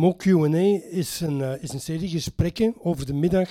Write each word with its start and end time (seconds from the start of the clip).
Mo 0.00 0.14
Q&A 0.14 0.80
is 0.90 1.20
een, 1.20 1.38
uh, 1.38 1.62
is 1.62 1.72
een 1.72 1.80
serie 1.80 2.08
gesprekken 2.08 2.74
over 2.82 3.06
de 3.06 3.14
middag 3.14 3.48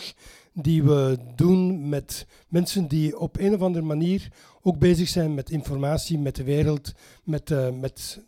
die 0.53 0.83
we 0.83 1.17
doen 1.35 1.89
met 1.89 2.27
mensen 2.47 2.87
die 2.87 3.19
op 3.19 3.39
een 3.39 3.53
of 3.53 3.61
andere 3.61 3.85
manier 3.85 4.31
ook 4.61 4.79
bezig 4.79 5.07
zijn 5.07 5.33
met 5.33 5.49
informatie, 5.49 6.19
met 6.19 6.35
de 6.35 6.43
wereld, 6.43 6.91
met, 7.23 7.49
uh, 7.49 7.69
met 7.69 8.23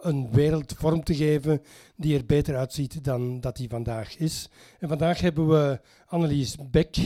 een 0.00 0.30
wereld 0.30 0.74
vorm 0.76 1.04
te 1.04 1.14
geven 1.14 1.62
die 1.96 2.16
er 2.16 2.26
beter 2.26 2.56
uitziet 2.56 3.04
dan 3.04 3.40
dat 3.40 3.56
die 3.56 3.68
vandaag 3.68 4.16
is. 4.16 4.48
En 4.78 4.88
vandaag 4.88 5.20
hebben 5.20 5.48
we 5.48 5.80
Annelies 6.06 6.56
Beck 6.70 6.96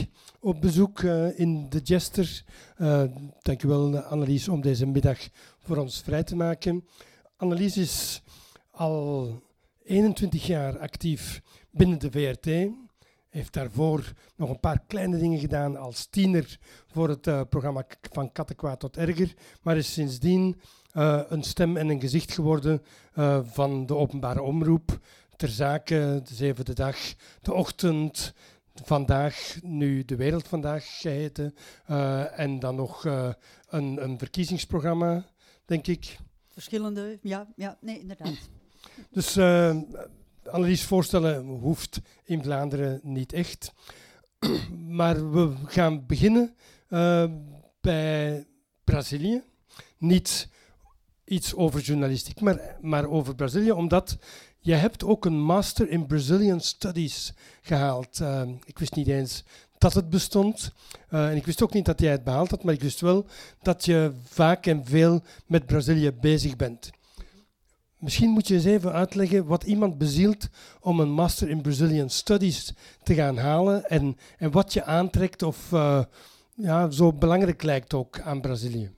op 0.41 0.61
bezoek 0.61 1.01
uh, 1.01 1.39
in 1.39 1.69
de 1.69 1.79
Jester. 1.79 2.45
Uh, 2.79 3.03
dankjewel 3.43 3.99
Annelies 3.99 4.49
om 4.49 4.61
deze 4.61 4.87
middag 4.87 5.19
voor 5.59 5.77
ons 5.77 6.01
vrij 6.01 6.23
te 6.23 6.37
maken. 6.37 6.85
Annelies 7.37 7.77
is 7.77 8.23
al 8.71 9.45
21 9.87 10.47
jaar 10.47 10.79
actief 10.79 11.41
binnen 11.71 11.99
de 11.99 12.11
VRT. 12.11 12.71
Heeft 13.29 13.53
daarvoor 13.53 14.13
nog 14.37 14.51
een 14.51 14.61
paar 14.61 14.83
kleine 14.87 15.19
dingen 15.19 15.39
gedaan 15.39 15.77
als 15.77 16.07
tiener 16.07 16.59
voor 16.87 17.09
het 17.09 17.27
uh, 17.27 17.41
programma 17.49 17.87
Van 18.13 18.33
Kattenkwaad 18.33 18.81
tot 18.81 18.97
Erger. 18.97 19.35
Maar 19.63 19.77
is 19.77 19.93
sindsdien 19.93 20.61
uh, 20.95 21.23
een 21.29 21.43
stem 21.43 21.77
en 21.77 21.89
een 21.89 22.01
gezicht 22.01 22.33
geworden 22.33 22.83
uh, 23.15 23.41
van 23.45 23.87
de 23.87 23.95
openbare 23.95 24.43
omroep. 24.43 24.99
Ter 25.37 25.49
zake, 25.49 26.21
de 26.25 26.35
zevende 26.35 26.73
dag, 26.73 26.97
de 27.41 27.53
ochtend, 27.53 28.35
vandaag, 28.75 29.57
nu 29.63 30.05
de 30.05 30.17
wereld 30.17 30.49
vandaag 30.49 30.99
geheten. 31.01 31.55
en 32.37 32.59
dan 32.59 32.75
nog 32.75 33.05
een, 33.69 34.03
een 34.03 34.19
verkiezingsprogramma, 34.19 35.25
denk 35.65 35.87
ik. 35.87 36.17
Verschillende, 36.49 37.19
ja, 37.23 37.53
ja 37.57 37.79
nee, 37.81 38.01
inderdaad. 38.01 38.49
Dus 39.11 39.37
uh, 39.37 39.77
Annelies 40.51 40.85
voorstellen 40.85 41.47
hoeft 41.47 42.01
in 42.25 42.43
Vlaanderen 42.43 43.01
niet 43.03 43.33
echt. 43.33 43.73
maar 45.01 45.31
we 45.33 45.53
gaan 45.65 46.07
beginnen 46.07 46.55
uh, 46.89 47.25
bij 47.81 48.47
Brazilië. 48.85 49.43
Niet 49.99 50.49
iets 51.25 51.55
over 51.55 51.81
journalistiek, 51.81 52.41
maar, 52.41 52.77
maar 52.81 53.09
over 53.09 53.35
Brazilië, 53.35 53.73
omdat 53.73 54.19
je 54.59 54.75
hebt 54.75 55.05
ook 55.05 55.25
een 55.25 55.41
master 55.41 55.89
in 55.89 56.07
Brazilian 56.07 56.61
Studies 56.61 57.33
gehaald. 57.61 58.19
Uh, 58.21 58.43
ik 58.65 58.79
wist 58.79 58.95
niet 58.95 59.09
eens 59.09 59.45
dat 59.79 59.95
het 59.95 60.11
bestond. 60.11 60.73
En 61.09 61.37
ik 61.37 61.47
wist 61.47 61.63
ook 61.63 61.73
niet 61.73 61.85
dat 61.85 62.01
jij 62.01 62.11
het 62.11 62.25
behaald 62.25 62.51
had, 62.51 62.65
maar 62.65 62.75
ik 62.75 62.83
wist 62.83 63.01
wel 63.01 63.27
dat 63.63 63.85
je 63.85 64.13
vaak 64.25 64.67
en 64.67 64.85
veel 64.85 65.23
met 65.47 65.67
Brazilië 65.67 66.13
bezig 66.13 66.57
bent. 66.57 66.91
Misschien 67.99 68.31
moet 68.31 68.49
je 68.49 68.55
eens 68.55 68.65
even 68.65 68.93
uitleggen 68.93 69.47
wat 69.47 69.65
iemand 69.65 69.99
bezielt 69.99 70.49
om 70.81 71.01
een 71.01 71.13
Master 71.13 71.49
in 71.49 71.63
Brazilian 71.63 72.11
Studies 72.11 72.75
te 73.03 73.15
gaan 73.15 73.37
halen 73.37 73.85
en, 73.85 74.17
en 74.39 74.51
wat 74.51 74.73
je 74.73 74.85
aantrekt 74.85 75.43
of 75.43 75.73
uh, 75.73 76.05
ja, 76.55 76.91
zo 76.91 77.13
belangrijk 77.13 77.63
lijkt 77.63 77.95
ook 77.95 78.21
aan 78.21 78.41
Brazilië. 78.41 78.91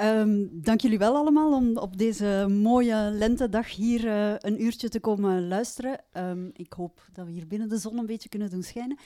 Um, 0.00 0.48
dank 0.52 0.80
jullie 0.80 0.98
wel 0.98 1.16
allemaal 1.16 1.54
om 1.54 1.76
op 1.76 1.98
deze 1.98 2.46
mooie 2.48 3.10
lentedag 3.12 3.74
hier 3.74 4.04
uh, 4.04 4.34
een 4.38 4.62
uurtje 4.62 4.88
te 4.88 5.00
komen 5.00 5.48
luisteren. 5.48 6.00
Um, 6.12 6.50
ik 6.52 6.72
hoop 6.72 7.00
dat 7.12 7.26
we 7.26 7.32
hier 7.32 7.46
binnen 7.46 7.68
de 7.68 7.78
zon 7.78 7.98
een 7.98 8.06
beetje 8.06 8.28
kunnen 8.28 8.50
doen 8.50 8.62
schijnen. 8.62 8.98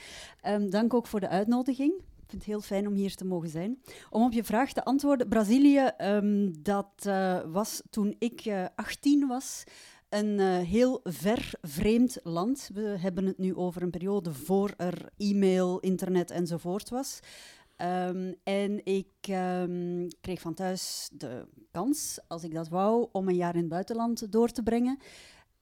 Um, 0.47 0.69
dank 0.69 0.93
ook 0.93 1.07
voor 1.07 1.19
de 1.19 1.29
uitnodiging 1.29 1.93
vind 2.33 2.45
het 2.45 2.53
heel 2.53 2.77
fijn 2.77 2.87
om 2.87 2.93
hier 2.93 3.15
te 3.15 3.25
mogen 3.25 3.49
zijn. 3.49 3.81
Om 4.09 4.23
op 4.23 4.31
je 4.31 4.43
vraag 4.43 4.73
te 4.73 4.83
antwoorden, 4.83 5.27
Brazilië, 5.27 5.91
um, 5.97 6.63
dat 6.63 7.03
uh, 7.07 7.39
was 7.51 7.81
toen 7.89 8.15
ik 8.19 8.45
uh, 8.45 8.65
18 8.75 9.27
was, 9.27 9.63
een 10.09 10.39
uh, 10.39 10.57
heel 10.57 10.99
ver 11.03 11.53
vreemd 11.61 12.19
land. 12.23 12.69
We 12.73 12.95
hebben 12.99 13.25
het 13.25 13.37
nu 13.37 13.55
over 13.55 13.81
een 13.81 13.89
periode 13.89 14.33
voor 14.33 14.73
er 14.77 15.09
e-mail, 15.17 15.79
internet 15.79 16.31
enzovoort 16.31 16.89
was. 16.89 17.19
Um, 17.77 18.35
en 18.43 18.85
ik 18.85 19.27
um, 19.29 20.07
kreeg 20.21 20.41
van 20.41 20.53
thuis 20.53 21.09
de 21.13 21.47
kans, 21.71 22.19
als 22.27 22.43
ik 22.43 22.53
dat 22.53 22.69
wou, 22.69 23.07
om 23.11 23.27
een 23.27 23.35
jaar 23.35 23.53
in 23.53 23.59
het 23.59 23.69
buitenland 23.69 24.31
door 24.31 24.49
te 24.49 24.63
brengen. 24.63 24.99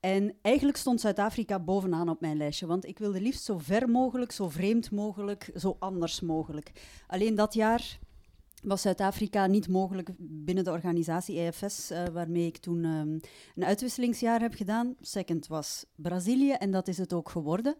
En 0.02 0.34
eigenlijk 0.40 0.76
stond 0.76 1.00
Zuid-Afrika 1.00 1.60
bovenaan 1.60 2.08
op 2.08 2.20
mijn 2.20 2.36
lijstje, 2.36 2.66
want 2.66 2.86
ik 2.86 2.98
wilde 2.98 3.20
liefst 3.20 3.44
zo 3.44 3.58
ver 3.58 3.88
mogelijk, 3.88 4.32
zo 4.32 4.48
vreemd 4.48 4.90
mogelijk, 4.90 5.50
zo 5.56 5.76
anders 5.78 6.20
mogelijk. 6.20 6.72
Alleen 7.06 7.34
dat 7.34 7.54
jaar 7.54 7.98
was 8.62 8.82
Zuid-Afrika 8.82 9.46
niet 9.46 9.68
mogelijk 9.68 10.10
binnen 10.18 10.64
de 10.64 10.70
organisatie 10.70 11.38
EFS, 11.38 11.90
uh, 11.90 12.04
waarmee 12.04 12.46
ik 12.46 12.56
toen 12.56 12.84
um, 12.84 13.20
een 13.54 13.64
uitwisselingsjaar 13.64 14.40
heb 14.40 14.54
gedaan. 14.54 14.96
Second 15.00 15.46
was 15.46 15.84
Brazilië 15.96 16.52
en 16.52 16.70
dat 16.70 16.88
is 16.88 16.98
het 16.98 17.12
ook 17.12 17.28
geworden. 17.28 17.76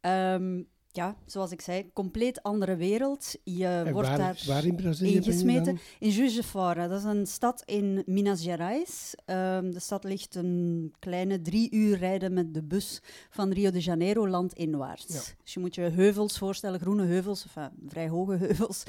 Um, 0.00 0.68
ja, 0.92 1.16
zoals 1.26 1.50
ik 1.50 1.60
zei, 1.60 1.92
compleet 1.92 2.42
andere 2.42 2.76
wereld. 2.76 3.34
Je 3.44 3.66
en 3.66 3.92
wordt 3.92 4.08
waar, 4.08 4.18
daar 4.18 4.42
waar 4.46 4.64
in 4.64 4.76
Brazilië 4.76 5.14
ingesmeten. 5.14 5.78
In 5.98 6.10
Juiz 6.10 6.36
de 6.36 6.42
Fora, 6.42 6.88
dat 6.88 6.98
is 6.98 7.04
een 7.04 7.26
stad 7.26 7.62
in 7.64 8.02
Minas 8.06 8.42
Gerais. 8.42 9.14
Um, 9.26 9.72
de 9.72 9.80
stad 9.80 10.04
ligt 10.04 10.34
een 10.34 10.94
kleine 10.98 11.40
drie 11.40 11.70
uur 11.70 11.96
rijden 11.96 12.32
met 12.32 12.54
de 12.54 12.62
bus 12.62 13.02
van 13.30 13.52
Rio 13.52 13.70
de 13.70 13.80
Janeiro 13.80 14.28
landinwaarts. 14.28 15.14
Ja. 15.14 15.34
Dus 15.42 15.54
je 15.54 15.60
moet 15.60 15.74
je 15.74 15.80
heuvels 15.80 16.38
voorstellen, 16.38 16.80
groene 16.80 17.04
heuvels, 17.04 17.44
enfin, 17.44 17.70
vrij 17.88 18.08
hoge 18.08 18.36
heuvels. 18.36 18.82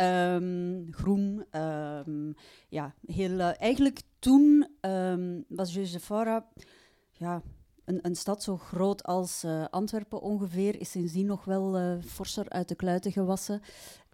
Um, 0.00 0.88
groen, 0.90 1.44
um, 2.06 2.34
ja, 2.68 2.94
heel... 3.06 3.30
Uh, 3.30 3.60
eigenlijk 3.60 4.00
toen 4.18 4.68
was 5.48 5.74
Juiz 5.74 5.92
de 5.92 6.00
Fora... 6.00 6.46
Ja, 7.20 7.42
een, 7.88 7.98
een, 8.02 8.16
stad 8.16 8.42
zo 8.42 8.56
groot 8.56 9.02
als 9.02 9.44
uh, 9.44 9.64
Antwerpen 9.70 10.20
ongeveer 10.20 10.80
is 10.80 10.90
sindsdien 10.90 11.26
nog 11.26 11.44
wel 11.44 11.80
uh, 11.80 11.92
forser 12.06 12.48
uit 12.48 12.68
de 12.68 12.74
kluiten 12.74 13.12
gewassen. 13.12 13.62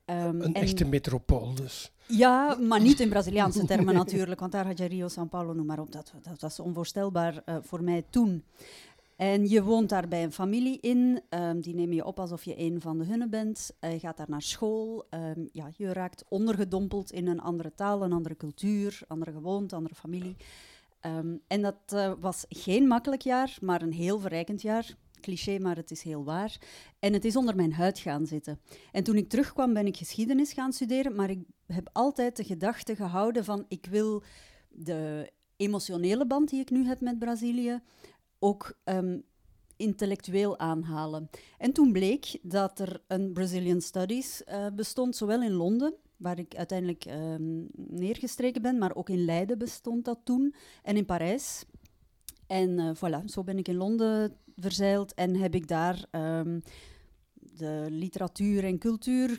Um, 0.07 0.41
een 0.41 0.55
echte 0.55 0.85
metropool 0.85 1.55
dus. 1.55 1.93
Ja, 2.07 2.57
maar 2.61 2.81
niet 2.81 3.01
in 3.01 3.09
Braziliaanse 3.09 3.65
termen 3.65 3.95
natuurlijk, 4.05 4.41
want 4.41 4.53
daar 4.53 4.67
had 4.67 4.79
je 4.79 4.85
Rio, 4.85 5.09
São 5.09 5.29
Paulo, 5.31 5.53
noem 5.53 5.67
maar 5.67 5.79
op. 5.79 5.93
Dat, 5.93 6.13
dat 6.23 6.41
was 6.41 6.61
onvoorstelbaar 6.61 7.43
uh, 7.47 7.57
voor 7.61 7.83
mij 7.83 8.05
toen. 8.11 8.45
En 9.17 9.49
je 9.49 9.63
woont 9.63 9.89
daar 9.89 10.09
bij 10.09 10.23
een 10.23 10.33
familie 10.33 10.81
in, 10.81 11.21
um, 11.31 11.61
die 11.61 11.75
neem 11.75 11.93
je 11.93 12.05
op 12.05 12.21
alsof 12.21 12.45
je 12.45 12.59
een 12.59 12.81
van 12.81 12.99
de 12.99 13.05
hunne 13.05 13.29
bent. 13.29 13.71
je 13.81 13.99
gaat 13.99 14.17
daar 14.17 14.31
naar 14.31 14.43
school, 14.43 15.07
um, 15.11 15.49
ja, 15.53 15.71
je 15.77 15.93
raakt 15.93 16.25
ondergedompeld 16.29 17.13
in 17.13 17.27
een 17.27 17.41
andere 17.41 17.73
taal, 17.75 18.03
een 18.03 18.13
andere 18.13 18.37
cultuur, 18.37 19.01
andere 19.07 19.33
gewoonte, 19.33 19.77
andere 19.77 19.95
familie. 19.95 20.37
Um, 21.07 21.41
en 21.47 21.63
dat 21.63 21.93
uh, 21.95 22.13
was 22.21 22.45
geen 22.49 22.87
makkelijk 22.87 23.23
jaar, 23.23 23.57
maar 23.61 23.83
een 23.83 23.93
heel 23.93 24.19
verrijkend 24.19 24.63
jaar. 24.63 24.95
Cliché, 25.21 25.59
maar 25.59 25.77
het 25.77 25.91
is 25.91 26.03
heel 26.03 26.25
waar. 26.25 26.59
En 26.99 27.13
het 27.13 27.25
is 27.25 27.37
onder 27.37 27.57
mijn 27.57 27.73
huid 27.73 27.99
gaan 27.99 28.27
zitten. 28.27 28.61
En 28.93 29.05
toen 29.05 29.17
ik 29.17 29.29
terugkwam, 29.29 29.73
ben 29.73 29.87
ik 29.87 29.97
geschiedenis 29.97 30.53
gaan 30.53 30.73
studeren, 30.73 31.15
maar 31.15 31.31
ik 31.31 31.45
heb 31.67 31.91
altijd 31.93 32.37
de 32.37 32.45
gedachte 32.45 32.97
gehouden 32.97 33.45
van 33.45 33.65
ik 33.69 33.87
wil 33.91 34.23
de 34.69 35.33
emotionele 35.57 36.27
band 36.27 36.51
die 36.51 36.61
ik 36.61 36.71
nu 36.71 36.87
heb 36.87 37.01
met 37.01 37.19
Brazilië 37.19 37.81
ook 38.39 38.79
um, 38.85 39.23
intellectueel 39.77 40.59
aanhalen. 40.59 41.31
En 41.59 41.73
toen 41.73 41.93
bleek 41.93 42.39
dat 42.43 42.79
er 42.79 43.03
een 43.07 43.33
Brazilian 43.33 43.81
Studies 43.81 44.43
uh, 44.49 44.67
bestond, 44.75 45.17
zowel 45.17 45.43
in 45.43 45.53
Londen 45.53 45.95
waar 46.17 46.39
ik 46.39 46.57
uiteindelijk 46.57 47.05
um, 47.05 47.69
neergestreken 47.75 48.63
ben, 48.63 48.79
maar 48.79 48.95
ook 48.95 49.09
in 49.09 49.25
Leiden 49.25 49.59
bestond 49.59 50.05
dat 50.05 50.19
toen 50.25 50.55
en 50.83 50.97
in 50.97 51.05
Parijs. 51.05 51.65
En 52.47 52.71
uh, 52.79 52.91
voilà, 52.95 53.25
zo 53.25 53.45
ben 53.45 53.59
ik 53.59 53.69
in 53.69 53.77
Londen 53.77 54.37
verzeild 54.57 55.15
en 55.15 55.37
heb 55.37 55.55
ik 55.55 55.69
daar 55.69 56.05
um, 56.11 56.63
de 57.57 57.87
literatuur 57.89 58.65
en 58.65 58.79
cultuur 58.79 59.39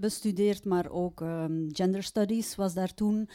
bestudeerd, 0.00 0.64
maar 0.64 0.90
ook 0.90 1.20
um, 1.20 1.68
gender 1.72 2.02
studies 2.02 2.54
was 2.54 2.74
daar 2.74 2.94
toen 2.94 3.28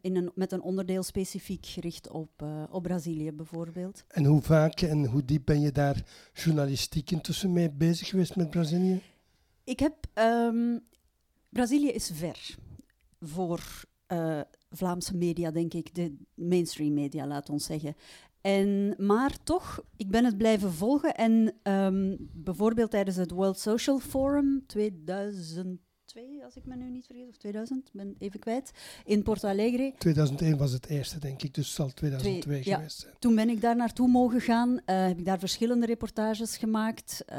in 0.00 0.16
een, 0.16 0.30
met 0.34 0.52
een 0.52 0.62
onderdeel 0.62 1.02
specifiek 1.02 1.66
gericht 1.66 2.10
op, 2.10 2.42
uh, 2.42 2.62
op 2.70 2.82
Brazilië 2.82 3.32
bijvoorbeeld. 3.32 4.04
En 4.08 4.24
hoe 4.24 4.42
vaak 4.42 4.80
en 4.80 5.06
hoe 5.06 5.24
diep 5.24 5.42
ben 5.44 5.60
je 5.60 5.72
daar 5.72 6.04
journalistiek 6.32 7.10
intussen 7.10 7.52
mee 7.52 7.70
bezig 7.70 8.08
geweest 8.08 8.36
met 8.36 8.50
Brazilië? 8.50 9.00
Ik 9.64 9.78
heb 9.78 9.94
Brazilië 11.52 11.90
is 11.90 12.10
ver 12.14 12.56
voor 13.20 13.84
uh, 14.12 14.40
Vlaamse 14.70 15.16
media, 15.16 15.50
denk 15.50 15.74
ik, 15.74 15.94
de 15.94 16.16
mainstream 16.34 16.94
media, 16.94 17.26
laat 17.26 17.50
ons 17.50 17.64
zeggen. 17.64 17.94
En, 18.40 18.94
maar 18.98 19.42
toch, 19.42 19.84
ik 19.96 20.10
ben 20.10 20.24
het 20.24 20.36
blijven 20.36 20.72
volgen. 20.72 21.14
En 21.14 21.54
um, 21.62 22.16
bijvoorbeeld 22.32 22.90
tijdens 22.90 23.16
het 23.16 23.30
World 23.30 23.58
Social 23.58 23.98
Forum 23.98 24.62
2000 24.66 25.80
2002, 26.12 26.44
als 26.44 26.56
ik 26.56 26.66
me 26.66 26.76
nu 26.76 26.90
niet 26.90 27.06
vergis, 27.06 27.28
of 27.28 27.36
2000, 27.36 27.90
ben 27.92 28.14
even 28.18 28.40
kwijt, 28.40 28.72
in 29.04 29.22
Porto 29.22 29.48
Alegre. 29.48 29.92
2001 29.98 30.56
was 30.56 30.72
het 30.72 30.86
eerste, 30.86 31.18
denk 31.18 31.42
ik, 31.42 31.54
dus 31.54 31.66
het 31.66 31.74
zal 31.74 31.90
2002 31.92 32.40
Twee, 32.40 32.76
geweest 32.76 32.98
zijn. 32.98 33.14
Toen 33.18 33.34
ben 33.34 33.48
ik 33.48 33.60
daar 33.60 33.76
naartoe 33.76 34.08
mogen 34.08 34.40
gaan, 34.40 34.70
uh, 34.70 35.06
heb 35.06 35.18
ik 35.18 35.24
daar 35.24 35.38
verschillende 35.38 35.86
reportages 35.86 36.56
gemaakt, 36.56 37.24
um, 37.32 37.38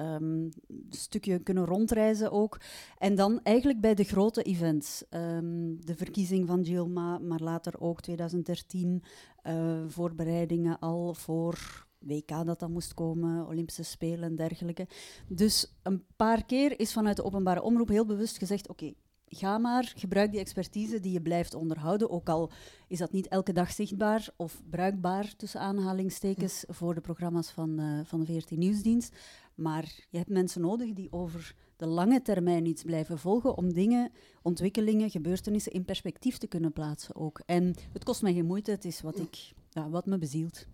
een 0.67 0.85
stukje 0.89 1.39
kunnen 1.39 1.65
rondreizen 1.65 2.31
ook. 2.31 2.59
En 2.97 3.15
dan 3.15 3.39
eigenlijk 3.43 3.81
bij 3.81 3.95
de 3.95 4.03
grote 4.03 4.43
events, 4.43 5.03
um, 5.09 5.85
de 5.85 5.95
verkiezing 5.95 6.47
van 6.47 6.65
Gilma, 6.65 7.19
maar 7.19 7.39
later 7.39 7.73
ook 7.79 8.01
2013, 8.01 9.03
uh, 9.43 9.83
voorbereidingen 9.87 10.79
al 10.79 11.13
voor 11.13 11.85
WK 12.05 12.45
dat 12.45 12.59
dan 12.59 12.71
moest 12.71 12.93
komen, 12.93 13.47
Olympische 13.47 13.83
Spelen 13.83 14.23
en 14.23 14.35
dergelijke. 14.35 14.87
Dus 15.27 15.73
een 15.83 16.03
paar 16.15 16.45
keer 16.45 16.79
is 16.79 16.93
vanuit 16.93 17.15
de 17.15 17.23
openbare 17.23 17.61
omroep 17.61 17.87
heel 17.87 18.05
bewust 18.05 18.37
gezegd: 18.37 18.69
oké, 18.69 18.93
ga 19.35 19.57
maar, 19.57 19.93
gebruik 19.95 20.31
die 20.31 20.39
expertise 20.39 20.99
die 20.99 21.11
je 21.11 21.21
blijft 21.21 21.53
onderhouden. 21.53 22.09
Ook 22.09 22.29
al 22.29 22.51
is 22.87 22.97
dat 22.97 23.11
niet 23.11 23.27
elke 23.27 23.53
dag 23.53 23.71
zichtbaar 23.71 24.29
of 24.35 24.61
bruikbaar, 24.69 25.35
tussen 25.35 25.59
aanhalingstekens, 25.59 26.63
voor 26.67 26.93
de 26.93 27.01
programma's 27.01 27.49
van, 27.51 27.79
uh, 27.79 27.99
van 28.03 28.19
de 28.19 28.25
VRT 28.25 28.51
Nieuwsdienst. 28.51 29.15
Maar 29.55 30.05
je 30.09 30.17
hebt 30.17 30.29
mensen 30.29 30.61
nodig 30.61 30.93
die 30.93 31.11
over 31.11 31.55
de 31.75 31.87
lange 31.87 32.21
termijn 32.21 32.65
iets 32.65 32.83
blijven 32.83 33.17
volgen 33.17 33.57
om 33.57 33.73
dingen, 33.73 34.11
ontwikkelingen, 34.41 35.09
gebeurtenissen 35.09 35.71
in 35.71 35.85
perspectief 35.85 36.37
te 36.37 36.47
kunnen 36.47 36.73
plaatsen 36.73 37.15
ook. 37.15 37.41
En 37.45 37.75
het 37.93 38.03
kost 38.03 38.21
mij 38.21 38.33
geen 38.33 38.45
moeite, 38.45 38.71
het 38.71 38.85
is 38.85 39.01
wat, 39.01 39.19
ik, 39.19 39.53
ja, 39.69 39.89
wat 39.89 40.05
me 40.05 40.17
bezielt. 40.17 40.67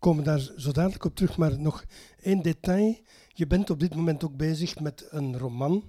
Komen 0.00 0.24
daar 0.24 0.40
zo 0.56 0.72
dadelijk 0.72 1.04
op 1.04 1.14
terug, 1.14 1.36
maar 1.36 1.60
nog 1.60 1.84
één 2.22 2.42
detail. 2.42 2.96
Je 3.28 3.46
bent 3.46 3.70
op 3.70 3.80
dit 3.80 3.94
moment 3.94 4.24
ook 4.24 4.36
bezig 4.36 4.80
met 4.80 5.06
een 5.10 5.38
roman 5.38 5.84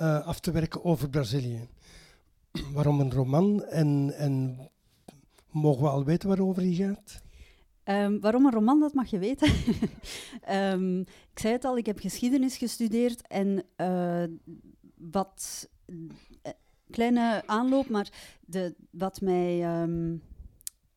uh, 0.00 0.26
af 0.26 0.40
te 0.40 0.50
werken 0.50 0.84
over 0.84 1.08
Brazilië. 1.08 1.68
Waarom 2.74 3.00
een 3.00 3.12
roman 3.12 3.64
en, 3.64 4.12
en 4.16 4.58
mogen 5.50 5.82
we 5.82 5.88
al 5.88 6.04
weten 6.04 6.28
waarover 6.28 6.62
die 6.62 6.76
gaat? 6.76 7.22
Um, 7.84 8.20
waarom 8.20 8.46
een 8.46 8.52
roman, 8.52 8.80
dat 8.80 8.94
mag 8.94 9.10
je 9.10 9.18
weten. 9.18 9.50
um, 10.50 11.00
ik 11.32 11.38
zei 11.38 11.52
het 11.52 11.64
al, 11.64 11.76
ik 11.76 11.86
heb 11.86 11.98
geschiedenis 11.98 12.56
gestudeerd 12.56 13.26
en 13.26 13.64
uh, 13.76 14.24
wat. 14.94 15.68
Uh, 15.86 15.96
kleine 16.90 17.42
aanloop, 17.46 17.88
maar 17.88 18.08
de, 18.40 18.74
wat 18.90 19.20
mij 19.20 19.82
um, 19.82 20.22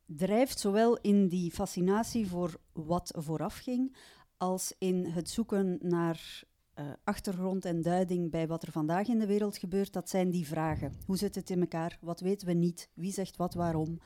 drijft, 0.06 0.60
zowel 0.60 0.98
in 0.98 1.28
die 1.28 1.52
fascinatie 1.52 2.28
voor 2.28 2.60
wat 2.74 3.14
vooraf 3.18 3.58
ging, 3.58 3.96
als 4.38 4.74
in 4.78 5.06
het 5.06 5.30
zoeken 5.30 5.78
naar 5.82 6.44
uh, 6.80 6.86
achtergrond 7.04 7.66
en 7.66 7.82
duiding 7.82 8.32
bij 8.32 8.48
wat 8.48 8.64
er 8.64 8.72
vandaag 8.72 9.08
in 9.08 9.20
de 9.20 9.26
wereld 9.26 9.58
gebeurt, 9.58 9.94
dat 9.94 10.10
zijn 10.10 10.32
die 10.32 10.48
vragen. 10.48 10.94
Hoe 11.06 11.18
zit 11.18 11.36
het 11.36 11.50
in 11.50 11.60
elkaar? 11.60 11.98
Wat 12.02 12.20
weten 12.20 12.48
we 12.48 12.54
niet? 12.54 12.90
Wie 12.94 13.14
zegt 13.14 13.38
wat 13.38 13.54
waarom? 13.54 14.00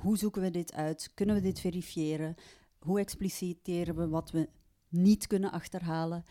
Hoe 0.00 0.18
zoeken 0.18 0.42
we 0.42 0.50
dit 0.50 0.72
uit? 0.72 1.10
Kunnen 1.14 1.34
we 1.34 1.40
dit 1.40 1.60
verifiëren? 1.60 2.34
Hoe 2.78 2.98
expliciteren 2.98 3.96
we 3.96 4.08
wat 4.08 4.30
we 4.30 4.48
niet 4.88 5.26
kunnen 5.26 5.50
achterhalen? 5.52 6.24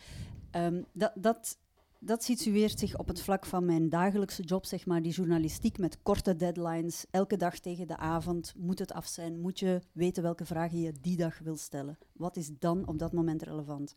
Um, 0.56 0.84
dat, 0.92 1.12
dat, 1.14 1.58
dat 2.02 2.24
situeert 2.24 2.78
zich 2.78 2.98
op 2.98 3.08
het 3.08 3.20
vlak 3.20 3.46
van 3.46 3.64
mijn 3.64 3.88
dagelijkse 3.88 4.42
job, 4.42 4.66
zeg 4.66 4.86
maar, 4.86 5.02
die 5.02 5.12
journalistiek 5.12 5.78
met 5.78 6.02
korte 6.02 6.36
deadlines. 6.36 7.06
Elke 7.10 7.36
dag 7.36 7.58
tegen 7.58 7.86
de 7.86 7.96
avond 7.96 8.54
moet 8.56 8.78
het 8.78 8.92
af 8.92 9.06
zijn. 9.06 9.40
Moet 9.40 9.58
je 9.58 9.80
weten 9.92 10.22
welke 10.22 10.44
vragen 10.44 10.80
je 10.80 10.92
die 11.00 11.16
dag 11.16 11.38
wil 11.38 11.56
stellen. 11.56 11.98
Wat 12.12 12.36
is 12.36 12.50
dan 12.58 12.86
op 12.86 12.98
dat 12.98 13.12
moment 13.12 13.42
relevant? 13.42 13.94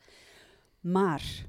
Maar 0.80 1.46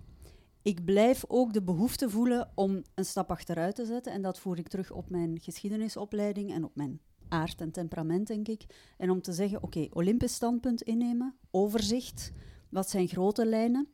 ik 0.62 0.84
blijf 0.84 1.24
ook 1.28 1.52
de 1.52 1.62
behoefte 1.62 2.10
voelen 2.10 2.50
om 2.54 2.82
een 2.94 3.04
stap 3.04 3.30
achteruit 3.30 3.74
te 3.74 3.84
zetten. 3.84 4.12
En 4.12 4.22
dat 4.22 4.38
voer 4.38 4.58
ik 4.58 4.68
terug 4.68 4.90
op 4.90 5.10
mijn 5.10 5.40
geschiedenisopleiding 5.40 6.52
en 6.52 6.64
op 6.64 6.76
mijn 6.76 7.00
aard 7.28 7.60
en 7.60 7.70
temperament, 7.70 8.26
denk 8.26 8.48
ik. 8.48 8.92
En 8.98 9.10
om 9.10 9.22
te 9.22 9.32
zeggen, 9.32 9.62
oké, 9.62 9.86
Olympisch 9.90 10.34
standpunt 10.34 10.82
innemen, 10.82 11.34
overzicht, 11.50 12.32
wat 12.68 12.90
zijn 12.90 13.08
grote 13.08 13.46
lijnen? 13.46 13.88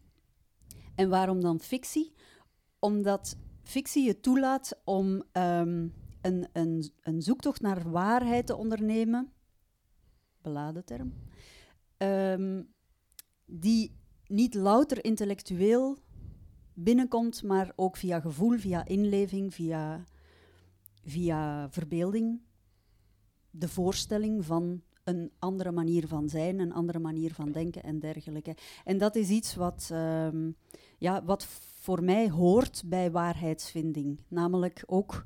En 0.94 1.08
waarom 1.08 1.40
dan 1.40 1.60
fictie? 1.60 2.12
Omdat 2.80 3.36
fictie 3.62 4.04
je 4.04 4.20
toelaat 4.20 4.80
om 4.84 5.06
um, 5.32 5.94
een, 6.20 6.48
een, 6.52 6.90
een 7.00 7.22
zoektocht 7.22 7.60
naar 7.60 7.90
waarheid 7.90 8.46
te 8.46 8.56
ondernemen, 8.56 9.32
beladen 10.42 10.84
term, 10.84 11.14
um, 11.98 12.74
die 13.46 13.98
niet 14.26 14.54
louter 14.54 15.04
intellectueel 15.04 15.98
binnenkomt, 16.74 17.42
maar 17.42 17.72
ook 17.76 17.96
via 17.96 18.20
gevoel, 18.20 18.58
via 18.58 18.84
inleving, 18.84 19.54
via, 19.54 20.04
via 21.04 21.70
verbeelding. 21.70 22.40
De 23.50 23.68
voorstelling 23.68 24.44
van 24.44 24.82
een 25.04 25.30
andere 25.38 25.72
manier 25.72 26.08
van 26.08 26.28
zijn, 26.28 26.58
een 26.58 26.72
andere 26.72 26.98
manier 26.98 27.34
van 27.34 27.52
denken 27.52 27.82
en 27.82 27.98
dergelijke. 27.98 28.56
En 28.84 28.98
dat 28.98 29.16
is 29.16 29.28
iets 29.28 29.54
wat, 29.54 29.90
um, 29.92 30.56
ja, 30.98 31.24
wat 31.24 31.46
voor 31.80 32.04
mij 32.04 32.30
hoort 32.30 32.82
bij 32.86 33.10
waarheidsvinding. 33.10 34.20
Namelijk 34.28 34.82
ook 34.86 35.22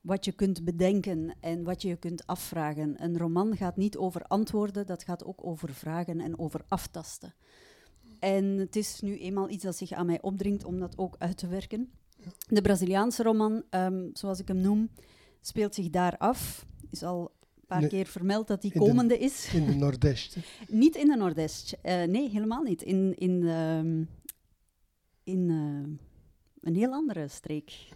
wat 0.00 0.24
je 0.24 0.32
kunt 0.32 0.64
bedenken 0.64 1.34
en 1.40 1.62
wat 1.62 1.82
je 1.82 1.96
kunt 1.96 2.26
afvragen. 2.26 3.02
Een 3.02 3.18
roman 3.18 3.56
gaat 3.56 3.76
niet 3.76 3.96
over 3.96 4.22
antwoorden, 4.22 4.86
dat 4.86 5.02
gaat 5.02 5.24
ook 5.24 5.46
over 5.46 5.74
vragen 5.74 6.20
en 6.20 6.38
over 6.38 6.64
aftasten. 6.68 7.34
En 8.18 8.44
het 8.44 8.76
is 8.76 9.00
nu 9.00 9.18
eenmaal 9.18 9.50
iets 9.50 9.64
dat 9.64 9.76
zich 9.76 9.92
aan 9.92 10.06
mij 10.06 10.22
opdringt 10.22 10.64
om 10.64 10.78
dat 10.78 10.98
ook 10.98 11.16
uit 11.18 11.36
te 11.36 11.46
werken. 11.46 11.90
De 12.48 12.62
Braziliaanse 12.62 13.22
roman, 13.22 13.62
um, 13.70 14.10
zoals 14.12 14.40
ik 14.40 14.48
hem 14.48 14.60
noem, 14.60 14.90
speelt 15.40 15.74
zich 15.74 15.90
daar 15.90 16.18
af. 16.18 16.66
Is 16.90 17.02
al 17.02 17.32
paar 17.80 17.88
keer 17.88 18.06
vermeld 18.06 18.46
dat 18.46 18.62
die 18.62 18.72
komende 18.72 19.18
is. 19.18 19.54
In 19.54 19.66
de 19.66 19.74
Noordest. 19.74 20.36
niet 20.68 20.96
in 20.96 21.06
de 21.06 21.16
Noordest. 21.16 21.76
Uh, 21.84 22.02
nee, 22.02 22.28
helemaal 22.28 22.62
niet. 22.62 22.82
In, 22.82 23.14
in, 23.18 23.42
um, 23.42 24.08
in 25.24 25.48
uh, 25.48 25.98
een 26.60 26.74
heel 26.74 26.92
andere 26.92 27.28
streek. 27.28 27.88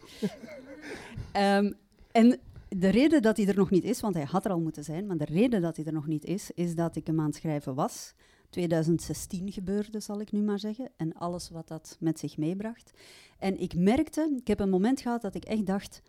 um, 1.37 1.75
en 2.13 2.39
de 2.69 2.89
reden 2.89 3.23
dat 3.23 3.37
hij 3.37 3.47
er 3.47 3.57
nog 3.57 3.71
niet 3.71 3.85
is, 3.85 4.01
want 4.01 4.15
hij 4.15 4.25
had 4.25 4.45
er 4.45 4.51
al 4.51 4.61
moeten 4.61 4.85
zijn, 4.85 5.07
maar 5.07 5.17
de 5.17 5.25
reden 5.25 5.61
dat 5.61 5.77
hij 5.77 5.85
er 5.85 5.93
nog 5.93 6.07
niet 6.07 6.25
is, 6.25 6.51
is 6.51 6.75
dat 6.75 6.97
ik 6.97 7.07
hem 7.07 7.21
aan 7.21 7.27
het 7.27 7.35
schrijven 7.35 7.75
was. 7.75 8.15
2016 8.51 9.53
gebeurde, 9.53 10.01
zal 10.01 10.21
ik 10.21 10.33
nu 10.33 10.43
maar 10.43 10.59
zeggen. 10.59 10.91
En 10.97 11.13
alles 11.13 11.51
wat 11.51 11.69
dat 11.69 11.97
met 12.01 12.19
zich 12.19 12.37
meebracht. 12.37 12.91
En 13.39 13.61
ik 13.61 13.75
merkte, 13.75 14.37
ik 14.41 14.47
heb 14.47 14.61
een 14.61 14.71
moment 14.71 15.01
gehad 15.01 15.23
dat 15.23 15.35
ik 15.35 15.45
echt 15.45 15.67
dacht. 15.67 16.03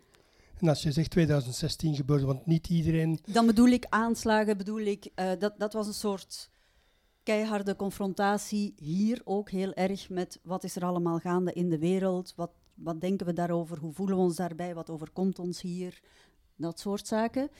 En 0.60 0.68
als 0.68 0.82
je 0.82 0.92
zegt 0.92 1.10
2016 1.10 1.94
gebeurde, 1.94 2.26
want 2.26 2.46
niet 2.46 2.68
iedereen. 2.68 3.18
Dan 3.24 3.46
bedoel 3.46 3.68
ik 3.68 3.86
aanslagen, 3.88 4.56
bedoel 4.56 4.80
ik. 4.80 5.10
Uh, 5.14 5.30
dat, 5.38 5.58
dat 5.58 5.72
was 5.72 5.86
een 5.86 5.94
soort 5.94 6.50
keiharde 7.22 7.76
confrontatie. 7.76 8.74
Hier 8.76 9.20
ook 9.24 9.50
heel 9.50 9.74
erg 9.74 10.10
met 10.10 10.40
wat 10.42 10.64
is 10.64 10.76
er 10.76 10.84
allemaal 10.84 11.18
gaande 11.18 11.52
in 11.52 11.68
de 11.68 11.78
wereld. 11.78 12.32
Wat, 12.36 12.50
wat 12.74 13.00
denken 13.00 13.26
we 13.26 13.32
daarover? 13.32 13.78
Hoe 13.78 13.92
voelen 13.92 14.16
we 14.16 14.22
ons 14.22 14.36
daarbij? 14.36 14.74
Wat 14.74 14.90
overkomt 14.90 15.38
ons 15.38 15.60
hier? 15.60 16.00
Dat 16.56 16.80
soort 16.80 17.06
zaken. 17.06 17.50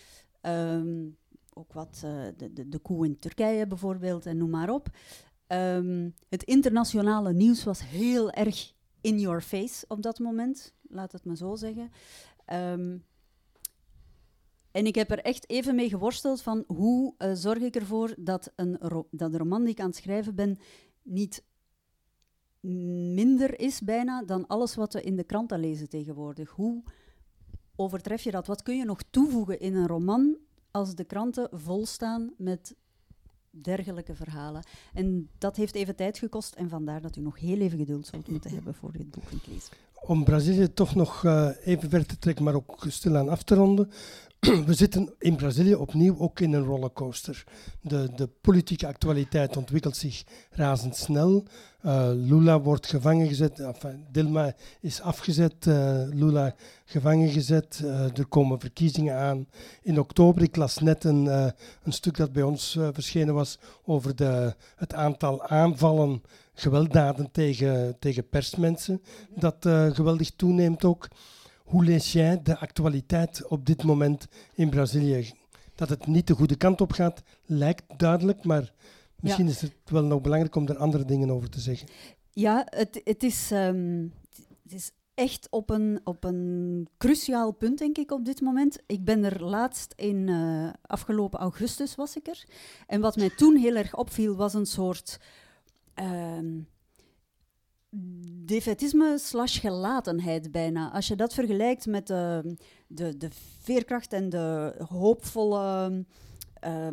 Um, 0.42 1.16
ook 1.54 1.72
wat 1.72 2.02
uh, 2.04 2.10
de, 2.36 2.52
de, 2.52 2.68
de 2.68 2.78
koe 2.78 3.06
in 3.06 3.18
Turkije 3.18 3.66
bijvoorbeeld 3.66 4.26
en 4.26 4.36
noem 4.36 4.50
maar 4.50 4.70
op. 4.70 4.88
Um, 5.48 6.14
het 6.28 6.42
internationale 6.42 7.32
nieuws 7.32 7.64
was 7.64 7.80
heel 7.88 8.30
erg 8.30 8.72
in 9.00 9.18
your 9.18 9.40
face 9.40 9.84
op 9.88 10.02
dat 10.02 10.18
moment, 10.18 10.74
laat 10.88 11.12
het 11.12 11.24
me 11.24 11.36
zo 11.36 11.56
zeggen. 11.56 11.90
Um, 12.52 13.04
en 14.70 14.86
ik 14.86 14.94
heb 14.94 15.10
er 15.10 15.18
echt 15.18 15.48
even 15.48 15.74
mee 15.74 15.88
geworsteld 15.88 16.42
van 16.42 16.64
hoe 16.66 17.14
uh, 17.18 17.30
zorg 17.34 17.58
ik 17.58 17.76
ervoor 17.76 18.14
dat, 18.18 18.52
een 18.56 18.78
dat 19.10 19.32
de 19.32 19.38
roman 19.38 19.62
die 19.62 19.72
ik 19.72 19.80
aan 19.80 19.86
het 19.86 19.96
schrijven 19.96 20.34
ben 20.34 20.58
niet 21.02 21.44
minder 23.14 23.60
is 23.60 23.80
bijna 23.80 24.22
dan 24.22 24.46
alles 24.46 24.74
wat 24.74 24.92
we 24.92 25.02
in 25.02 25.16
de 25.16 25.24
kranten 25.24 25.60
lezen 25.60 25.88
tegenwoordig. 25.88 26.50
Hoe 26.50 26.82
overtref 27.76 28.22
je 28.22 28.30
dat? 28.30 28.46
Wat 28.46 28.62
kun 28.62 28.76
je 28.76 28.84
nog 28.84 29.02
toevoegen 29.10 29.60
in 29.60 29.74
een 29.74 29.86
roman 29.86 30.36
als 30.70 30.94
de 30.94 31.04
kranten 31.04 31.48
vol 31.52 31.86
staan 31.86 32.34
met 32.36 32.76
dergelijke 33.50 34.14
verhalen. 34.14 34.62
En 34.94 35.28
dat 35.38 35.56
heeft 35.56 35.74
even 35.74 35.96
tijd 35.96 36.18
gekost 36.18 36.54
en 36.54 36.68
vandaar 36.68 37.00
dat 37.00 37.16
u 37.16 37.20
nog 37.20 37.38
heel 37.38 37.60
even 37.60 37.78
geduld 37.78 38.06
zult 38.06 38.28
moeten 38.28 38.54
hebben 38.54 38.74
voor 38.74 38.92
het 38.92 39.10
boek 39.10 39.24
kunt 39.28 39.46
lezen. 39.46 39.72
Om 40.00 40.24
Brazilië 40.24 40.72
toch 40.72 40.94
nog 40.94 41.22
uh, 41.22 41.50
even 41.64 41.90
ver 41.90 42.06
te 42.06 42.18
trekken, 42.18 42.44
maar 42.44 42.54
ook 42.54 42.84
stilaan 42.88 43.28
af 43.28 43.42
te 43.42 43.54
ronden. 43.54 43.90
we 44.66 44.74
zitten 44.74 45.14
in 45.18 45.36
Brazilië 45.36 45.74
opnieuw 45.74 46.18
ook 46.18 46.40
in 46.40 46.52
een 46.52 46.64
rollercoaster. 46.64 47.44
De, 47.80 48.10
de 48.16 48.28
politieke 48.40 48.86
actualiteit 48.86 49.56
ontwikkelt 49.56 49.96
zich 49.96 50.24
razendsnel. 50.50 51.44
Uh, 51.84 52.08
Lula 52.14 52.60
wordt 52.60 52.86
gevangen 52.86 53.28
gezet, 53.28 53.60
enfin, 53.60 54.06
Dilma 54.12 54.54
is 54.80 55.00
afgezet, 55.00 55.66
uh, 55.66 56.02
Lula 56.10 56.54
gevangen 56.84 57.28
gezet. 57.28 57.80
Uh, 57.84 58.18
er 58.18 58.26
komen 58.26 58.60
verkiezingen 58.60 59.16
aan 59.16 59.48
in 59.82 59.98
oktober. 59.98 60.42
Ik 60.42 60.56
las 60.56 60.78
net 60.78 61.04
een, 61.04 61.26
een 61.82 61.92
stuk 61.92 62.16
dat 62.16 62.32
bij 62.32 62.42
ons 62.42 62.78
verschenen 62.92 63.34
was 63.34 63.58
over 63.84 64.16
de, 64.16 64.54
het 64.76 64.94
aantal 64.94 65.42
aanvallen, 65.42 66.22
gewelddaden 66.54 67.30
tegen, 67.30 67.96
tegen 67.98 68.28
persmensen, 68.28 69.02
dat 69.34 69.56
geweldig 69.92 70.30
toeneemt 70.30 70.84
ook. 70.84 71.08
Hoe 71.68 71.84
lees 71.84 72.12
jij 72.12 72.42
de 72.42 72.58
actualiteit 72.58 73.46
op 73.46 73.66
dit 73.66 73.82
moment 73.82 74.26
in 74.54 74.70
Brazilië? 74.70 75.32
Dat 75.74 75.88
het 75.88 76.06
niet 76.06 76.26
de 76.26 76.34
goede 76.34 76.56
kant 76.56 76.80
op 76.80 76.92
gaat, 76.92 77.22
lijkt 77.44 77.84
duidelijk, 77.96 78.44
maar 78.44 78.72
misschien 79.20 79.44
ja. 79.44 79.50
is 79.50 79.60
het 79.60 79.72
wel 79.84 80.04
nog 80.04 80.20
belangrijk 80.20 80.54
om 80.54 80.68
er 80.68 80.76
andere 80.76 81.04
dingen 81.04 81.30
over 81.30 81.50
te 81.50 81.60
zeggen. 81.60 81.88
Ja, 82.30 82.66
het, 82.70 83.00
het, 83.04 83.22
is, 83.22 83.50
um, 83.50 84.12
het 84.62 84.72
is 84.72 84.90
echt 85.14 85.46
op 85.50 85.70
een, 85.70 86.00
op 86.04 86.24
een 86.24 86.88
cruciaal 86.98 87.52
punt, 87.52 87.78
denk 87.78 87.98
ik, 87.98 88.10
op 88.10 88.24
dit 88.24 88.40
moment. 88.40 88.78
Ik 88.86 89.04
ben 89.04 89.24
er 89.24 89.44
laatst 89.44 89.92
in 89.96 90.16
uh, 90.16 90.70
afgelopen 90.82 91.38
augustus 91.38 91.94
was 91.94 92.16
ik 92.16 92.26
er. 92.26 92.44
En 92.86 93.00
wat 93.00 93.16
mij 93.16 93.30
toen 93.30 93.56
heel 93.56 93.76
erg 93.76 93.96
opviel, 93.96 94.36
was 94.36 94.54
een 94.54 94.66
soort 94.66 95.20
uh, 96.00 96.38
defetisme 98.44 99.18
slash 99.18 99.60
gelatenheid 99.60 100.50
bijna. 100.50 100.92
Als 100.92 101.08
je 101.08 101.16
dat 101.16 101.34
vergelijkt 101.34 101.86
met 101.86 102.06
de, 102.06 102.56
de, 102.86 103.16
de 103.16 103.28
veerkracht 103.60 104.12
en 104.12 104.28
de 104.28 104.74
hoopvolle 104.88 106.04
uh, 106.64 106.88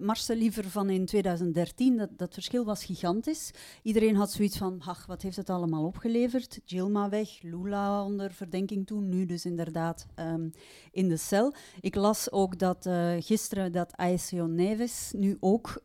marsen 0.00 0.36
liever 0.36 0.70
van 0.70 0.90
in 0.90 1.06
2013. 1.06 1.96
Dat, 1.96 2.08
dat 2.16 2.34
verschil 2.34 2.64
was 2.64 2.84
gigantisch. 2.84 3.50
Iedereen 3.82 4.16
had 4.16 4.30
zoiets 4.30 4.56
van, 4.56 4.80
ach, 4.84 5.06
wat 5.06 5.22
heeft 5.22 5.36
het 5.36 5.50
allemaal 5.50 5.84
opgeleverd? 5.84 6.60
Gilma 6.64 7.08
weg, 7.08 7.42
Lula 7.42 8.04
onder 8.04 8.32
verdenking 8.32 8.86
toen, 8.86 9.08
nu 9.08 9.26
dus 9.26 9.44
inderdaad 9.44 10.06
um, 10.16 10.52
in 10.90 11.08
de 11.08 11.16
cel. 11.16 11.54
Ik 11.80 11.94
las 11.94 12.32
ook 12.32 12.58
dat 12.58 12.86
uh, 12.86 13.12
gisteren 13.18 13.72
dat 13.72 13.96
Aecio 13.96 14.46
Neves 14.46 15.12
nu 15.16 15.36
ook... 15.40 15.80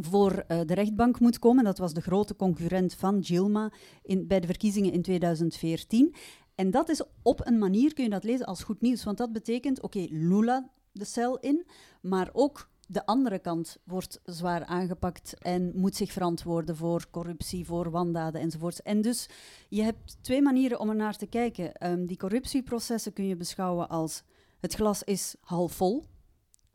voor 0.00 0.44
uh, 0.48 0.60
de 0.66 0.74
rechtbank 0.74 1.20
moet 1.20 1.38
komen. 1.38 1.64
Dat 1.64 1.78
was 1.78 1.94
de 1.94 2.00
grote 2.00 2.36
concurrent 2.36 2.94
van 2.94 3.24
Gilma 3.24 3.72
in, 4.02 4.26
bij 4.26 4.40
de 4.40 4.46
verkiezingen 4.46 4.92
in 4.92 5.02
2014. 5.02 6.14
En 6.54 6.70
dat 6.70 6.88
is 6.88 7.02
op 7.22 7.46
een 7.46 7.58
manier, 7.58 7.94
kun 7.94 8.04
je 8.04 8.10
dat 8.10 8.24
lezen 8.24 8.46
als 8.46 8.62
goed 8.62 8.80
nieuws. 8.80 9.04
Want 9.04 9.18
dat 9.18 9.32
betekent, 9.32 9.82
oké, 9.82 10.06
Lula 10.10 10.70
de 10.92 11.04
cel 11.04 11.38
in, 11.38 11.66
maar 12.00 12.30
ook 12.32 12.68
de 12.86 13.06
andere 13.06 13.38
kant 13.38 13.78
wordt 13.84 14.20
zwaar 14.24 14.64
aangepakt 14.64 15.34
en 15.38 15.72
moet 15.74 15.96
zich 15.96 16.12
verantwoorden 16.12 16.76
voor 16.76 17.06
corruptie, 17.10 17.66
voor 17.66 17.90
wandaden 17.90 18.40
enzovoort. 18.40 18.82
En 18.82 19.02
dus 19.02 19.28
je 19.68 19.82
hebt 19.82 20.16
twee 20.20 20.42
manieren 20.42 20.80
om 20.80 20.88
er 20.88 20.96
naar 20.96 21.16
te 21.16 21.26
kijken. 21.26 21.90
Um, 21.90 22.06
die 22.06 22.16
corruptieprocessen 22.16 23.12
kun 23.12 23.26
je 23.26 23.36
beschouwen 23.36 23.88
als 23.88 24.22
het 24.60 24.74
glas 24.74 25.02
is 25.02 25.36
half 25.40 25.72
vol, 25.72 26.04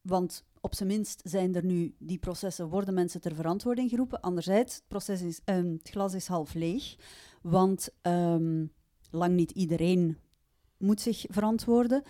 want 0.02 0.44
op 0.62 0.76
zijn 0.76 0.90
minst 0.90 1.22
zijn 1.24 1.56
er 1.56 1.66
nu 1.66 1.96
die 2.00 2.18
processen, 2.18 2.70
worden 2.70 2.94
mensen 2.94 3.22
ter 3.22 3.36
verantwoording 3.36 3.90
geroepen. 3.90 4.20
Anderzijds, 4.20 4.76
het, 4.76 4.84
proces 4.88 5.22
is, 5.22 5.42
um, 5.46 5.72
het 5.72 5.90
glas 5.90 6.14
is 6.14 6.28
half 6.28 6.54
leeg, 6.54 6.96
want 7.42 7.90
um, 8.02 8.72
lang 9.10 9.36
niet 9.36 9.52
iedereen 9.52 10.18
moet 10.78 11.02
zich 11.02 11.26
verantwoorden. 11.30 12.04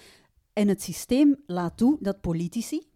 En 0.53 0.67
het 0.67 0.81
systeem 0.81 1.35
laat 1.45 1.77
toe 1.77 1.97
dat 1.99 2.21
politici 2.21 2.89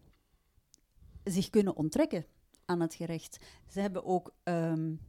zich 1.23 1.49
kunnen 1.49 1.75
onttrekken 1.75 2.25
aan 2.65 2.79
het 2.79 2.93
gerecht. 2.93 3.37
Ze 3.67 3.79
hebben 3.79 4.05
ook 4.05 4.35
um, 4.43 4.99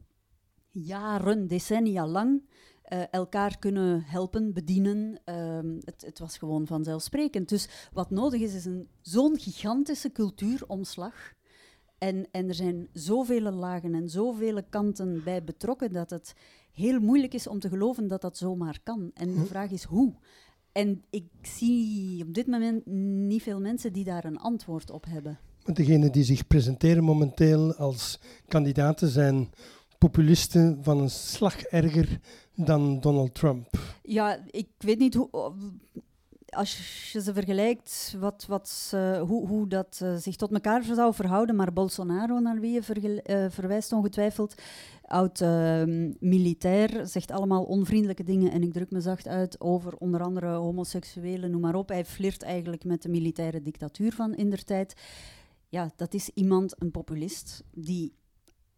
jaren, 0.71 1.47
decennia 1.47 2.07
lang 2.07 2.49
uh, 2.93 3.01
elkaar 3.11 3.57
kunnen 3.59 4.03
helpen, 4.05 4.53
bedienen. 4.53 5.21
Um, 5.25 5.77
het, 5.83 6.01
het, 6.05 6.19
was 6.19 6.37
gewoon 6.37 6.67
vanzelfsprekend. 6.67 7.49
Dus 7.49 7.89
wat 7.93 8.09
nodig 8.09 8.41
is, 8.41 8.53
is 8.53 8.65
een, 8.65 8.87
zo'n 9.01 9.39
gigantische 9.39 10.11
cultuuromslag. 10.11 11.33
En, 11.97 12.27
en 12.31 12.47
er 12.47 12.53
zijn 12.53 12.87
zoveel 12.93 13.51
lagen 13.51 13.93
en 13.93 14.09
zoveel 14.09 14.63
kanten 14.69 15.23
bij 15.23 15.43
betrokken 15.43 15.91
dat 15.91 16.09
het 16.09 16.35
heel 16.71 16.99
moeilijk 16.99 17.33
is 17.33 17.47
om 17.47 17.59
te 17.59 17.69
geloven 17.69 18.07
dat 18.07 18.21
dat 18.21 18.37
zomaar 18.37 18.79
kan. 18.83 19.11
En 19.13 19.27
de 19.27 19.39
hm. 19.39 19.45
vraag 19.45 19.71
is 19.71 19.83
hoe. 19.83 20.13
En 20.71 21.03
ik 21.09 21.25
zie 21.41 22.23
op 22.23 22.33
dit 22.33 22.47
moment 22.47 22.85
niet 22.85 23.43
veel 23.43 23.59
mensen 23.59 23.93
die 23.93 24.03
daar 24.03 24.25
een 24.25 24.37
antwoord 24.37 24.89
op 24.89 25.05
hebben. 25.05 25.39
Degenen 25.73 26.11
die 26.11 26.23
zich 26.23 26.47
presenteren 26.47 27.03
momenteel 27.03 27.75
als 27.75 28.19
kandidaten 28.47 29.07
zijn 29.07 29.49
populisten 29.97 30.83
van 30.83 31.01
een 31.01 31.09
slag 31.09 31.61
erger 31.61 32.19
dan 32.57 32.99
Donald 32.99 33.33
Trump. 33.33 33.67
Ja, 34.03 34.39
ik 34.47 34.67
weet 34.77 34.99
niet 34.99 35.13
hoe. 35.13 35.53
Als 36.49 36.77
je 37.11 37.21
ze 37.21 37.33
vergelijkt, 37.33 38.15
wat, 38.19 38.45
wat, 38.47 38.91
uh, 38.95 39.21
hoe, 39.21 39.47
hoe 39.47 39.67
dat 39.67 39.99
uh, 40.03 40.15
zich 40.15 40.35
tot 40.35 40.51
elkaar 40.51 40.83
zou 40.83 41.13
verhouden, 41.13 41.55
maar 41.55 41.73
Bolsonaro, 41.73 42.39
naar 42.39 42.59
wie 42.59 42.71
je 42.71 43.21
uh, 43.29 43.45
verwijst 43.49 43.91
ongetwijfeld, 43.93 44.55
oud 45.01 45.39
uh, 45.39 45.83
militair, 46.19 47.07
zegt 47.07 47.31
allemaal 47.31 47.63
onvriendelijke 47.63 48.23
dingen 48.23 48.51
en 48.51 48.63
ik 48.63 48.73
druk 48.73 48.91
me 48.91 49.01
zacht 49.01 49.27
uit 49.27 49.61
over 49.61 49.95
onder 49.97 50.21
andere 50.21 50.47
homoseksuelen, 50.47 51.51
noem 51.51 51.61
maar 51.61 51.75
op. 51.75 51.89
Hij 51.89 52.05
flirt 52.05 52.43
eigenlijk 52.43 52.83
met 52.83 53.01
de 53.01 53.09
militaire 53.09 53.61
dictatuur 53.61 54.13
van 54.13 54.35
in 54.35 54.49
der 54.49 54.63
tijd. 54.63 54.95
Ja, 55.69 55.91
dat 55.95 56.13
is 56.13 56.29
iemand, 56.33 56.75
een 56.81 56.91
populist, 56.91 57.63
die 57.71 58.13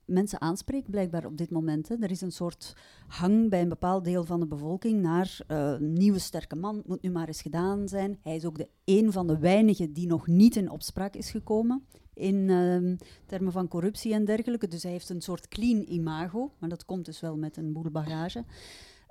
mensen 0.10 0.42
aanspreekt, 0.42 0.90
blijkbaar 0.90 1.26
op 1.26 1.38
dit 1.38 1.50
moment. 1.50 1.90
Er 1.90 2.12
is 2.12 2.22
een 2.22 2.32
soort 2.32 2.76
hang 3.08 3.50
bij 3.50 3.62
een 3.62 3.70
bepaald 3.70 4.04
deel 4.04 4.24
van 4.24 4.40
de 4.40 4.48
bevolking 4.48 5.02
naar 5.02 5.38
uh, 5.48 5.78
nieuwe 5.78 6.20
sterke 6.20 6.56
man, 6.56 6.84
moet 6.86 7.02
nu 7.02 7.12
maar 7.12 7.28
eens 7.28 7.42
gedaan 7.42 7.88
zijn. 7.88 8.20
Hij 8.22 8.36
is 8.36 8.46
ook 8.46 8.58
de 8.58 8.70
een 8.86 9.12
van 9.12 9.28
de 9.28 9.38
weinigen 9.38 9.94
die 9.94 10.08
nog 10.08 10.28
niet 10.28 10.56
in 10.56 10.70
opspraak 10.70 11.16
is 11.16 11.32
gekomen 11.32 11.84
in 12.14 12.36
uh, 12.36 12.96
termen 13.26 13.52
van 13.52 13.68
corruptie 13.68 14.14
en 14.14 14.26
dergelijke. 14.26 14.68
Dus 14.68 14.84
hij 14.84 14.92
heeft 14.92 15.10
een 15.10 15.22
soort 15.22 15.48
clean 15.48 15.86
imago, 15.88 16.52
maar 16.60 16.70
dat 16.70 16.86
komt 16.86 17.06
dus 17.06 17.20
wel 17.20 17.38
met 17.38 17.58
een 17.58 17.74
boel 17.74 17.92
bagage. 17.92 18.44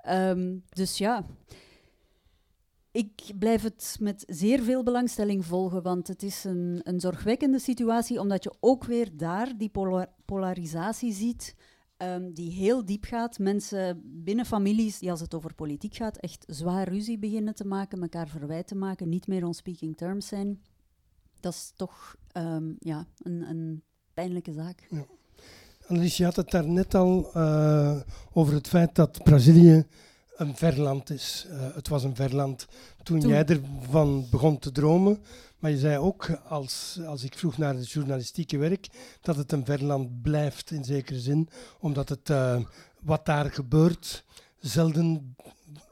Um, 0.09 0.63
dus 0.69 0.97
ja, 0.97 1.25
ik 2.99 3.31
blijf 3.39 3.61
het 3.61 3.97
met 3.99 4.23
zeer 4.27 4.61
veel 4.61 4.83
belangstelling 4.83 5.45
volgen, 5.45 5.81
want 5.81 6.07
het 6.07 6.23
is 6.23 6.43
een, 6.43 6.81
een 6.83 6.99
zorgwekkende 6.99 7.59
situatie, 7.59 8.19
omdat 8.19 8.43
je 8.43 8.53
ook 8.59 8.83
weer 8.83 9.17
daar 9.17 9.57
die 9.57 9.71
polarisatie 10.25 11.13
ziet. 11.13 11.55
Um, 11.97 12.33
die 12.33 12.51
heel 12.51 12.85
diep 12.85 13.03
gaat. 13.03 13.39
Mensen 13.39 14.01
binnen 14.03 14.45
families, 14.45 14.99
die 14.99 15.11
als 15.11 15.19
het 15.19 15.33
over 15.33 15.53
politiek 15.53 15.95
gaat, 15.95 16.17
echt 16.17 16.45
zwaar 16.47 16.87
ruzie 16.87 17.19
beginnen 17.19 17.55
te 17.55 17.65
maken, 17.65 18.01
elkaar 18.01 18.27
verwijt 18.27 18.67
te 18.67 18.75
maken, 18.75 19.09
niet 19.09 19.27
meer 19.27 19.45
on 19.45 19.53
speaking 19.53 19.97
terms 19.97 20.27
zijn. 20.27 20.61
Dat 21.39 21.53
is 21.53 21.71
toch 21.75 22.15
um, 22.37 22.75
ja, 22.79 23.07
een, 23.17 23.49
een, 23.49 23.83
pijnlijke 24.13 24.53
zaak. 24.53 24.87
Ja. 24.89 25.05
Annelies, 25.87 26.17
je 26.17 26.23
had 26.23 26.35
het 26.35 26.51
daar 26.51 26.67
net 26.67 26.95
al 26.95 27.31
uh, 27.35 27.99
over 28.33 28.53
het 28.53 28.67
feit 28.67 28.95
dat 28.95 29.23
Brazilië 29.23 29.85
een 30.39 30.55
verland 30.55 31.09
is. 31.09 31.47
Uh, 31.49 31.75
het 31.75 31.87
was 31.87 32.03
een 32.03 32.15
verland 32.15 32.67
toen, 33.03 33.19
toen, 33.19 33.29
jij 33.29 33.45
ervan 33.45 34.27
begon 34.31 34.59
te 34.59 34.71
dromen. 34.71 35.23
Maar 35.59 35.71
je 35.71 35.77
zei 35.77 35.97
ook, 35.97 36.29
als, 36.47 36.99
als 37.05 37.23
ik 37.23 37.37
vroeg 37.37 37.57
naar 37.57 37.75
het 37.75 37.91
journalistieke 37.91 38.57
werk, 38.57 38.87
dat 39.21 39.35
het 39.35 39.51
een 39.51 39.65
verland 39.65 40.21
blijft 40.21 40.71
in 40.71 40.83
zekere 40.83 41.19
zin. 41.19 41.49
Omdat 41.79 42.09
het, 42.09 42.29
uh, 42.29 42.59
wat 42.99 43.25
daar 43.25 43.51
gebeurt 43.51 44.23
zelden 44.59 45.35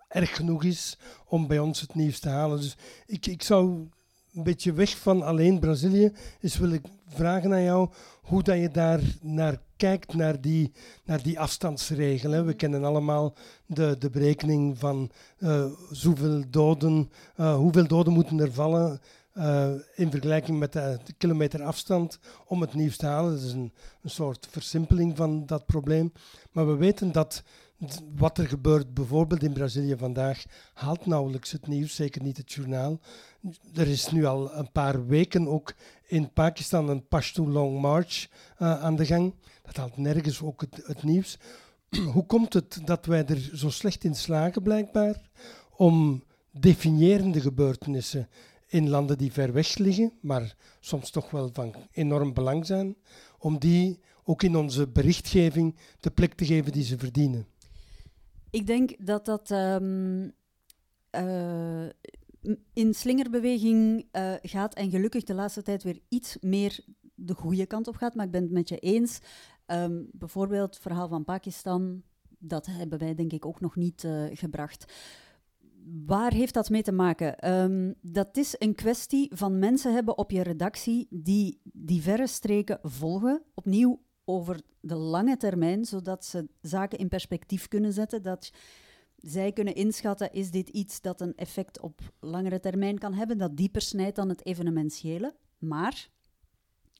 erg 0.07 0.35
genoeg 0.35 0.63
is 0.63 0.97
om 1.25 1.47
bij 1.47 1.59
ons 1.59 1.81
het 1.81 1.95
nieuws 1.95 2.19
te 2.19 2.29
halen. 2.29 2.57
Dus 2.57 2.77
ik, 3.05 3.25
ik 3.25 3.43
zou 3.43 3.89
een 4.33 4.43
beetje 4.43 4.73
weg 4.73 4.97
van 4.97 5.21
alleen 5.21 5.59
Brazilië, 5.59 6.11
is 6.39 6.57
wil 6.57 6.71
ik 6.71 6.85
vragen 7.07 7.53
aan 7.53 7.63
jou 7.63 7.89
hoe 8.21 8.43
dat 8.43 8.57
je 8.57 8.71
daar 8.71 9.01
naar 9.21 9.59
kijkt, 9.77 10.13
naar 10.13 10.41
die, 10.41 10.71
naar 11.05 11.23
die 11.23 11.39
afstandsregel. 11.39 12.31
Hè. 12.31 12.39
We 12.39 12.47
mhm. 12.47 12.57
kennen 12.57 12.83
allemaal 12.83 13.33
de, 13.65 13.95
de 13.99 14.09
berekening 14.09 14.77
van 14.77 15.11
uh, 15.39 15.65
zoveel 15.91 16.43
doden, 16.49 17.11
uh, 17.39 17.55
hoeveel 17.55 17.87
doden 17.87 18.13
moeten 18.13 18.39
er 18.39 18.53
vallen 18.53 18.99
uh, 19.37 19.71
in 19.95 20.11
vergelijking 20.11 20.59
met 20.59 20.73
de, 20.73 20.99
de, 21.03 21.13
kilometer 21.17 21.63
afstand 21.63 22.19
om 22.45 22.61
het 22.61 22.73
nieuws 22.73 22.97
te 22.97 23.05
halen. 23.05 23.33
Dat 23.33 23.43
is 23.43 23.51
een, 23.51 23.73
een 24.01 24.09
soort 24.09 24.47
versimpeling 24.49 25.17
van 25.17 25.45
dat 25.45 25.65
probleem. 25.65 26.13
Maar 26.51 26.67
we 26.67 26.75
weten 26.75 27.11
dat 27.11 27.43
wat 28.15 28.37
er 28.37 28.47
gebeurt 28.47 28.93
bijvoorbeeld 28.93 29.43
in 29.43 29.53
Brazilië 29.53 29.97
vandaag 29.97 30.43
haalt 30.73 31.05
nauwelijks 31.05 31.51
het 31.51 31.67
nieuws, 31.67 31.95
zeker 31.95 32.21
niet 32.21 32.37
het 32.37 32.53
journaal. 32.53 32.99
Er 33.75 33.87
is 33.87 34.11
nu 34.11 34.25
al 34.25 34.53
een 34.53 34.71
paar 34.71 35.07
weken 35.07 35.47
ook 35.47 35.73
in 36.07 36.33
Pakistan 36.33 36.89
een 36.89 37.07
Pashto 37.07 37.47
Long 37.47 37.81
March 37.81 38.27
uh, 38.59 38.83
aan 38.83 38.95
de 38.95 39.05
gang. 39.05 39.33
Dat 39.61 39.75
haalt 39.75 39.97
nergens 39.97 40.41
ook 40.41 40.61
het, 40.61 41.03
nieuws. 41.03 41.37
Hoe 42.13 42.25
komt 42.25 42.53
het 42.53 42.81
dat 42.85 43.05
wij 43.05 43.25
er 43.25 43.49
zo 43.53 43.69
slecht 43.69 44.03
in 44.03 44.15
slagen, 44.15 44.61
blijkbaar, 44.63 45.29
om 45.75 46.23
definiërende 46.51 47.41
gebeurtenissen 47.41 48.29
in 48.67 48.89
landen 48.89 49.17
die 49.17 49.31
ver 49.31 49.53
weg 49.53 49.77
liggen, 49.77 50.13
maar 50.21 50.55
soms 50.79 51.09
toch 51.09 51.29
wel 51.29 51.49
van 51.53 51.75
enorm 51.91 52.33
belang 52.33 52.65
zijn, 52.65 52.95
om 53.37 53.59
die 53.59 53.99
ook 54.23 54.43
in 54.43 54.55
onze 54.55 54.87
berichtgeving 54.87 55.75
de 55.99 56.11
plek 56.11 56.33
te 56.33 56.45
geven 56.45 56.71
die 56.71 56.83
ze 56.83 56.97
verdienen? 56.97 57.47
Ik 58.49 58.67
denk 58.67 58.93
dat 58.99 59.25
dat 59.25 59.49
um, 59.49 60.33
uh, 61.11 61.85
in 62.73 62.93
slingerbeweging 62.93 64.05
uh, 64.11 64.33
gaat 64.41 64.73
en 64.73 64.89
gelukkig 64.89 65.23
de 65.23 65.33
laatste 65.33 65.61
tijd 65.61 65.83
weer 65.83 65.99
iets 66.09 66.37
meer 66.41 66.79
de 67.15 67.33
goede 67.33 67.65
kant 67.65 67.87
op 67.87 67.95
gaat. 67.95 68.15
Maar 68.15 68.25
ik 68.25 68.31
ben 68.31 68.43
het 68.43 68.51
met 68.51 68.69
je 68.69 68.77
eens. 68.77 69.19
Um, 69.65 70.09
bijvoorbeeld 70.11 70.73
het 70.73 70.83
verhaal 70.83 71.07
van 71.07 71.23
Pakistan, 71.23 72.03
dat 72.39 72.65
hebben 72.65 72.99
wij 72.99 73.15
denk 73.15 73.33
ik 73.33 73.45
ook 73.45 73.59
nog 73.59 73.75
niet 73.75 74.03
uh, 74.03 74.25
gebracht. 74.31 74.93
Waar 76.05 76.33
heeft 76.33 76.53
dat 76.53 76.69
mee 76.69 76.81
te 76.81 76.91
maken? 76.91 77.53
Um, 77.53 77.95
dat 78.01 78.37
is 78.37 78.55
een 78.57 78.75
kwestie 78.75 79.31
van 79.35 79.59
mensen 79.59 79.93
hebben 79.93 80.17
op 80.17 80.31
je 80.31 80.43
redactie 80.43 81.07
die 81.09 81.59
die 81.63 82.01
verre 82.01 82.27
streken 82.27 82.79
volgen. 82.81 83.43
Opnieuw 83.53 84.01
over 84.25 84.61
de 84.79 84.95
lange 84.95 85.37
termijn, 85.37 85.85
zodat 85.85 86.25
ze 86.25 86.47
zaken 86.61 86.97
in 86.97 87.07
perspectief 87.07 87.67
kunnen 87.67 87.93
zetten. 87.93 88.21
Dat 88.21 88.51
zij 89.17 89.51
kunnen 89.51 89.75
inschatten, 89.75 90.31
is 90.31 90.51
dit 90.51 90.69
iets 90.69 91.01
dat 91.01 91.21
een 91.21 91.35
effect 91.35 91.79
op 91.79 92.01
langere 92.19 92.59
termijn 92.59 92.97
kan 92.97 93.13
hebben, 93.13 93.37
dat 93.37 93.57
dieper 93.57 93.81
snijdt 93.81 94.15
dan 94.15 94.29
het 94.29 94.45
evenementiële. 94.45 95.35
Maar 95.57 96.09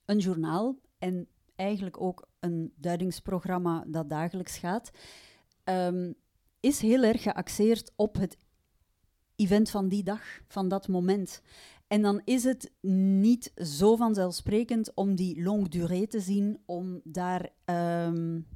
een 0.05 0.17
journaal 0.17 0.79
en 0.97 1.27
eigenlijk 1.55 2.01
ook 2.01 2.27
een 2.39 2.73
duidingsprogramma 2.75 3.83
dat 3.87 4.09
dagelijks 4.09 4.57
gaat, 4.57 4.91
um, 5.63 6.15
is 6.59 6.79
heel 6.79 7.03
erg 7.03 7.21
geaxeerd 7.21 7.91
op 7.95 8.15
het 8.15 8.37
event 9.35 9.69
van 9.69 9.87
die 9.87 10.03
dag, 10.03 10.21
van 10.47 10.67
dat 10.67 10.87
moment. 10.87 11.41
En 11.87 12.01
dan 12.01 12.21
is 12.23 12.43
het 12.43 12.71
niet 12.81 13.51
zo 13.55 13.95
vanzelfsprekend 13.95 14.91
om 14.93 15.15
die 15.15 15.41
longue 15.41 15.69
durée 15.69 16.07
te 16.07 16.19
zien, 16.19 16.59
om 16.65 17.01
daar 17.03 17.49
um, 17.65 18.47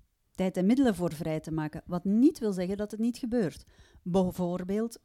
tijd 0.42 0.58
en 0.58 0.66
middelen 0.66 0.96
voor 0.96 1.14
vrij 1.14 1.40
te 1.40 1.52
maken. 1.52 1.82
Wat 1.86 2.04
niet 2.04 2.40
wil 2.40 2.54
zeggen 2.54 2.78
dat 2.78 2.92
het 2.92 3.00
niet 3.00 3.18
gebeurt. 3.18 3.66
Bijvoorbeeld 4.02 5.00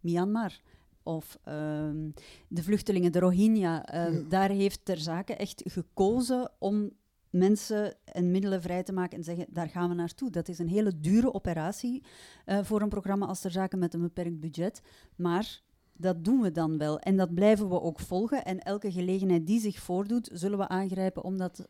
Myanmar 0.00 0.60
of 1.02 1.38
um, 1.48 2.12
de 2.48 2.62
vluchtelingen, 2.62 3.12
de 3.12 3.18
Rohingya. 3.18 4.06
Um, 4.06 4.14
ja. 4.14 4.28
Daar 4.28 4.50
heeft 4.50 4.84
ter 4.84 4.98
zake 4.98 5.36
echt 5.36 5.62
gekozen 5.64 6.50
om 6.58 6.90
mensen 7.30 7.96
en 8.04 8.30
middelen 8.30 8.62
vrij 8.62 8.82
te 8.82 8.92
maken 8.92 9.18
en 9.18 9.24
zeggen, 9.24 9.46
daar 9.48 9.68
gaan 9.68 9.88
we 9.88 9.94
naartoe. 9.94 10.30
Dat 10.30 10.48
is 10.48 10.58
een 10.58 10.68
hele 10.68 11.00
dure 11.00 11.34
operatie 11.34 12.02
uh, 12.46 12.58
voor 12.62 12.82
een 12.82 12.88
programma 12.88 13.26
als 13.26 13.40
ter 13.40 13.50
zake 13.50 13.76
met 13.76 13.94
een 13.94 14.00
beperkt 14.00 14.40
budget. 14.40 14.80
Maar 15.16 15.62
dat 15.92 16.24
doen 16.24 16.40
we 16.40 16.52
dan 16.52 16.78
wel. 16.78 16.98
En 16.98 17.16
dat 17.16 17.34
blijven 17.34 17.68
we 17.68 17.80
ook 17.80 18.00
volgen. 18.00 18.44
En 18.44 18.58
elke 18.58 18.92
gelegenheid 18.92 19.46
die 19.46 19.60
zich 19.60 19.78
voordoet, 19.78 20.30
zullen 20.32 20.58
we 20.58 20.68
aangrijpen 20.68 21.24
om 21.24 21.36
dat 21.36 21.68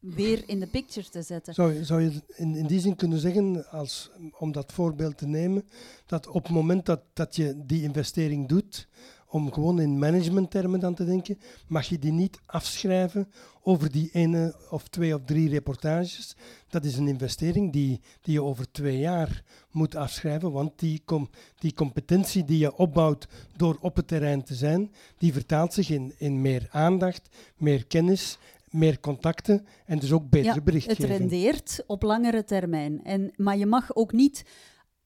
weer 0.00 0.42
in 0.46 0.60
de 0.60 0.66
picture 0.66 1.08
te 1.08 1.22
zetten. 1.22 1.54
Zou 1.54 1.72
je, 1.72 1.84
zou 1.84 2.02
je 2.02 2.10
in, 2.36 2.56
in 2.56 2.66
die 2.66 2.80
zin 2.80 2.96
kunnen 2.96 3.18
zeggen, 3.18 3.70
als, 3.70 4.10
om 4.38 4.52
dat 4.52 4.72
voorbeeld 4.72 5.18
te 5.18 5.26
nemen, 5.26 5.64
dat 6.06 6.26
op 6.26 6.42
het 6.42 6.52
moment 6.52 6.86
dat, 6.86 7.00
dat 7.12 7.36
je 7.36 7.62
die 7.66 7.82
investering 7.82 8.48
doet, 8.48 8.88
om 9.30 9.52
gewoon 9.52 9.80
in 9.80 9.98
managementtermen 9.98 10.80
dan 10.80 10.94
te 10.94 11.04
denken, 11.04 11.38
mag 11.66 11.86
je 11.86 11.98
die 11.98 12.12
niet 12.12 12.40
afschrijven 12.46 13.28
over 13.62 13.90
die 13.90 14.10
ene 14.12 14.54
of 14.70 14.88
twee 14.88 15.14
of 15.14 15.20
drie 15.24 15.48
reportages. 15.48 16.36
Dat 16.68 16.84
is 16.84 16.96
een 16.96 17.08
investering 17.08 17.72
die, 17.72 18.00
die 18.20 18.34
je 18.34 18.42
over 18.42 18.70
twee 18.70 18.98
jaar 18.98 19.42
moet 19.70 19.94
afschrijven, 19.94 20.52
want 20.52 20.78
die, 20.78 21.02
com, 21.04 21.30
die 21.58 21.74
competentie 21.74 22.44
die 22.44 22.58
je 22.58 22.76
opbouwt 22.76 23.28
door 23.56 23.78
op 23.80 23.96
het 23.96 24.08
terrein 24.08 24.42
te 24.42 24.54
zijn, 24.54 24.92
die 25.18 25.32
vertaalt 25.32 25.72
zich 25.72 25.90
in, 25.90 26.14
in 26.18 26.40
meer 26.40 26.68
aandacht, 26.70 27.28
meer 27.56 27.86
kennis 27.86 28.38
meer 28.70 29.00
contacten 29.00 29.66
en 29.84 29.98
dus 29.98 30.12
ook 30.12 30.30
betere 30.30 30.54
ja, 30.54 30.60
berichtgeving. 30.60 31.08
Het 31.08 31.18
rendeert 31.18 31.84
op 31.86 32.02
langere 32.02 32.44
termijn. 32.44 33.04
En, 33.04 33.32
maar 33.36 33.56
je 33.56 33.66
mag 33.66 33.94
ook 33.94 34.12
niet. 34.12 34.44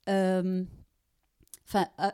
Um, 0.04 0.68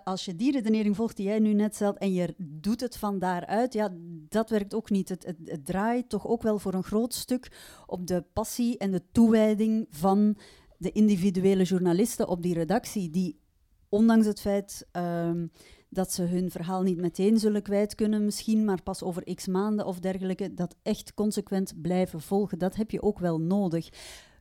als 0.05 0.25
je 0.25 0.37
die 0.37 0.53
redenering 0.53 0.97
volgt 0.97 1.17
die 1.17 1.27
jij 1.27 1.39
nu 1.39 1.53
net 1.53 1.75
stelt 1.75 1.99
en 1.99 2.13
je 2.13 2.35
doet 2.37 2.81
het 2.81 2.97
van 2.97 3.19
daaruit, 3.19 3.73
ja, 3.73 3.93
dat 4.29 4.51
werkt 4.51 4.75
ook 4.75 4.91
niet. 4.91 5.09
Het, 5.09 5.27
het, 5.27 5.37
het, 5.45 5.67
draait 5.67 6.09
toch 6.09 6.27
ook 6.27 6.43
wel 6.43 6.59
voor 6.59 6.75
een 6.75 6.83
groot 6.85 7.15
stuk 7.15 7.53
op 7.87 8.07
de 8.07 8.25
passie 8.33 8.79
en 8.79 8.91
de 8.91 9.03
toewijding 9.13 9.87
van 9.91 10.39
de 10.77 10.93
individuele 10.93 11.63
journalisten 11.63 12.29
op 12.29 12.43
die 12.43 12.55
redactie, 12.55 13.11
die 13.11 13.41
ondanks 13.89 14.27
het 14.27 14.41
feit 14.41 14.89
um, 14.93 15.51
dat 15.89 16.13
ze 16.13 16.23
hun 16.23 16.51
verhaal 16.51 16.83
niet 16.83 17.01
meteen 17.01 17.39
zullen 17.39 17.63
kwijt 17.63 17.95
kunnen, 17.95 18.25
misschien, 18.25 18.65
maar 18.65 18.83
pas 18.83 19.03
over 19.03 19.35
x 19.35 19.47
maanden 19.47 19.87
of 19.87 20.01
dergelijke, 20.01 20.55
dat 20.55 20.77
echt 20.83 21.15
consequent 21.15 21.83
blijven 21.83 22.21
volgen. 22.21 22.59
Dat 22.59 22.77
heb 22.77 22.91
je 22.91 23.03
ook 23.03 23.19
wel 23.19 23.41
nodig. 23.41 23.89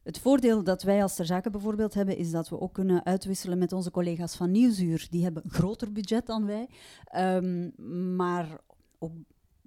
Het 0.04 0.20
voordeel 0.20 0.64
dat 0.64 0.84
wij 0.84 1.02
als 1.02 1.16
ter 1.16 1.26
zake 1.26 1.50
bijvoorbeeld 1.50 1.94
hebben, 1.94 2.18
is 2.18 2.32
dat 2.32 2.50
we 2.50 2.60
ook 2.60 2.74
kunnen 2.74 3.06
uitwisselen 3.06 3.58
met 3.58 3.74
onze 3.74 3.92
collega's 3.92 4.36
van 4.36 4.52
Nieuwsuur. 4.52 5.08
Die 5.10 5.24
hebben 5.24 5.44
een 5.44 5.52
groter 5.52 5.92
budget 5.92 6.26
dan 6.26 6.46
wij, 6.46 6.70
um, 7.16 7.74
maar 8.16 8.60
ook 9.00 9.12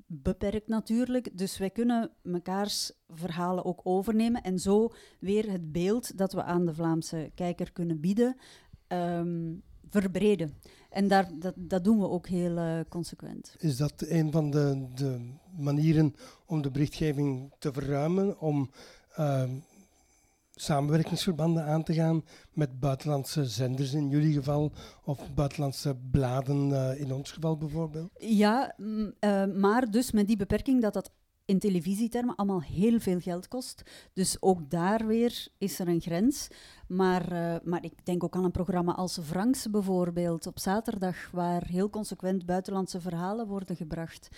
beperkt 0.06 0.68
natuurlijk. 0.68 1.38
Dus 1.38 1.58
wij 1.58 1.70
kunnen 1.70 2.10
mekaars 2.22 2.92
verhalen 3.08 3.64
ook 3.64 3.80
overnemen 3.82 4.42
en 4.42 4.58
zo 4.58 4.92
weer 5.20 5.50
het 5.50 5.72
beeld 5.72 6.18
dat 6.18 6.32
we 6.32 6.42
aan 6.42 6.66
de 6.66 6.74
Vlaamse 6.74 7.30
kijker 7.34 7.72
kunnen 7.72 8.00
bieden. 8.00 8.36
Um, 8.88 9.62
verbreden. 9.90 10.54
En 10.90 11.08
daar, 11.08 11.28
dat, 11.38 11.54
dat 11.56 11.84
doen 11.84 11.98
we 11.98 12.08
ook 12.08 12.28
heel 12.28 12.56
uh, 12.56 12.80
consequent. 12.88 13.54
Is 13.58 13.76
dat 13.76 13.92
een 13.98 14.32
van 14.32 14.50
de, 14.50 14.86
de, 14.94 15.18
manieren 15.56 16.14
om 16.46 16.62
de 16.62 16.70
berichtgeving 16.70 17.52
te 17.58 17.72
verruimen, 17.72 18.40
om 18.40 18.70
uh, 19.18 19.42
samenwerkingsverbanden 20.54 21.64
aan 21.64 21.82
te 21.82 21.94
gaan 21.94 22.24
met 22.52 22.80
buitenlandse 22.80 23.44
zenders 23.44 23.92
in 23.92 24.08
jullie 24.08 24.32
geval, 24.32 24.72
of 25.04 25.34
buitenlandse 25.34 25.96
bladen 26.10 26.68
uh, 26.68 27.00
in 27.00 27.12
ons 27.12 27.30
geval 27.30 27.56
bijvoorbeeld? 27.56 28.10
Ja, 28.18 28.74
uh, 28.78 29.44
maar 29.46 29.90
dus 29.90 30.10
met 30.10 30.26
die 30.26 30.36
beperking 30.36 30.82
dat 30.82 30.92
dat 30.92 31.10
in 31.50 31.58
televisietermen 31.58 32.34
allemaal 32.34 32.62
heel 32.62 33.00
veel 33.00 33.20
geld 33.20 33.48
kost. 33.48 33.82
Dus 34.12 34.36
ook 34.40 34.70
daar 34.70 35.06
weer 35.06 35.46
is 35.58 35.78
er 35.78 35.88
een 35.88 36.00
grens. 36.00 36.48
Maar, 36.86 37.32
uh, 37.32 37.56
maar 37.64 37.84
ik 37.84 38.04
denk 38.04 38.24
ook 38.24 38.36
aan 38.36 38.44
een 38.44 38.50
programma 38.50 38.92
als 38.94 39.18
Franks 39.22 39.70
bijvoorbeeld 39.70 40.46
op 40.46 40.58
zaterdag, 40.58 41.30
waar 41.30 41.66
heel 41.66 41.90
consequent 41.90 42.46
buitenlandse 42.46 43.00
verhalen 43.00 43.46
worden 43.46 43.76
gebracht. 43.76 44.28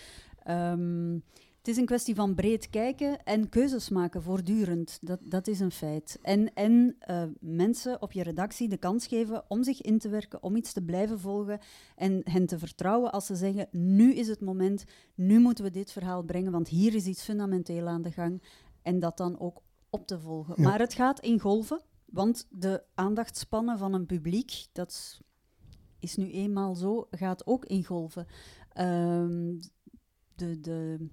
Um, 0.47 1.23
het 1.63 1.71
is 1.71 1.77
een 1.77 1.85
kwestie 1.85 2.15
van 2.15 2.35
breed 2.35 2.69
kijken 2.69 3.23
en 3.23 3.49
keuzes 3.49 3.89
maken 3.89 4.21
voortdurend. 4.21 4.97
Dat, 5.01 5.19
dat 5.23 5.47
is 5.47 5.59
een 5.59 5.71
feit. 5.71 6.19
En, 6.21 6.53
en 6.53 6.97
uh, 7.09 7.23
mensen 7.39 8.01
op 8.01 8.11
je 8.11 8.23
redactie 8.23 8.69
de 8.69 8.77
kans 8.77 9.07
geven 9.07 9.43
om 9.47 9.63
zich 9.63 9.81
in 9.81 9.99
te 9.99 10.09
werken, 10.09 10.43
om 10.43 10.55
iets 10.55 10.73
te 10.73 10.81
blijven 10.81 11.19
volgen 11.19 11.59
en 11.95 12.21
hen 12.23 12.45
te 12.45 12.59
vertrouwen 12.59 13.11
als 13.11 13.25
ze 13.25 13.35
zeggen: 13.35 13.67
nu 13.71 14.13
is 14.13 14.27
het 14.27 14.41
moment, 14.41 14.83
nu 15.15 15.39
moeten 15.39 15.63
we 15.63 15.71
dit 15.71 15.91
verhaal 15.91 16.23
brengen, 16.23 16.51
want 16.51 16.67
hier 16.67 16.95
is 16.95 17.05
iets 17.05 17.23
fundamenteel 17.23 17.87
aan 17.87 18.01
de 18.01 18.11
gang. 18.11 18.43
En 18.81 18.99
dat 18.99 19.17
dan 19.17 19.39
ook 19.39 19.61
op 19.89 20.07
te 20.07 20.19
volgen. 20.19 20.53
Ja. 20.57 20.63
Maar 20.63 20.79
het 20.79 20.93
gaat 20.93 21.19
in 21.19 21.39
golven, 21.39 21.81
want 22.05 22.47
de 22.49 22.83
aandachtspannen 22.93 23.77
van 23.77 23.93
een 23.93 24.05
publiek, 24.05 24.65
dat 24.71 25.21
is 25.99 26.15
nu 26.15 26.31
eenmaal 26.31 26.75
zo, 26.75 27.07
gaat 27.11 27.47
ook 27.47 27.65
in 27.65 27.85
golven. 27.85 28.27
Um, 28.77 29.59
de. 30.35 30.59
de 30.59 31.09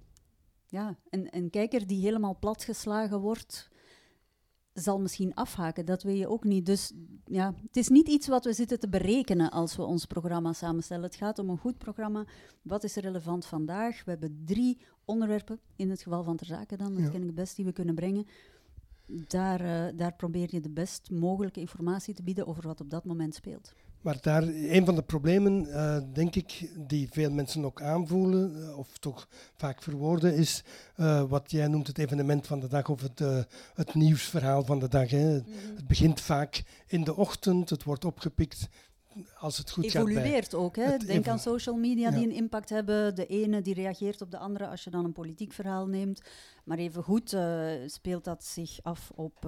ja, 0.71 0.97
een, 1.09 1.27
een 1.29 1.49
kijker 1.49 1.87
die 1.87 2.01
helemaal 2.01 2.37
platgeslagen 2.39 3.19
wordt, 3.19 3.69
zal 4.73 4.99
misschien 4.99 5.33
afhaken. 5.33 5.85
Dat 5.85 6.03
weet 6.03 6.17
je 6.17 6.27
ook 6.27 6.43
niet. 6.43 6.65
Dus 6.65 6.91
ja, 7.25 7.53
het 7.61 7.77
is 7.77 7.87
niet 7.87 8.07
iets 8.07 8.27
wat 8.27 8.45
we 8.45 8.53
zitten 8.53 8.79
te 8.79 8.89
berekenen 8.89 9.51
als 9.51 9.75
we 9.75 9.83
ons 9.83 10.05
programma 10.05 10.53
samenstellen. 10.53 11.03
Het 11.03 11.15
gaat 11.15 11.39
om 11.39 11.49
een 11.49 11.57
goed 11.57 11.77
programma. 11.77 12.25
Wat 12.61 12.83
is 12.83 12.95
relevant 12.95 13.45
vandaag? 13.45 14.03
We 14.03 14.11
hebben 14.11 14.41
drie 14.45 14.81
onderwerpen, 15.05 15.59
in 15.75 15.89
het 15.89 16.01
geval 16.01 16.23
van 16.23 16.37
ter 16.37 16.45
zake 16.45 16.77
dan, 16.77 16.93
dat 16.93 17.03
ja. 17.03 17.09
ken 17.09 17.23
ik 17.23 17.35
best, 17.35 17.55
die 17.55 17.65
we 17.65 17.71
kunnen 17.71 17.95
brengen. 17.95 18.25
Daar, 19.05 19.61
uh, 19.61 19.97
daar 19.97 20.13
probeer 20.13 20.47
je 20.51 20.61
de 20.61 20.69
best 20.69 21.09
mogelijke 21.09 21.59
informatie 21.59 22.13
te 22.13 22.23
bieden 22.23 22.47
over 22.47 22.67
wat 22.67 22.81
op 22.81 22.89
dat 22.89 23.05
moment 23.05 23.35
speelt. 23.35 23.73
Maar 24.01 24.17
daar, 24.21 24.43
een 24.43 24.85
van 24.85 24.95
de 24.95 25.01
problemen, 25.01 25.65
uh, 25.65 25.97
denk 26.13 26.35
ik, 26.35 26.71
die 26.87 27.07
veel 27.11 27.31
mensen 27.31 27.65
ook 27.65 27.81
aanvoelen, 27.81 28.55
uh, 28.57 28.77
of 28.77 28.97
toch 28.97 29.27
vaak 29.55 29.81
verwoorden, 29.81 30.35
is 30.35 30.63
uh, 30.97 31.23
wat 31.23 31.51
jij 31.51 31.67
noemt 31.67 31.87
het 31.87 31.97
evenement 31.97 32.47
van 32.47 32.59
de 32.59 32.67
dag 32.67 32.89
of 32.89 33.01
het, 33.01 33.19
het 33.73 33.93
nieuwsverhaal 33.93 34.65
van 34.65 34.79
de 34.79 34.87
dag. 34.87 35.09
Hè. 35.09 35.37
Mm 35.37 35.43
-hmm. 35.43 35.75
Het 35.75 35.87
begint 35.87 36.21
vaak 36.21 36.63
in 36.87 37.03
de 37.03 37.15
ochtend, 37.15 37.69
het 37.69 37.83
wordt 37.83 38.05
opgepikt 38.05 38.69
als 39.39 39.57
het 39.57 39.71
goed 39.71 39.83
Evolueert 39.83 40.15
gaat. 40.15 40.25
Evolueert 40.25 40.53
ook. 40.53 40.75
Hè? 40.75 40.97
Denk 40.97 41.27
aan 41.27 41.39
social 41.39 41.75
media 41.75 42.09
ja. 42.09 42.15
die 42.15 42.25
een 42.27 42.35
impact 42.35 42.69
hebben. 42.69 43.15
De 43.15 43.25
ene 43.25 43.61
die 43.61 43.73
reageert 43.73 44.21
op 44.21 44.31
de 44.31 44.37
andere 44.37 44.67
als 44.67 44.83
je 44.83 44.89
dan 44.89 45.05
een 45.05 45.13
politiek 45.13 45.53
verhaal 45.53 45.87
neemt. 45.87 46.21
Maar 46.63 46.77
even 46.77 47.03
goed 47.03 47.37
speelt 47.85 48.23
dat 48.23 48.43
zich 48.43 48.79
af 48.81 49.11
op 49.15 49.47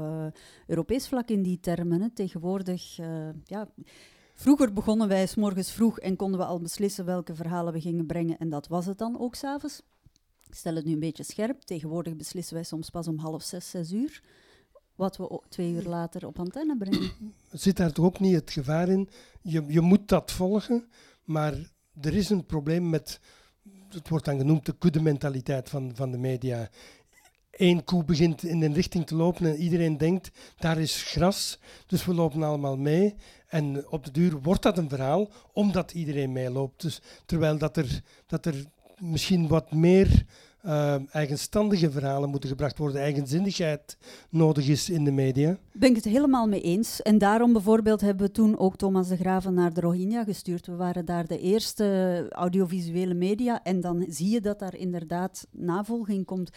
Europees 0.68 1.08
vlak 1.08 1.30
in 1.30 1.44
die 1.44 1.60
termen. 1.60 2.02
Hè. 2.02 2.10
Tegenwoordig, 2.10 2.96
ja 3.44 3.68
Vroeger 4.34 4.74
begonnen 4.74 5.08
wij 5.08 5.28
s 5.28 5.36
morgens 5.36 5.72
vroeg 5.72 6.00
en 6.00 6.16
konden 6.16 6.40
we 6.40 6.46
al 6.46 6.60
beslissen 6.60 7.06
welke 7.06 7.36
verhalen 7.36 7.74
we 7.74 7.82
gingen 7.82 8.06
brengen. 8.06 8.38
En 8.38 8.50
dat 8.50 8.68
was 8.68 8.86
het 8.86 8.98
dan 8.98 9.20
ook 9.20 9.36
s'avonds. 9.36 9.82
Ik 10.48 10.56
stel 10.56 10.76
het 10.76 10.86
nu 10.86 10.94
een 10.94 11.00
beetje 11.00 11.24
scherp. 11.24 11.62
Tegenwoordig 11.62 12.16
beslissen 12.16 12.54
wij 12.54 12.64
soms 12.64 12.90
pas 12.90 13.08
om 13.08 13.18
half 13.18 13.44
zes, 13.44 13.70
zes 13.70 13.92
uur. 13.92 14.22
Wat 14.96 15.18
we 15.18 15.42
twee 15.50 15.72
uur 15.72 15.84
later 15.84 16.28
op 16.28 16.40
antenne 16.40 16.78
brengen. 16.78 17.12
Zit 17.52 17.78
daar 17.78 17.92
toch 17.92 18.06
ook 18.06 18.20
niet 18.20 18.36
het 18.36 18.52
gevaar 18.52 18.90
in? 18.90 19.10
Je, 19.42 19.64
je 19.68 19.82
moet 19.82 20.08
dat 20.08 20.32
volgen, 20.32 20.88
maar 21.24 21.54
er 22.02 22.16
is 22.16 22.30
een 22.30 22.46
probleem 22.46 22.90
met, 22.90 23.20
het 23.90 24.10
wordt 24.10 24.26
dan 24.26 24.38
genoemd, 24.38 24.66
de 24.66 24.78
kudde-mentaliteit 24.78 25.70
van, 25.70 25.96
van 25.96 26.12
de 26.12 26.18
media 26.18 26.70
één 27.58 27.84
koe 27.84 28.04
begint 28.04 28.44
in 28.44 28.62
een 28.62 28.74
richting 28.74 29.08
te 29.08 29.16
lopen 29.16 29.46
en 29.46 29.56
iedereen 29.56 29.98
denkt, 29.98 30.32
daar 30.58 30.78
is 30.78 31.04
gras, 31.04 31.60
dus 31.88 32.06
we 32.06 32.14
lopen 32.14 32.44
allemaal 32.44 32.78
mee. 32.78 33.16
En 33.54 33.90
op 33.90 34.06
de 34.06 34.12
duur 34.12 34.42
wordt 34.42 34.62
dat 34.62 34.78
een 34.78 34.90
verhaal, 34.90 35.30
omdat 35.54 35.92
iedereen 35.92 36.32
meeloopt. 36.32 36.82
Dus, 36.82 37.02
terwijl 37.26 37.58
dat 37.58 37.78
er, 37.78 38.02
dat 38.28 38.46
er 38.46 38.66
misschien 39.00 39.48
wat 39.48 39.72
meer 39.72 40.26
uh, 40.66 40.96
eigenstandige 41.12 41.92
verhalen 41.92 42.30
moeten 42.30 42.50
gebracht 42.50 42.78
worden, 42.78 43.02
eigenzinnigheid 43.02 43.98
nodig 44.30 44.68
is 44.68 44.90
in 44.90 45.04
de 45.04 45.12
media. 45.12 45.58
Ben 45.72 45.90
ik 45.90 45.96
het 45.96 46.06
helemaal 46.06 46.48
mee 46.48 46.62
eens. 46.62 47.02
En 47.02 47.18
daarom 47.18 47.54
bijvoorbeeld 47.54 48.02
hebben 48.02 48.26
we 48.26 48.32
toen 48.32 48.58
ook 48.58 48.76
Thomas 48.76 49.08
de 49.08 49.18
Graven 49.18 49.54
naar 49.54 49.74
de 49.74 49.82
Rohingya 49.82 50.24
gestuurd. 50.24 50.66
We 50.66 50.76
waren 50.76 51.06
daar 51.06 51.28
de 51.28 51.40
eerste 51.40 52.26
audiovisuele 52.30 53.14
media 53.14 53.64
en 53.64 53.82
dan 53.82 54.06
zie 54.10 54.30
je 54.30 54.42
dat 54.42 54.60
daar 54.60 54.76
inderdaad 54.76 55.48
navolging 55.52 56.26
komt. 56.26 56.50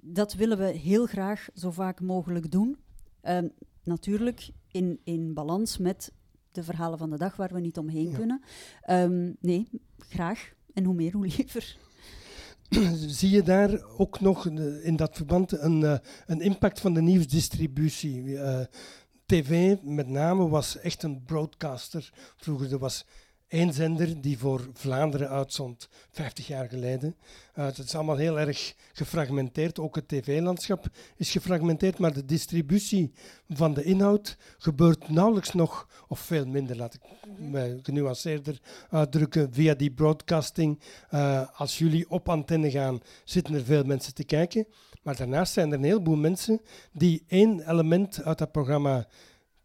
Dat 0.00 0.34
willen 0.34 0.58
we 0.58 0.64
heel 0.64 1.06
graag 1.06 1.48
zo 1.54 1.70
vaak 1.70 2.00
mogelijk 2.00 2.50
doen. 2.50 2.76
Uh, 3.24 3.38
natuurlijk 3.84 4.50
in, 4.76 5.00
in 5.04 5.34
balans 5.34 5.78
met 5.78 6.12
de 6.52 6.62
verhalen 6.62 6.98
van 6.98 7.10
de 7.10 7.18
dag 7.18 7.36
waar 7.36 7.52
we 7.52 7.60
niet 7.60 7.78
omheen 7.78 8.12
kunnen. 8.12 8.42
Um, 8.90 9.36
nee, 9.40 9.68
graag. 9.98 10.52
En 10.72 10.84
hoe 10.84 10.94
meer, 10.94 11.12
hoe 11.12 11.26
liever. 11.36 11.76
Zie 13.18 13.30
je 13.30 13.42
daar 13.42 13.84
ook 13.96 14.20
nog 14.20 14.46
in 14.82 14.96
dat 14.96 15.16
verband 15.16 15.52
een, 15.52 15.80
uh, 15.80 15.98
een 16.26 16.40
impact 16.40 16.80
van 16.80 16.94
de 16.94 17.02
nieuwsdistributie? 17.02 18.22
Uh, 18.22 18.60
TV 19.26 19.76
met 19.82 20.08
name 20.08 20.48
was 20.48 20.78
echt 20.78 21.02
een 21.02 21.22
broadcaster. 21.22 22.12
Vroeger 22.36 22.72
er 22.72 22.78
was 22.78 23.06
één 23.48 23.72
zender 23.72 24.20
die 24.20 24.38
voor 24.38 24.68
Vlaanderen 24.72 25.28
uitzond, 25.28 25.88
50 26.10 26.46
jaar 26.46 26.68
geleden. 26.68 27.16
Uh, 27.54 27.64
het 27.64 27.78
is 27.78 27.94
allemaal 27.94 28.16
heel 28.16 28.40
erg 28.40 28.74
gefragmenteerd. 28.92 29.78
Ook 29.78 29.94
het 29.94 30.08
tv-landschap 30.08 30.86
is 31.16 31.30
gefragmenteerd, 31.30 31.98
maar 31.98 32.12
de 32.12 32.24
distributie 32.24 33.12
van 33.48 33.74
de 33.74 33.82
inhoud 33.82 34.36
gebeurt 34.58 35.08
nauwelijks 35.08 35.52
nog, 35.52 35.88
of 36.08 36.20
veel 36.20 36.46
minder, 36.46 36.76
laat 36.76 36.94
ik 36.94 37.00
me 37.38 37.78
genuanceerder 37.82 38.60
uitdrukken, 38.90 39.52
via 39.52 39.74
die 39.74 39.90
broadcasting. 39.90 40.80
Uh, 41.10 41.48
als 41.52 41.78
jullie 41.78 42.10
op 42.10 42.28
antenne 42.28 42.70
gaan, 42.70 43.00
zitten 43.24 43.54
er 43.54 43.64
veel 43.64 43.84
mensen 43.84 44.14
te 44.14 44.24
kijken. 44.24 44.66
Maar 45.02 45.16
daarnaast 45.16 45.52
zijn 45.52 45.72
er 45.72 45.78
een 45.78 45.84
heleboel 45.84 46.16
mensen 46.16 46.60
die 46.92 47.24
één 47.26 47.70
element 47.70 48.22
uit 48.22 48.38
dat 48.38 48.52
programma 48.52 49.06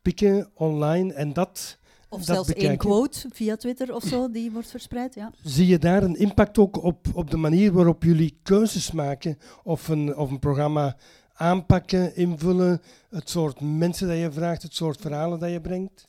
pikken 0.02 0.52
online 0.54 1.14
en 1.14 1.34
dat 1.34 1.80
of 2.12 2.24
zelfs 2.24 2.54
één 2.54 2.78
quote 2.78 3.28
via 3.34 3.56
Twitter 3.56 3.96
of 3.96 4.04
zo, 4.04 4.32
die 4.32 4.52
wordt 4.52 4.70
verspreid. 4.70 5.16
Ja. 5.16 5.32
Zie 5.44 5.68
je 5.68 5.80
daar 5.80 6.04
een 6.04 6.16
impact 6.16 6.58
ook 6.58 6.84
op, 6.84 7.08
op 7.14 7.32
de 7.32 7.38
manier 7.38 7.72
waarop 7.72 8.04
jullie 8.04 8.40
keuzes 8.44 8.92
maken 8.92 9.38
of 9.64 9.88
een, 9.88 10.16
of 10.16 10.32
een 10.32 10.40
programma 10.40 10.98
aanpakken, 11.34 12.16
invullen, 12.16 12.82
het 13.10 13.30
soort 13.30 13.62
mensen 13.62 14.08
dat 14.08 14.18
je 14.18 14.32
vraagt, 14.32 14.62
het 14.62 14.74
soort 14.74 15.02
verhalen 15.02 15.40
dat 15.40 15.52
je 15.52 15.62
brengt? 15.62 16.08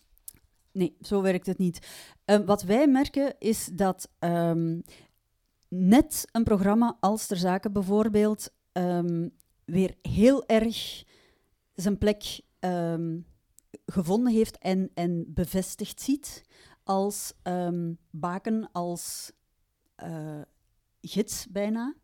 Nee, 0.72 0.96
zo 1.00 1.22
werkt 1.22 1.46
het 1.46 1.58
niet. 1.58 1.86
Uh, 2.26 2.36
wat 2.46 2.62
wij 2.62 2.86
merken 2.86 3.34
is 3.38 3.70
dat 3.72 4.08
um, 4.18 4.82
net 5.68 6.28
een 6.32 6.44
programma 6.44 6.96
als 7.00 7.26
Ter 7.26 7.36
Zaken 7.36 7.72
bijvoorbeeld 7.72 8.50
um, 8.72 9.30
weer 9.64 9.94
heel 10.02 10.46
erg 10.46 11.04
zijn 11.74 11.98
plek 11.98 12.40
gevonden 13.86 14.32
heeft 14.32 14.58
en, 14.58 14.90
en 14.94 15.24
bevestigd 15.28 16.00
ziet 16.00 16.42
als 16.84 17.32
um, 17.42 17.98
baken, 18.10 18.68
als 18.72 19.32
uh, 20.04 20.40
gids 21.00 21.46
bijna. 21.50 21.94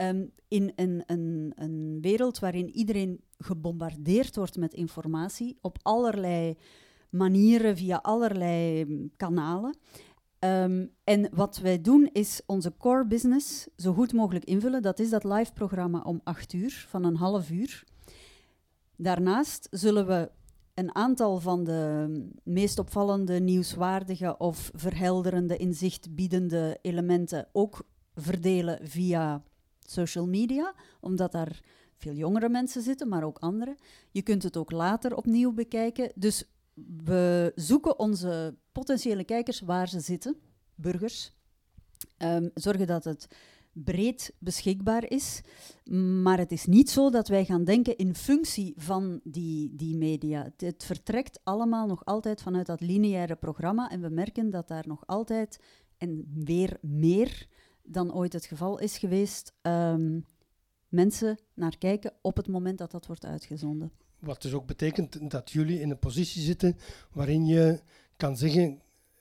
Um, 0.00 0.32
in 0.48 0.72
een, 0.76 1.02
een, 1.06 1.52
een 1.54 1.98
wereld 2.00 2.38
waarin 2.38 2.70
iedereen 2.70 3.20
gebombardeerd 3.38 4.36
wordt 4.36 4.56
met 4.56 4.74
informatie 4.74 5.58
op 5.60 5.78
allerlei 5.82 6.56
manieren, 7.10 7.76
via 7.76 7.96
allerlei 7.96 8.86
kanalen. 9.16 9.76
Um, 10.38 10.90
en 11.04 11.28
wat 11.34 11.58
wij 11.58 11.80
doen 11.80 12.08
is 12.12 12.40
onze 12.46 12.76
core 12.78 13.06
business 13.06 13.68
zo 13.76 13.92
goed 13.92 14.12
mogelijk 14.12 14.44
invullen. 14.44 14.82
Dat 14.82 14.98
is 14.98 15.10
dat 15.10 15.24
live 15.24 15.52
programma 15.52 16.00
om 16.00 16.20
acht 16.24 16.52
uur, 16.52 16.86
van 16.88 17.04
een 17.04 17.16
half 17.16 17.50
uur. 17.50 17.84
Daarnaast 18.96 19.68
zullen 19.70 20.06
we 20.06 20.30
een 20.74 20.94
aantal 20.94 21.40
van 21.40 21.64
de 21.64 22.08
meest 22.42 22.78
opvallende, 22.78 23.40
nieuwswaardige 23.40 24.36
of 24.38 24.70
verhelderende, 24.74 25.56
inzichtbiedende 25.56 26.78
elementen 26.82 27.48
ook 27.52 27.82
verdelen 28.14 28.78
via 28.82 29.42
social 29.78 30.26
media, 30.26 30.74
omdat 31.00 31.32
daar 31.32 31.60
veel 31.96 32.14
jongere 32.14 32.48
mensen 32.48 32.82
zitten, 32.82 33.08
maar 33.08 33.24
ook 33.24 33.38
andere. 33.38 33.76
Je 34.10 34.22
kunt 34.22 34.42
het 34.42 34.56
ook 34.56 34.70
later 34.70 35.16
opnieuw 35.16 35.52
bekijken. 35.52 36.12
Dus 36.14 36.44
we 37.04 37.52
zoeken 37.54 37.98
onze 37.98 38.56
potentiële 38.72 39.24
kijkers 39.24 39.60
waar 39.60 39.88
ze 39.88 40.00
zitten, 40.00 40.36
burgers. 40.74 41.32
Um, 42.18 42.50
zorgen 42.54 42.86
dat 42.86 43.04
het 43.04 43.28
breed 43.84 44.32
beschikbaar 44.38 45.10
is. 45.10 45.40
Maar 46.22 46.38
het 46.38 46.52
is 46.52 46.66
niet 46.66 46.90
zo 46.90 47.10
dat 47.10 47.28
wij 47.28 47.44
gaan 47.44 47.64
denken 47.64 47.96
in 47.96 48.14
functie 48.14 48.74
van 48.76 49.20
die, 49.24 49.74
die 49.74 49.96
media. 49.96 50.52
Het, 50.56 50.84
vertrekt 50.84 51.40
allemaal 51.44 51.86
nog 51.86 52.04
altijd 52.04 52.42
vanuit 52.42 52.66
dat 52.66 52.80
lineaire 52.80 53.36
programma. 53.36 53.90
En 53.90 54.00
we 54.00 54.08
merken 54.08 54.50
dat 54.50 54.68
daar 54.68 54.84
nog 54.86 55.06
altijd, 55.06 55.60
en 55.96 56.24
weer 56.44 56.78
meer 56.80 57.46
dan 57.82 58.14
ooit 58.14 58.32
het 58.32 58.44
geval 58.46 58.78
is 58.78 58.98
geweest, 58.98 59.52
um, 59.62 60.24
mensen 60.88 61.38
naar 61.54 61.78
kijken 61.78 62.12
op 62.20 62.36
het 62.36 62.48
moment 62.48 62.78
dat 62.78 62.90
dat 62.90 63.06
wordt 63.06 63.24
uitgezonden. 63.24 63.92
Wat 64.18 64.42
dus 64.42 64.52
ook 64.52 64.66
betekent 64.66 65.30
dat 65.30 65.50
jullie 65.50 65.80
in 65.80 65.90
een 65.90 65.98
positie 65.98 66.42
zitten 66.42 66.76
waarin 67.12 67.46
je 67.46 67.80
kan 68.16 68.36
zeggen 68.36 68.80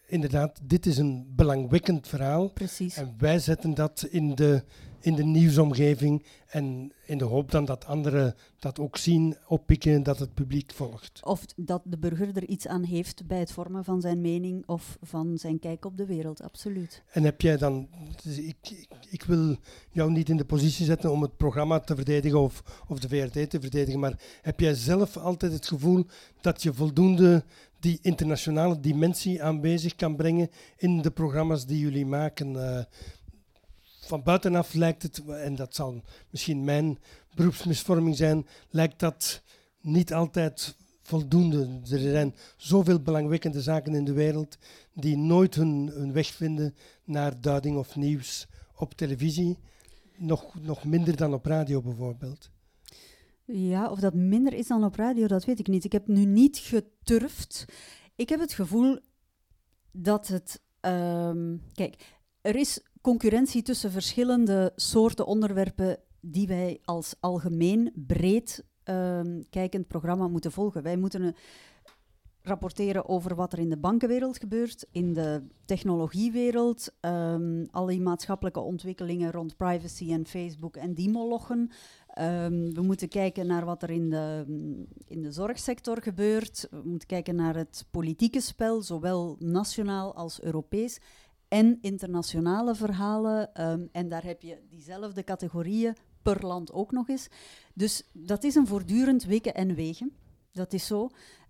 inderdaad, 0.09 0.59
dit 0.63 0.85
is 0.85 0.97
een 0.97 1.33
belangwekkend 1.35 2.07
verhaal. 2.07 2.47
Precies. 2.47 2.95
En 2.95 3.13
wij 3.17 3.39
zetten 3.39 3.73
dat 3.73 4.07
in 4.09 4.35
de, 4.35 4.63
in 5.01 5.15
de 5.15 5.23
nieuwsomgeving 5.23 6.25
en 6.47 6.91
in 7.05 7.17
de 7.17 7.25
hoop 7.25 7.51
dan 7.51 7.65
dat 7.65 7.85
anderen 7.85 8.35
dat 8.59 8.79
ook 8.79 8.97
zien, 8.97 9.37
oppikken, 9.47 10.03
dat 10.03 10.19
het 10.19 10.33
publiek 10.33 10.71
volgt. 10.73 11.19
Of 11.23 11.45
dat 11.55 11.81
de 11.85 11.97
burger 11.97 12.29
er 12.33 12.47
iets 12.47 12.67
aan 12.67 12.83
heeft 12.83 13.27
bij 13.27 13.39
het 13.39 13.51
vormen 13.51 13.83
van 13.83 14.01
zijn 14.01 14.21
mening 14.21 14.63
of 14.67 14.97
van 15.01 15.37
zijn 15.37 15.59
kijk 15.59 15.85
op 15.85 15.97
de 15.97 16.05
wereld, 16.05 16.41
absoluut. 16.41 17.03
En 17.11 17.23
heb 17.23 17.41
jij 17.41 17.57
dan, 17.57 17.87
dus 18.23 18.37
ik, 18.37 18.55
ik, 18.61 18.87
ik, 19.09 19.23
wil 19.23 19.55
jou 19.91 20.11
niet 20.11 20.29
in 20.29 20.37
de 20.37 20.45
positie 20.45 20.85
zetten 20.85 21.11
om 21.11 21.21
het 21.21 21.37
programma 21.37 21.79
te 21.79 21.95
verdedigen 21.95 22.39
of, 22.39 22.83
of 22.87 22.99
de 22.99 23.07
VRT 23.07 23.49
te 23.49 23.61
verdedigen, 23.61 23.99
maar 23.99 24.19
heb 24.41 24.59
jij 24.59 24.73
zelf 24.73 25.17
altijd 25.17 25.51
het 25.51 25.67
gevoel 25.67 26.05
dat 26.41 26.63
je 26.63 26.73
voldoende 26.73 27.43
die 27.79 27.99
internationale 28.01 28.79
dimensie 28.79 29.43
aanwezig 29.43 29.95
kan 29.95 30.15
brengen 30.15 30.49
in 30.77 31.01
de 31.01 31.11
programma's 31.11 31.65
die 31.65 31.79
jullie 31.79 32.05
maken. 32.05 32.53
Uh, 32.53 32.79
van 34.09 34.23
buitenaf 34.23 34.73
lijkt 34.73 35.03
het, 35.03 35.25
en 35.27 35.55
dat 35.55 35.75
zal 35.75 36.01
misschien 36.29 36.63
mijn 36.63 36.99
beroepsmisvorming 37.35 38.15
zijn, 38.15 38.47
lijkt 38.69 38.99
dat 38.99 39.41
niet 39.81 40.13
altijd 40.13 40.75
voldoende. 41.01 41.79
Er 41.91 41.99
zijn 41.99 42.35
zoveel 42.57 42.99
belangwekkende 43.01 43.61
zaken 43.61 43.95
in 43.95 44.03
de 44.03 44.13
wereld 44.13 44.57
die 44.93 45.17
nooit 45.17 45.55
hun, 45.55 46.13
weg 46.13 46.27
vinden 46.27 46.75
naar 47.03 47.41
duiding 47.41 47.77
of 47.77 47.95
nieuws 47.95 48.47
op 48.75 48.93
televisie. 48.93 49.57
Nog, 50.17 50.61
nog 50.61 50.83
minder 50.83 51.15
dan 51.15 51.33
op 51.33 51.45
radio 51.45 51.81
bijvoorbeeld. 51.81 52.49
Ja, 53.45 53.89
of 53.89 53.99
dat 53.99 54.13
minder 54.13 54.53
is 54.53 54.67
dan 54.67 54.83
op 54.83 54.95
radio, 54.95 55.27
dat 55.27 55.45
weet 55.45 55.59
ik 55.59 55.67
niet. 55.67 55.83
Ik 55.83 55.91
heb 55.91 56.07
nu 56.07 56.25
niet 56.25 56.57
geturfd. 56.57 57.65
Ik 58.15 58.29
heb 58.29 58.39
het 58.39 58.53
gevoel 58.53 58.99
dat 59.91 60.27
het. 60.27 60.61
Um, 60.81 61.61
kijk, 61.73 61.95
er 62.41 62.55
is 62.55 62.79
concurrentie 63.01 63.61
tussen 63.61 63.91
verschillende 63.91 64.71
soorten 64.75 65.25
onderwerpen 65.25 65.97
die 66.21 66.47
wij 66.47 66.79
als 66.83 67.15
algemeen 67.19 67.91
breed 67.95 68.63
um, 68.83 69.43
kijkend 69.49 69.87
programma 69.87 70.27
moeten 70.27 70.51
volgen. 70.51 70.83
Wij 70.83 70.97
moeten 70.97 71.35
rapporteren 72.41 73.09
over 73.09 73.35
wat 73.35 73.53
er 73.53 73.59
in 73.59 73.69
de 73.69 73.77
bankenwereld 73.77 74.37
gebeurt, 74.37 74.85
in 74.91 75.13
de 75.13 75.43
technologiewereld, 75.65 76.93
um, 77.01 77.67
al 77.71 77.85
die 77.85 78.01
maatschappelijke 78.01 78.59
ontwikkelingen 78.59 79.31
rond 79.31 79.57
privacy 79.57 80.11
en 80.11 80.25
Facebook 80.25 80.75
en 80.75 80.93
die 80.93 81.09
molochen. 81.09 81.59
Um, 81.59 82.73
we 82.73 82.81
moeten 82.81 83.09
kijken 83.09 83.47
naar 83.47 83.65
wat 83.65 83.83
er 83.83 83.89
in 83.89 84.09
de, 84.09 84.43
in 85.05 85.21
de 85.21 85.31
zorgsector 85.31 86.01
gebeurt. 86.01 86.67
We 86.71 86.81
moeten 86.83 87.07
kijken 87.07 87.35
naar 87.35 87.55
het 87.55 87.85
politieke 87.91 88.41
spel, 88.41 88.81
zowel 88.81 89.35
nationaal 89.39 90.15
als 90.15 90.41
Europees. 90.41 90.99
En 91.49 91.77
internationale 91.81 92.75
verhalen. 92.75 93.61
Um, 93.61 93.89
en 93.91 94.09
daar 94.09 94.23
heb 94.23 94.41
je 94.41 94.57
diezelfde 94.69 95.23
categorieën 95.23 95.95
per 96.21 96.45
land 96.45 96.71
ook 96.71 96.91
nog 96.91 97.09
eens. 97.09 97.27
Dus 97.73 98.03
dat 98.13 98.43
is 98.43 98.55
een 98.55 98.67
voortdurend 98.67 99.23
wikken 99.23 99.53
en 99.53 99.75
wegen. 99.75 100.11
Dat 100.51 100.73
is 100.73 100.85
zo. 100.85 101.09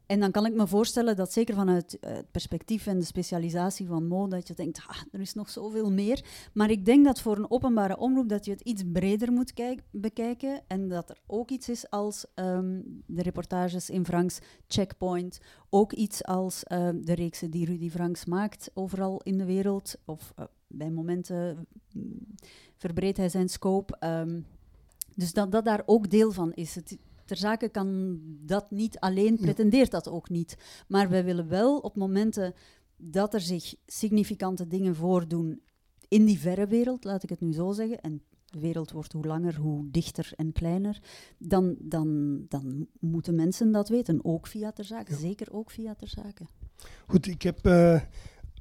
En 0.09 0.19
dan 0.19 0.31
kan 0.31 0.45
ik 0.45 0.53
me 0.53 0.67
voorstellen 0.67 1.15
dat 1.15 1.33
zeker 1.33 1.55
vanuit 1.55 1.99
eh, 1.99 2.13
het 2.13 2.31
perspectief 2.31 2.87
en 2.87 2.99
de 2.99 3.05
specialisatie 3.05 3.87
van 3.87 4.07
mode, 4.07 4.35
dat 4.35 4.47
je 4.47 4.53
denkt, 4.53 4.81
ah, 4.87 5.01
er 5.11 5.19
is 5.19 5.33
nog 5.33 5.49
zoveel 5.49 5.91
meer. 5.91 6.25
Maar 6.53 6.69
ik 6.69 6.85
denk 6.85 7.05
dat 7.05 7.21
voor 7.21 7.37
een 7.37 7.51
openbare 7.51 7.97
omroep 7.97 8.29
dat 8.29 8.45
je 8.45 8.51
het 8.51 8.61
iets 8.61 8.83
breder 8.93 9.31
moet 9.31 9.53
bekijken 9.91 10.61
en 10.67 10.87
dat 10.87 11.09
er 11.09 11.17
ook 11.27 11.49
iets 11.49 11.69
is 11.69 11.89
als 11.89 12.25
um, 12.35 13.03
de 13.05 13.21
reportages 13.21 13.89
in 13.89 14.05
Franks 14.05 14.39
Checkpoint, 14.67 15.39
ook 15.69 15.93
iets 15.93 16.23
als 16.23 16.63
uh, 16.67 16.89
de 16.95 17.13
reeksen 17.13 17.51
die 17.51 17.65
Rudy 17.65 17.89
Franks 17.89 18.25
maakt 18.25 18.71
overal 18.73 19.21
in 19.23 19.37
de 19.37 19.45
wereld, 19.45 19.95
of 20.05 20.33
uh, 20.39 20.45
bij 20.67 20.89
momenten 20.89 21.67
mm, 21.93 22.35
verbreedt 22.77 23.17
hij 23.17 23.29
zijn 23.29 23.49
scope. 23.49 23.97
Ehm, 23.99 24.39
dus 25.15 25.33
dat 25.33 25.51
dat 25.51 25.65
daar 25.65 25.83
ook 25.85 26.09
deel 26.09 26.31
van 26.31 26.53
is. 26.53 26.75
Het, 26.75 26.97
ter 27.29 27.37
zake 27.37 27.69
kan 27.69 28.19
dat 28.45 28.71
niet 28.71 28.99
alleen, 28.99 29.37
pretendeert 29.37 29.91
dat 29.91 30.09
ook 30.09 30.29
niet. 30.29 30.57
Maar 30.87 31.09
wij 31.09 31.23
willen 31.23 31.47
wel 31.47 31.77
op 31.77 31.95
momenten 31.95 32.53
dat 32.97 33.33
er 33.33 33.41
zich 33.41 33.75
significante 33.85 34.67
dingen 34.67 34.95
voordoen 34.95 35.61
in 36.07 36.25
die 36.25 36.39
verre 36.39 36.67
wereld, 36.67 37.03
laat 37.03 37.23
ik 37.23 37.29
het 37.29 37.39
nu 37.39 37.53
zo 37.53 37.71
zeggen, 37.71 38.01
en 38.01 38.21
de 38.45 38.59
wereld 38.59 38.91
wordt 38.91 39.13
hoe 39.13 39.25
langer, 39.25 39.55
hoe 39.55 39.87
dichter 39.91 40.31
en 40.35 40.51
kleiner, 40.51 41.01
dan, 41.37 41.75
dan, 41.79 42.39
dan 42.47 42.87
moeten 42.99 43.35
mensen 43.35 43.71
dat 43.71 43.89
weten, 43.89 44.25
ook 44.25 44.47
via 44.47 44.71
ter 44.71 44.85
zake, 44.85 45.15
zeker 45.15 45.53
ook 45.53 45.71
via 45.71 45.95
ter 45.95 46.07
zake. 46.07 46.45
Goed, 47.07 47.27
ik 47.27 47.41
heb 47.41 47.65
uh, 47.65 48.01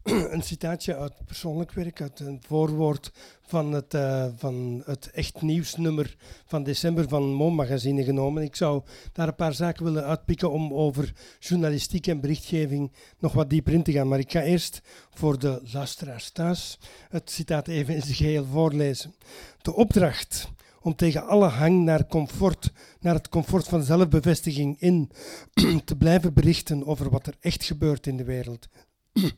een 0.34 0.42
citaatje 0.42 0.96
uit 0.96 1.12
persoonlijk 1.24 1.72
werk, 1.72 2.00
uit 2.00 2.20
een 2.20 2.40
voorwoord 2.46 3.12
van 3.42 3.72
het, 3.72 3.94
uh, 3.94 4.26
van 4.36 4.82
het 4.84 5.10
Echt 5.10 5.42
Nieuwsnummer 5.42 6.16
van 6.46 6.62
december 6.62 7.08
van 7.08 7.32
Mo 7.32 7.50
Magazine 7.50 8.04
genomen. 8.04 8.42
Ik 8.42 8.56
zou 8.56 8.82
daar 9.12 9.28
een 9.28 9.34
paar 9.34 9.54
zaken 9.54 9.84
willen 9.84 10.04
uitpikken 10.04 10.50
om 10.50 10.72
over 10.72 11.12
journalistiek 11.38 12.06
en 12.06 12.20
berichtgeving 12.20 12.92
nog 13.18 13.32
wat 13.32 13.50
dieper 13.50 13.72
in 13.72 13.82
te 13.82 13.92
gaan. 13.92 14.08
Maar 14.08 14.18
ik 14.18 14.32
ga 14.32 14.42
eerst 14.42 14.80
voor 15.10 15.38
de 15.38 15.60
luisteraars 15.72 16.30
thuis 16.30 16.78
het 17.08 17.30
citaat 17.30 17.68
even 17.68 17.94
in 17.94 18.02
zijn 18.02 18.14
geheel 18.14 18.44
voorlezen. 18.44 19.14
De 19.62 19.74
opdracht 19.74 20.48
om 20.80 20.94
tegen 20.94 21.26
alle 21.26 21.48
hang 21.48 21.84
naar 21.84 22.06
comfort, 22.06 22.72
naar 23.00 23.14
het 23.14 23.28
comfort 23.28 23.68
van 23.68 23.82
zelfbevestiging 23.82 24.80
in, 24.80 25.10
te 25.84 25.96
blijven 25.96 26.34
berichten 26.34 26.86
over 26.86 27.10
wat 27.10 27.26
er 27.26 27.34
echt 27.40 27.64
gebeurt 27.64 28.06
in 28.06 28.16
de 28.16 28.24
wereld 28.24 28.68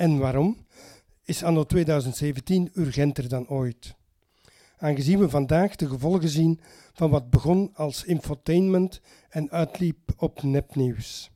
en 0.00 0.18
waarom, 0.18 0.56
is 1.24 1.42
anno 1.42 1.64
2017 1.64 2.70
urgenter 2.74 3.28
dan 3.28 3.48
ooit. 3.48 3.94
Aangezien 4.78 5.18
we 5.18 5.28
vandaag 5.28 5.76
de 5.76 5.88
gevolgen 5.88 6.28
zien 6.28 6.60
van 6.92 7.10
wat 7.10 7.30
begon 7.30 7.70
als 7.74 8.04
infotainment 8.04 9.00
en 9.28 9.50
uitliep 9.50 10.12
op 10.16 10.42
nepnieuws. 10.42 11.30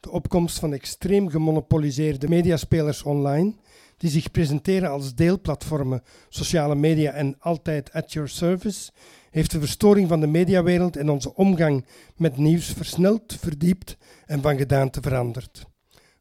De 0.00 0.10
opkomst 0.10 0.58
van 0.58 0.72
extreem 0.72 1.28
gemonopoliseerde 1.28 2.28
mediaspelers 2.28 3.02
online, 3.02 3.54
die 3.96 4.10
zich 4.10 4.30
presenteren 4.30 4.90
als 4.90 5.14
deelplatformen, 5.14 6.02
sociale 6.28 6.74
media 6.74 7.12
en 7.12 7.36
altijd 7.38 7.92
at 7.92 8.12
your 8.12 8.28
service, 8.28 8.90
heeft 9.30 9.50
de 9.50 9.60
verstoring 9.60 10.08
van 10.08 10.20
de 10.20 10.26
mediawereld 10.26 10.96
en 10.96 11.08
onze 11.08 11.34
omgang 11.34 11.86
met 12.16 12.36
nieuws 12.36 12.66
versneld, 12.66 13.36
verdiept 13.40 13.96
en 14.26 14.42
van 14.42 14.56
gedaante 14.56 15.00
veranderd. 15.00 15.66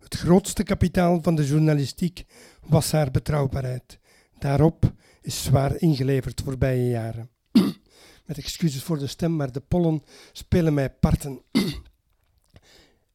Het 0.08 0.20
grootste 0.20 0.63
kapitaal 0.63 1.20
van 1.22 1.36
de 1.36 1.46
journalistiek 1.46 2.26
was 2.65 2.91
haar 2.91 3.12
betrouwbaarheid. 3.12 4.00
Daarop 4.39 4.93
is 5.22 5.43
zwaar 5.43 5.76
ingeleverd 5.78 6.41
voorbije 6.43 6.89
jaren. 6.89 7.30
Met 8.26 8.38
excuses 8.38 8.84
voor 8.84 9.00
de 9.00 9.08
stem, 9.08 9.36
maar 9.36 9.52
de 9.52 9.60
pollen 9.60 10.04
spelen 10.32 10.74
mij 10.74 10.89
parten. 10.89 11.41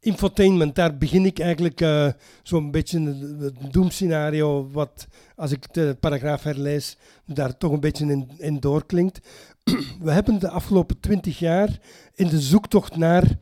Infotainment, 0.01 0.75
daar 0.75 0.99
begin 0.99 1.27
ik 1.27 1.39
eigenlijk 1.39 1.81
uh, 1.81 2.09
zo'n 2.43 2.71
beetje 2.71 3.01
het 3.39 3.73
doemscenario, 3.73 4.71
wat 4.71 5.07
als 5.37 5.51
ik 5.51 5.75
de 5.75 5.97
paragraaf 6.01 6.43
herlees, 6.43 6.97
daar 7.27 7.57
toch 7.57 7.73
een 7.73 7.81
beetje 7.81 8.07
in, 8.07 8.31
in 8.39 8.61
doorklinkt. 8.61 9.29
We 10.01 10.11
hebben 10.11 10.39
de 10.39 10.49
afgelopen 10.49 11.01
twintig 11.01 11.39
jaar 11.39 11.81
in 12.15 12.29
de 12.29 12.41
zoektocht 12.41 12.97
naar 12.97 13.39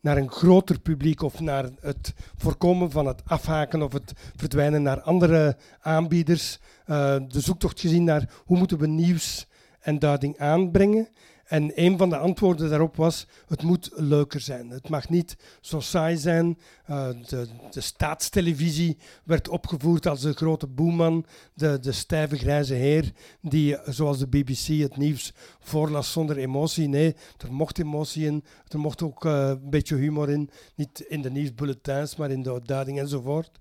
naar 0.00 0.16
een 0.16 0.30
groter 0.30 0.80
publiek 0.80 1.22
of 1.22 1.40
naar 1.40 1.68
het 1.80 2.14
voorkomen 2.36 2.90
van 2.90 3.06
het 3.06 3.22
afhaken 3.24 3.82
of 3.82 3.92
het 3.92 4.12
verdwijnen 4.36 4.82
naar 4.82 5.00
andere 5.00 5.56
aanbieders. 5.80 6.58
Uh, 6.86 7.16
de 7.28 7.40
zoektocht 7.40 7.80
gezien 7.80 8.04
naar 8.04 8.30
hoe 8.44 8.58
moeten 8.58 8.78
we 8.78 8.86
nieuws 8.86 9.46
en 9.80 9.98
duiding 9.98 10.38
aanbrengen. 10.38 11.08
En 11.50 11.72
een 11.74 11.98
van 11.98 12.08
de 12.08 12.16
antwoorden 12.16 12.68
daarop 12.68 12.96
was: 12.96 13.26
het 13.46 13.62
moet 13.62 13.90
leuker 13.94 14.40
zijn. 14.40 14.70
Het 14.70 14.88
mag 14.88 15.08
niet 15.08 15.36
zo 15.60 15.80
saai 15.80 16.16
zijn. 16.16 16.58
Uh, 16.90 17.08
de, 17.28 17.48
de, 17.70 17.80
staatstelevisie 17.80 18.96
werd 19.24 19.48
opgevoerd 19.48 20.06
als 20.06 20.20
de 20.20 20.32
grote 20.32 20.66
boeman, 20.66 21.26
de, 21.54 21.78
de 21.80 21.92
stijve 21.92 22.36
grijze 22.36 22.74
heer 22.74 23.12
die, 23.40 23.76
zoals 23.84 24.18
de 24.18 24.26
BBC, 24.26 24.66
het 24.66 24.96
nieuws 24.96 25.32
voorlas 25.58 26.12
zonder 26.12 26.36
emotie. 26.36 26.88
Nee, 26.88 27.16
er 27.38 27.52
mocht 27.52 27.78
emotie 27.78 28.26
in, 28.26 28.44
er 28.68 28.78
mocht 28.78 29.02
ook 29.02 29.24
uh, 29.24 29.48
een 29.48 29.70
beetje 29.70 29.96
humor 29.96 30.30
in. 30.30 30.50
Niet 30.74 31.00
in 31.00 31.22
de 31.22 31.30
nieuwsbulletins, 31.30 32.16
maar 32.16 32.30
in 32.30 32.42
de 32.42 32.60
duiding 32.64 32.98
enzovoort. 32.98 33.60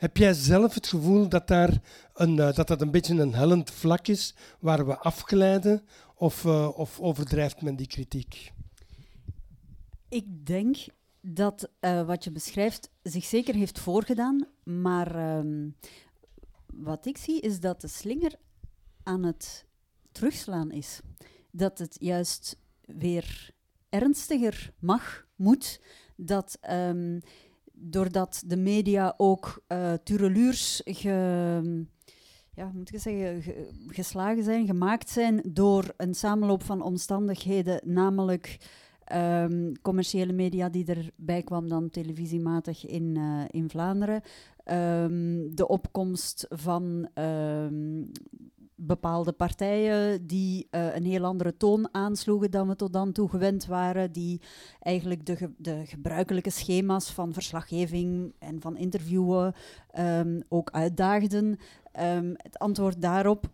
Heb 0.00 0.16
jij 0.16 0.32
zelf 0.32 0.74
het 0.74 0.86
gevoel 0.86 1.28
dat, 1.28 1.48
daar 1.48 1.80
een, 2.14 2.36
uh, 2.36 2.52
dat 2.52 2.66
dat 2.66 2.80
een 2.80 2.90
beetje 2.90 3.14
een 3.14 3.34
hellend 3.34 3.70
vlak 3.70 4.08
is 4.08 4.34
waar 4.60 4.86
we 4.86 4.98
afglijden? 4.98 5.82
Of, 6.14 6.44
uh, 6.44 6.78
of 6.78 7.00
overdrijft 7.00 7.62
men 7.62 7.76
die 7.76 7.86
kritiek? 7.86 8.52
Ik 10.08 10.46
denk 10.46 10.76
dat 11.20 11.70
uh, 11.80 12.06
wat 12.06 12.24
je 12.24 12.30
beschrijft 12.30 12.90
zich 13.02 13.24
zeker 13.24 13.54
heeft 13.54 13.78
voorgedaan, 13.78 14.46
maar 14.62 15.38
um, 15.38 15.76
wat 16.66 17.06
ik 17.06 17.16
zie 17.16 17.40
is 17.40 17.60
dat 17.60 17.80
de 17.80 17.88
slinger 17.88 18.34
aan 19.02 19.22
het 19.22 19.66
terugslaan 20.12 20.70
is. 20.70 21.00
Dat 21.50 21.78
het 21.78 21.96
juist 21.98 22.56
weer 22.80 23.50
ernstiger 23.88 24.72
mag, 24.78 25.26
moet, 25.36 25.80
dat 26.16 26.58
um, 26.70 27.20
doordat 27.80 28.42
de 28.46 28.56
media 28.56 29.14
ook 29.16 29.64
uh, 29.68 29.92
tureluurs 30.04 30.80
ge, 30.84 31.86
ja, 32.54 32.70
moet 32.74 32.94
ik 32.94 33.00
zeggen, 33.00 33.42
geslagen 33.86 34.42
zijn, 34.42 34.66
gemaakt 34.66 35.08
zijn 35.08 35.42
door 35.52 35.94
een 35.96 36.14
samenloop 36.14 36.62
van 36.62 36.82
omstandigheden, 36.82 37.80
namelijk 37.84 38.58
um, 39.14 39.80
commerciële 39.82 40.32
media 40.32 40.68
die 40.68 40.86
erbij 40.86 41.42
kwam 41.42 41.68
dan 41.68 41.90
televisiematig 41.90 42.86
in, 42.86 43.14
uh, 43.18 43.44
in 43.48 43.70
Vlaanderen, 43.70 44.22
um, 44.64 45.54
de 45.54 45.68
opkomst 45.68 46.46
van 46.48 47.08
um, 47.14 48.10
bepaalde 48.86 49.32
partijen 49.32 50.26
die 50.26 50.68
uh, 50.70 50.94
een 50.94 51.04
heel 51.04 51.24
andere 51.24 51.56
toon 51.56 51.88
aansloegen 51.94 52.50
dan 52.50 52.68
we 52.68 52.76
tot 52.76 52.92
dan 52.92 53.12
toe 53.12 53.28
gewend 53.28 53.66
waren, 53.66 54.12
die 54.12 54.40
eigenlijk 54.80 55.26
de, 55.26 55.50
de 55.56 55.82
gebruikelijke 55.86 56.50
schema's 56.50 57.12
van 57.12 57.32
verslaggeving 57.32 58.34
en 58.38 58.60
van 58.60 58.76
interviewen 58.76 59.54
um, 59.98 60.42
ook 60.48 60.70
uitdaagden. 60.70 61.58
Um, 62.00 62.32
het 62.36 62.58
antwoord 62.58 63.02
daarop 63.02 63.50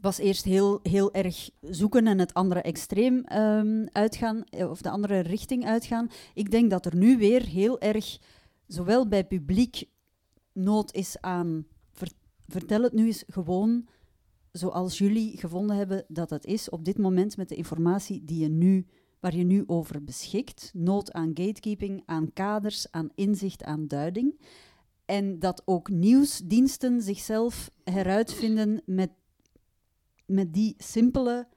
was 0.00 0.18
eerst 0.18 0.44
heel, 0.44 0.80
heel 0.82 1.12
erg 1.12 1.50
zoeken 1.60 2.06
en 2.06 2.18
het 2.18 2.34
andere 2.34 2.62
extreem 2.62 3.24
um, 3.32 3.88
uitgaan, 3.92 4.44
eh, 4.44 4.70
of 4.70 4.82
de 4.82 4.90
andere 4.90 5.18
richting 5.18 5.66
uitgaan. 5.66 6.10
Ik 6.34 6.50
denk 6.50 6.70
dat 6.70 6.86
er 6.86 6.96
nu 6.96 7.18
weer 7.18 7.42
heel 7.46 7.80
erg, 7.80 8.18
zowel 8.66 9.08
bij 9.08 9.24
publiek, 9.24 9.84
nood 10.52 10.92
is 10.92 11.20
aan. 11.20 11.66
Ver, 11.92 12.08
vertel 12.48 12.82
het 12.82 12.92
nu 12.92 13.06
eens 13.06 13.24
gewoon 13.26 13.86
zoals 14.56 14.98
jullie 14.98 15.36
gevonden 15.38 15.76
hebben 15.76 16.04
dat 16.08 16.30
het 16.30 16.44
is 16.44 16.68
op 16.68 16.84
dit 16.84 16.98
moment 16.98 17.36
met 17.36 17.48
de 17.48 17.54
informatie 17.54 18.24
die 18.24 18.38
je 18.38 18.48
nu, 18.48 18.86
waar 19.20 19.36
je 19.36 19.44
nu 19.44 19.64
over 19.66 20.04
beschikt. 20.04 20.70
Nood 20.74 21.12
aan 21.12 21.30
gatekeeping, 21.34 22.02
aan 22.06 22.32
kaders, 22.32 22.90
aan 22.90 23.10
inzicht, 23.14 23.64
aan 23.64 23.86
duiding. 23.86 24.40
En 25.04 25.38
dat 25.38 25.62
ook 25.64 25.88
nieuwsdiensten 25.88 27.00
zichzelf 27.00 27.70
heruitvinden 27.84 28.82
met, 28.86 29.10
met 30.26 30.52
die 30.52 30.74
simpele, 30.78 31.48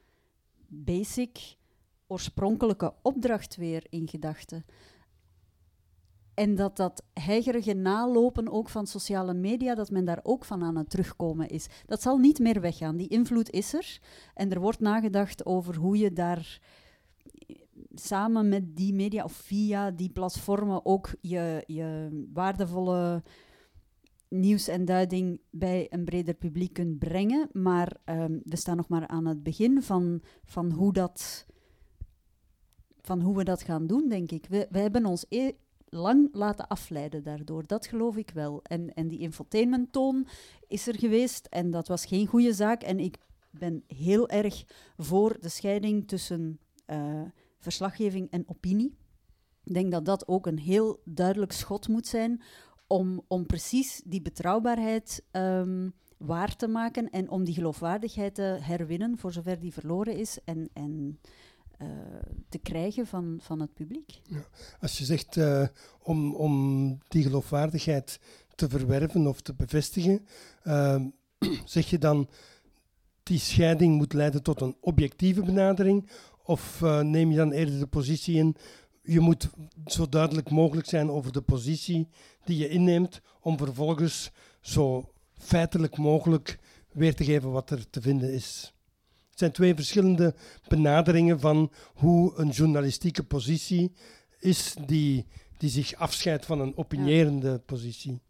basic, 0.67 1.55
oorspronkelijke 2.07 2.93
opdracht 3.01 3.55
weer 3.55 3.86
in 3.89 4.07
gedachten. 4.07 4.65
En 6.38 6.56
dat 6.56 6.76
dat 6.76 7.04
heigerige 7.13 7.73
nalopen 7.73 8.52
ook 8.52 8.69
van 8.69 8.88
sociale 8.88 9.34
media, 9.34 9.76
dat 9.76 9.91
men 9.91 10.06
daar 10.06 10.19
ook 10.23 10.45
van 10.45 10.63
aan 10.63 10.76
het 10.76 10.89
terugkomen 10.89 11.47
is. 11.47 11.67
Dat 11.86 12.02
zal 12.02 12.17
niet 12.17 12.39
meer 12.39 12.62
weggaan. 12.62 12.97
Die 12.97 13.08
invloed 13.08 13.50
is 13.50 13.73
er. 13.73 14.00
En 14.34 14.52
er 14.52 14.60
wordt 14.60 14.80
nagedacht 14.80 15.45
over 15.45 15.76
hoe 15.76 15.97
je 15.97 16.13
daar 16.13 16.62
samen 17.93 18.50
met 18.50 18.76
die 18.76 18.93
media 18.93 19.23
of 19.23 19.32
via 19.32 19.91
die 19.91 20.10
platformen 20.10 20.86
ook 20.86 21.10
je, 21.21 21.63
je 21.65 22.10
waardevolle 22.34 23.23
nieuws 24.28 24.67
en 24.67 24.86
duiding 24.86 25.41
bij 25.50 25.88
een 25.89 26.06
breder 26.06 26.34
publiek 26.34 26.73
kunt 26.73 27.00
brengen. 27.00 27.50
Maar 27.52 27.97
um, 28.06 28.41
we 28.43 28.56
staan 28.56 28.78
nog 28.78 28.88
maar 28.88 29.08
aan 29.08 29.26
het 29.26 29.43
begin 29.43 29.82
van, 29.82 30.21
van, 30.43 30.71
hoe, 30.71 30.93
dat, 30.93 31.45
van 33.02 33.21
hoe 33.21 33.36
we 33.38 33.43
dat 33.43 33.62
gaan 33.62 33.88
doen, 33.88 34.10
denk 34.10 34.32
ik. 34.32 34.45
We, 34.50 34.67
we 34.69 34.80
hebben 34.80 35.06
ons 35.06 35.26
e 35.30 35.52
lang 35.89 36.30
laten 36.32 36.67
afleiden 36.67 37.23
daardoor. 37.23 37.67
Dat 37.67 37.88
geloof 37.88 38.17
ik 38.17 38.30
wel. 38.30 38.60
En, 38.63 38.93
en 38.93 39.08
die 39.08 39.19
infotainment-toon 39.19 40.28
is 40.67 40.88
er 40.88 41.00
geweest 41.00 41.45
en 41.45 41.71
dat 41.71 41.88
was 41.88 42.06
geen 42.06 42.28
goede 42.28 42.54
zaak. 42.54 42.84
En 42.84 43.00
ik 43.00 43.17
ben 43.52 43.84
heel 43.88 44.30
erg 44.30 44.63
voor 44.97 45.38
de 45.39 45.50
scheiding 45.50 46.08
tussen 46.08 46.60
uh, 46.88 47.21
verslaggeving 47.60 48.32
en 48.32 48.43
opinie. 48.47 48.97
Ik 49.63 49.73
denk 49.73 49.91
dat 49.91 50.06
dat 50.06 50.28
ook 50.28 50.47
een 50.47 50.60
heel 50.60 51.02
duidelijk 51.06 51.52
schot 51.52 51.88
moet 51.88 52.08
zijn 52.08 52.41
om, 52.88 53.21
om 53.28 53.45
precies 53.45 54.02
die 54.06 54.21
betrouwbaarheid 54.21 55.23
um, 55.32 55.93
waar 56.17 56.56
te 56.56 56.67
maken 56.67 57.10
en 57.10 57.30
om 57.30 57.43
die 57.43 57.54
geloofwaardigheid 57.54 58.36
te 58.36 58.58
herwinnen, 58.62 59.17
voor 59.17 59.32
zover 59.32 59.60
die 59.60 59.73
verloren 59.73 60.15
is, 60.15 60.39
en, 60.45 60.69
en 60.73 61.19
uh, 61.81 61.87
te 62.49 62.57
krijgen 62.57 63.07
van, 63.07 63.39
van 63.41 63.59
het 63.59 63.73
publiek. 63.73 64.19
Ja. 64.23 64.45
Als 64.81 64.97
je 64.97 65.05
zegt 65.05 65.35
uh, 65.35 65.67
om, 65.99 66.35
om 66.35 66.97
die 67.07 67.23
geloofwaardigheid 67.23 68.19
te 68.55 68.69
verwerven 68.69 69.27
of 69.27 69.41
te 69.41 69.53
bevestigen, 69.53 70.25
uh, 70.63 71.01
zeg 71.65 71.89
je 71.89 71.97
dan 71.97 72.29
die 73.23 73.39
scheiding 73.39 73.95
moet 73.97 74.13
leiden 74.13 74.43
tot 74.43 74.61
een 74.61 74.75
objectieve 74.79 75.43
benadering? 75.43 76.09
Of 76.43 76.81
neem 77.01 77.31
je 77.31 77.37
dan 77.37 77.51
eerder 77.51 77.79
de 77.79 77.87
positie 77.87 78.35
in, 78.35 78.55
je 79.07 79.19
moet 79.19 79.49
zo 79.85 80.09
duidelijk 80.09 80.49
mogelijk 80.49 80.87
zijn 80.87 81.09
over 81.09 81.31
de 81.31 81.41
positie 81.41 82.07
die 82.43 82.57
je 82.57 82.69
inneemt, 82.69 83.21
om 83.41 83.57
vervolgens 83.57 84.31
zo 84.61 85.11
feitelijk 85.33 85.97
mogelijk 85.97 86.59
weer 86.91 87.15
te 87.15 87.23
geven 87.23 87.51
wat 87.51 87.69
er 87.69 87.89
te 87.89 88.01
vinden 88.01 88.33
is. 88.33 88.73
Het 89.38 89.45
zijn 89.45 89.58
twee 89.58 89.76
verschillende 89.76 90.36
benaderingen 90.67 91.39
van 91.39 91.71
hoe 91.93 92.34
een 92.36 92.50
journalistieke 92.50 93.23
positie 93.23 93.91
is 94.39 94.76
die, 94.86 95.26
die 95.58 95.69
zich 95.69 95.95
afscheidt 95.95 96.45
van 96.45 96.60
een 96.60 96.78
opinierende 96.78 97.60
positie. 97.60 98.21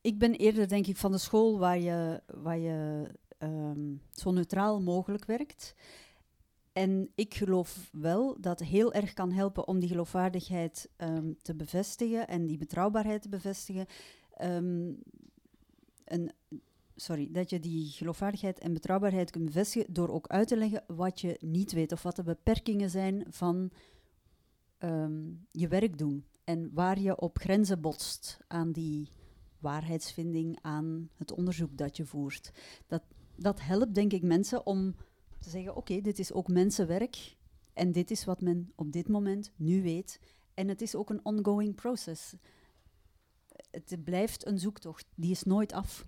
Ik 0.00 0.18
ben 0.18 0.34
eerder, 0.34 0.68
denk 0.68 0.86
ik, 0.86 0.96
van 0.96 1.12
de 1.12 1.18
school 1.18 1.58
waar 1.58 1.78
je, 1.78 2.22
waar 2.26 2.58
je 2.58 3.08
ehm, 3.38 3.94
zo 4.10 4.30
neutraal 4.30 4.80
mogelijk 4.80 5.24
werkt. 5.24 5.74
En 6.72 7.10
ik 7.14 7.34
geloof 7.34 7.88
wel 7.90 8.36
dat 8.40 8.60
heel 8.60 8.92
erg 8.92 9.12
kan 9.12 9.32
helpen 9.32 9.68
om 9.68 9.80
die 9.80 9.88
geloofwaardigheid 9.88 10.88
um, 10.96 11.36
te 11.42 11.54
bevestigen 11.54 12.28
en 12.28 12.46
die 12.46 12.58
betrouwbaarheid 12.58 13.22
te 13.22 13.28
bevestigen. 13.28 13.86
Um, 14.42 14.98
een, 16.04 16.32
sorry, 16.96 17.28
dat 17.30 17.50
je 17.50 17.60
die 17.60 17.90
geloofwaardigheid 17.90 18.58
en 18.58 18.72
betrouwbaarheid 18.72 19.30
kunt 19.30 19.44
bevestigen 19.44 19.92
door 19.92 20.08
ook 20.08 20.26
uit 20.26 20.48
te 20.48 20.56
leggen 20.56 20.84
wat 20.86 21.20
je 21.20 21.36
niet 21.40 21.72
weet 21.72 21.92
of 21.92 22.02
wat 22.02 22.16
de 22.16 22.22
beperkingen 22.22 22.90
zijn 22.90 23.24
van 23.28 23.70
um, 24.78 25.46
je 25.50 25.68
werk 25.68 25.98
doen 25.98 26.24
en 26.44 26.70
waar 26.72 27.00
je 27.00 27.20
op 27.20 27.38
grenzen 27.38 27.80
botst 27.80 28.38
aan 28.46 28.72
die 28.72 29.08
waarheidsvinding, 29.58 30.58
aan 30.62 31.10
het 31.16 31.32
onderzoek 31.32 31.76
dat 31.76 31.96
je 31.96 32.06
voert. 32.06 32.52
Dat, 32.86 33.02
dat 33.36 33.60
helpt 33.60 33.94
denk 33.94 34.12
ik 34.12 34.22
mensen 34.22 34.66
om 34.66 34.94
te 35.38 35.50
zeggen, 35.50 35.76
oké, 35.76 36.00
dit 36.00 36.18
is 36.18 36.32
ook 36.32 36.48
mensenwerk 36.48 37.36
en 37.72 37.92
dit 37.92 38.10
is 38.10 38.24
wat 38.24 38.40
men 38.40 38.72
op 38.74 38.92
dit 38.92 39.08
moment 39.08 39.52
nu 39.56 39.82
weet. 39.82 40.20
En 40.54 40.68
het 40.68 40.82
is 40.82 40.94
ook 40.94 41.10
een 41.10 41.24
ongoing 41.24 41.74
process. 41.74 42.34
Het 43.70 44.04
blijft 44.04 44.46
een 44.46 44.58
zoektocht, 44.58 45.06
die 45.14 45.30
is 45.30 45.42
nooit 45.42 45.72
af. 45.72 46.06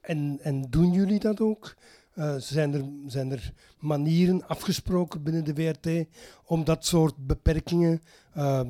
En, 0.00 0.38
en 0.42 0.62
doen 0.70 0.92
jullie 0.92 1.18
dat 1.18 1.40
ook? 1.40 1.74
Uh, 2.14 2.34
zijn, 2.36 2.74
er, 2.74 2.84
zijn 3.06 3.30
er 3.30 3.52
manieren 3.78 4.46
afgesproken 4.46 5.22
binnen 5.22 5.44
de 5.44 5.54
WRT 5.54 6.06
om 6.44 6.64
dat 6.64 6.86
soort 6.86 7.26
beperkingen, 7.26 8.02
uh, 8.36 8.60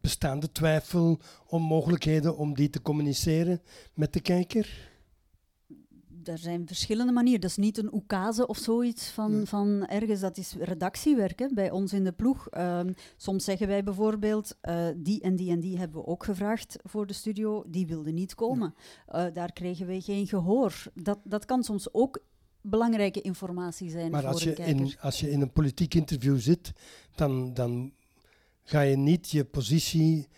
bestaande 0.00 0.52
twijfel, 0.52 1.18
onmogelijkheden, 1.46 2.36
om 2.36 2.54
die 2.54 2.70
te 2.70 2.82
communiceren 2.82 3.62
met 3.94 4.12
de 4.12 4.20
kijker? 4.20 4.87
Er 6.28 6.38
zijn 6.38 6.66
verschillende 6.66 7.12
manieren. 7.12 7.40
Dat 7.40 7.50
is 7.50 7.56
niet 7.56 7.78
een 7.78 7.94
oekase 7.94 8.46
of 8.46 8.56
zoiets 8.58 9.08
van, 9.10 9.46
van 9.46 9.86
ergens. 9.86 10.20
Dat 10.20 10.36
is 10.36 10.54
redactiewerk 10.58 11.38
hè, 11.38 11.46
bij 11.54 11.70
ons 11.70 11.92
in 11.92 12.04
de 12.04 12.12
ploeg. 12.12 12.48
Um, 12.58 12.94
soms 13.16 13.44
zeggen 13.44 13.66
wij 13.66 13.84
bijvoorbeeld, 13.84 14.56
uh, 14.62 14.86
die 14.96 15.20
en 15.20 15.36
die 15.36 15.50
en 15.50 15.60
die 15.60 15.78
hebben 15.78 16.00
we 16.00 16.06
ook 16.06 16.24
gevraagd 16.24 16.76
voor 16.82 17.06
de 17.06 17.12
studio. 17.12 17.64
Die 17.66 17.86
wilden 17.86 18.14
niet 18.14 18.34
komen. 18.34 18.74
Uh, 19.14 19.24
daar 19.32 19.52
kregen 19.52 19.86
wij 19.86 20.00
geen 20.00 20.26
gehoor. 20.26 20.82
Dat, 20.94 21.18
dat 21.24 21.44
kan 21.44 21.62
soms 21.62 21.94
ook 21.94 22.22
belangrijke 22.60 23.20
informatie 23.20 23.90
zijn 23.90 24.10
maar 24.10 24.20
voor 24.20 24.30
als 24.30 24.42
je. 24.42 24.54
In, 24.54 24.94
als 25.00 25.20
je 25.20 25.30
in 25.30 25.40
een 25.40 25.52
politiek 25.52 25.94
interview 25.94 26.38
zit, 26.38 26.72
dan, 27.14 27.54
dan 27.54 27.92
ga 28.64 28.80
je 28.80 28.96
niet 28.96 29.30
je 29.30 29.44
positie 29.44 30.28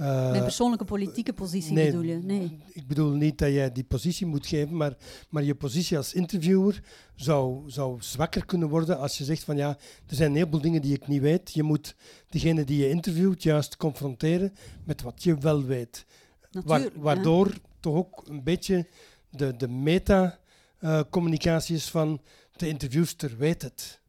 uh, 0.00 0.30
Mijn 0.30 0.42
persoonlijke 0.42 0.84
politieke 0.84 1.32
positie 1.32 1.72
nee, 1.72 1.86
bedoel 1.86 2.02
je? 2.02 2.18
Nee. 2.22 2.58
Ik 2.72 2.86
bedoel 2.86 3.10
niet 3.10 3.38
dat 3.38 3.48
jij 3.48 3.72
die 3.72 3.84
positie 3.84 4.26
moet 4.26 4.46
geven, 4.46 4.76
maar, 4.76 4.96
maar 5.28 5.42
je 5.42 5.54
positie 5.54 5.96
als 5.96 6.14
interviewer 6.14 6.82
zou, 7.14 7.70
zou 7.70 8.02
zwakker 8.02 8.46
kunnen 8.46 8.68
worden 8.68 8.98
als 8.98 9.18
je 9.18 9.24
zegt 9.24 9.44
van 9.44 9.56
ja, 9.56 9.68
er 10.06 10.14
zijn 10.14 10.30
een 10.30 10.36
heleboel 10.36 10.60
dingen 10.60 10.82
die 10.82 10.94
ik 10.94 11.08
niet 11.08 11.20
weet. 11.20 11.52
Je 11.52 11.62
moet 11.62 11.94
degene 12.28 12.64
die 12.64 12.78
je 12.78 12.88
interviewt 12.88 13.42
juist 13.42 13.76
confronteren 13.76 14.52
met 14.84 15.02
wat 15.02 15.22
je 15.22 15.38
wel 15.38 15.64
weet. 15.64 16.06
Wa 16.50 16.88
waardoor 16.94 17.54
toch 17.80 17.94
ook 17.94 18.22
een 18.28 18.42
beetje 18.42 18.86
de, 19.30 19.56
de 19.56 19.68
meta-communicatie 19.68 21.74
uh, 21.74 21.80
is 21.80 21.90
van 21.90 22.20
de 22.56 22.68
interviewster 22.68 23.36
weet 23.36 23.62
het. 23.62 24.00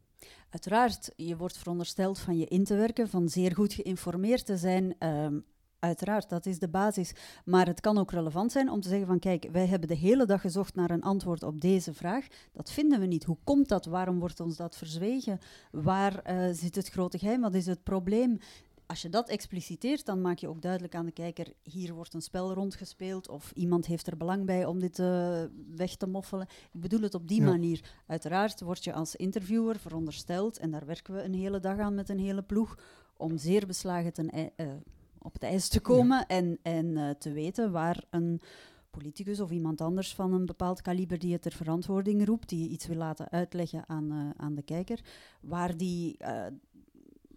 Uiteraard, 0.49 1.11
je 1.15 1.37
wordt 1.37 1.57
verondersteld 1.57 2.19
van 2.19 2.37
je 2.37 2.45
in 2.45 2.63
te 2.63 2.75
werken, 2.75 3.09
van 3.09 3.29
zeer 3.29 3.55
goed 3.55 3.73
geïnformeerd 3.73 4.45
te 4.45 4.57
zijn. 4.57 4.95
Um, 4.99 5.45
Uiteraard, 5.81 6.29
dat 6.29 6.45
is 6.45 6.59
de 6.59 6.67
basis. 6.67 7.13
Maar 7.45 7.67
het 7.67 7.79
kan 7.79 7.97
ook 7.97 8.11
relevant 8.11 8.51
zijn 8.51 8.69
om 8.69 8.81
te 8.81 8.89
zeggen 8.89 9.07
van 9.07 9.19
kijk, 9.19 9.49
wij 9.51 9.65
hebben 9.65 9.87
de 9.87 9.95
hele 9.95 10.25
dag 10.25 10.41
gezocht 10.41 10.75
naar 10.75 10.91
een 10.91 11.01
antwoord 11.01 11.43
op 11.43 11.61
deze 11.61 11.93
vraag. 11.93 12.27
Dat 12.51 12.71
vinden 12.71 12.99
we 12.99 13.05
niet. 13.05 13.23
Hoe 13.23 13.37
komt 13.43 13.67
dat? 13.67 13.85
Waarom 13.85 14.19
wordt 14.19 14.39
ons 14.39 14.55
dat 14.57 14.77
verzwegen? 14.77 15.39
Waar 15.71 16.31
uh, 16.31 16.53
zit 16.53 16.75
het 16.75 16.89
grote 16.89 17.17
geheim? 17.17 17.41
Wat 17.41 17.53
is 17.53 17.65
het 17.65 17.83
probleem? 17.83 18.39
Als 18.85 19.01
je 19.01 19.09
dat 19.09 19.29
expliciteert, 19.29 20.05
dan 20.05 20.21
maak 20.21 20.37
je 20.37 20.47
ook 20.47 20.61
duidelijk 20.61 20.95
aan 20.95 21.05
de 21.05 21.11
kijker, 21.11 21.53
hier 21.63 21.93
wordt 21.93 22.13
een 22.13 22.21
spel 22.21 22.53
rondgespeeld 22.53 23.29
of 23.29 23.51
iemand 23.51 23.85
heeft 23.85 24.07
er 24.07 24.17
belang 24.17 24.45
bij 24.45 24.65
om 24.65 24.79
dit 24.79 24.99
uh, 24.99 25.43
weg 25.75 25.95
te 25.95 26.07
moffelen. 26.07 26.47
Ik 26.71 26.81
bedoel 26.81 27.01
het 27.01 27.13
op 27.13 27.27
die 27.27 27.41
manier. 27.41 27.91
Uiteraard 28.07 28.61
word 28.61 28.83
je 28.83 28.93
als 28.93 29.15
interviewer 29.15 29.79
verondersteld, 29.79 30.57
en 30.57 30.71
daar 30.71 30.85
werken 30.85 31.13
we 31.13 31.23
een 31.23 31.33
hele 31.33 31.59
dag 31.59 31.77
aan 31.77 31.95
met 31.95 32.09
een 32.09 32.19
hele 32.19 32.41
ploeg, 32.41 32.77
om 33.17 33.37
zeer 33.37 33.67
beslagen 33.67 34.13
te 34.13 34.49
uh, 34.57 34.67
op 35.21 35.33
het 35.33 35.43
ijs 35.43 35.67
te 35.67 35.79
komen 35.79 36.27
en, 36.27 36.59
en 36.61 36.85
uh, 36.85 37.09
te 37.09 37.31
weten 37.31 37.71
waar 37.71 38.03
een 38.09 38.41
politicus 38.89 39.39
of 39.39 39.51
iemand 39.51 39.81
anders 39.81 40.15
van 40.15 40.33
een 40.33 40.45
bepaald 40.45 40.81
kaliber 40.81 41.19
die 41.19 41.33
het 41.33 41.41
ter 41.41 41.51
verantwoording 41.51 42.25
roept, 42.25 42.49
die 42.49 42.69
iets 42.69 42.87
wil 42.87 42.97
laten 42.97 43.29
uitleggen 43.29 43.83
aan, 43.87 44.11
uh, 44.11 44.29
aan 44.37 44.55
de 44.55 44.61
kijker, 44.61 44.99
waar 45.41 45.77
die 45.77 46.17
uh, 46.21 46.45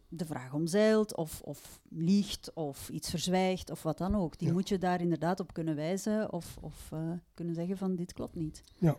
de 0.09 0.27
vraag 0.27 0.53
omzeilt 0.53 1.17
of, 1.17 1.41
of 1.41 1.81
liegt 1.89 2.53
of 2.55 2.89
iets 2.89 3.11
verzwijgt 3.11 3.71
of 3.71 3.83
wat 3.83 3.99
dan 3.99 4.17
ook. 4.17 4.39
Die 4.39 4.53
moet 4.53 4.69
je 4.69 4.79
daar 4.79 5.01
inderdaad 5.01 5.41
op 5.41 5.53
kunnen 5.53 5.77
wijzen 5.77 6.33
of, 6.33 6.57
of 6.61 6.93
kunnen 7.35 7.55
zeggen 7.55 7.77
van 7.77 7.97
dit 7.97 8.13
klopt 8.13 8.35
niet. 8.35 8.63
Ja, 8.79 8.97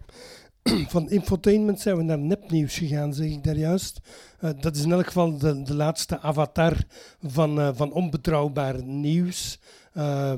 van 0.95 1.09
infotainment 1.09 1.79
zijn 1.81 1.97
we 1.97 2.03
naar 2.03 2.19
nepnieuws 2.19 2.77
gegaan, 2.77 3.13
zeg 3.13 3.29
ik 3.29 3.43
daar 3.43 3.55
juist. 3.55 3.99
Uh, 4.41 4.49
dat 4.59 4.75
is 4.75 4.83
in 4.83 4.91
elk 4.91 5.05
geval 5.05 5.37
de, 5.37 5.63
de 5.63 5.73
laatste 5.73 6.19
avatar 6.19 6.77
van, 7.21 7.59
uh, 7.59 7.69
van 7.73 7.91
onbetrouwbaar 7.91 8.83
nieuws. 8.83 9.59
Uh, 9.93 10.33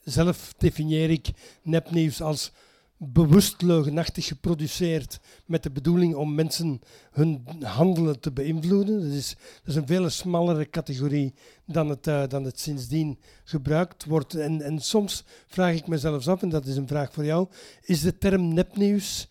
zelf 0.00 0.54
definieer 0.58 1.10
ik 1.10 1.30
nepnieuws 1.62 2.20
als 2.22 2.52
bewust 3.12 3.62
leugenachtig 3.62 4.26
geproduceerd 4.26 5.20
met 5.46 5.62
de 5.62 5.70
bedoeling 5.70 6.14
om 6.14 6.34
mensen 6.34 6.80
hun 7.10 7.46
handelen 7.60 8.20
te 8.20 8.32
beïnvloeden. 8.32 9.00
Dat 9.00 9.12
is, 9.12 9.36
dat 9.38 9.68
is 9.68 9.74
een 9.74 9.86
veel 9.86 10.10
smallere 10.10 10.70
categorie 10.70 11.34
dan 11.66 11.88
het, 11.88 12.06
uh, 12.06 12.22
dan 12.28 12.44
het 12.44 12.60
sindsdien 12.60 13.18
gebruikt 13.44 14.04
wordt. 14.04 14.34
En, 14.34 14.62
en 14.62 14.80
soms 14.80 15.24
vraag 15.46 15.74
ik 15.74 15.86
mezelf 15.86 16.28
af, 16.28 16.42
en 16.42 16.48
dat 16.48 16.66
is 16.66 16.76
een 16.76 16.88
vraag 16.88 17.12
voor 17.12 17.24
jou, 17.24 17.48
is 17.82 18.00
de 18.00 18.18
term 18.18 18.54
nepnieuws 18.54 19.28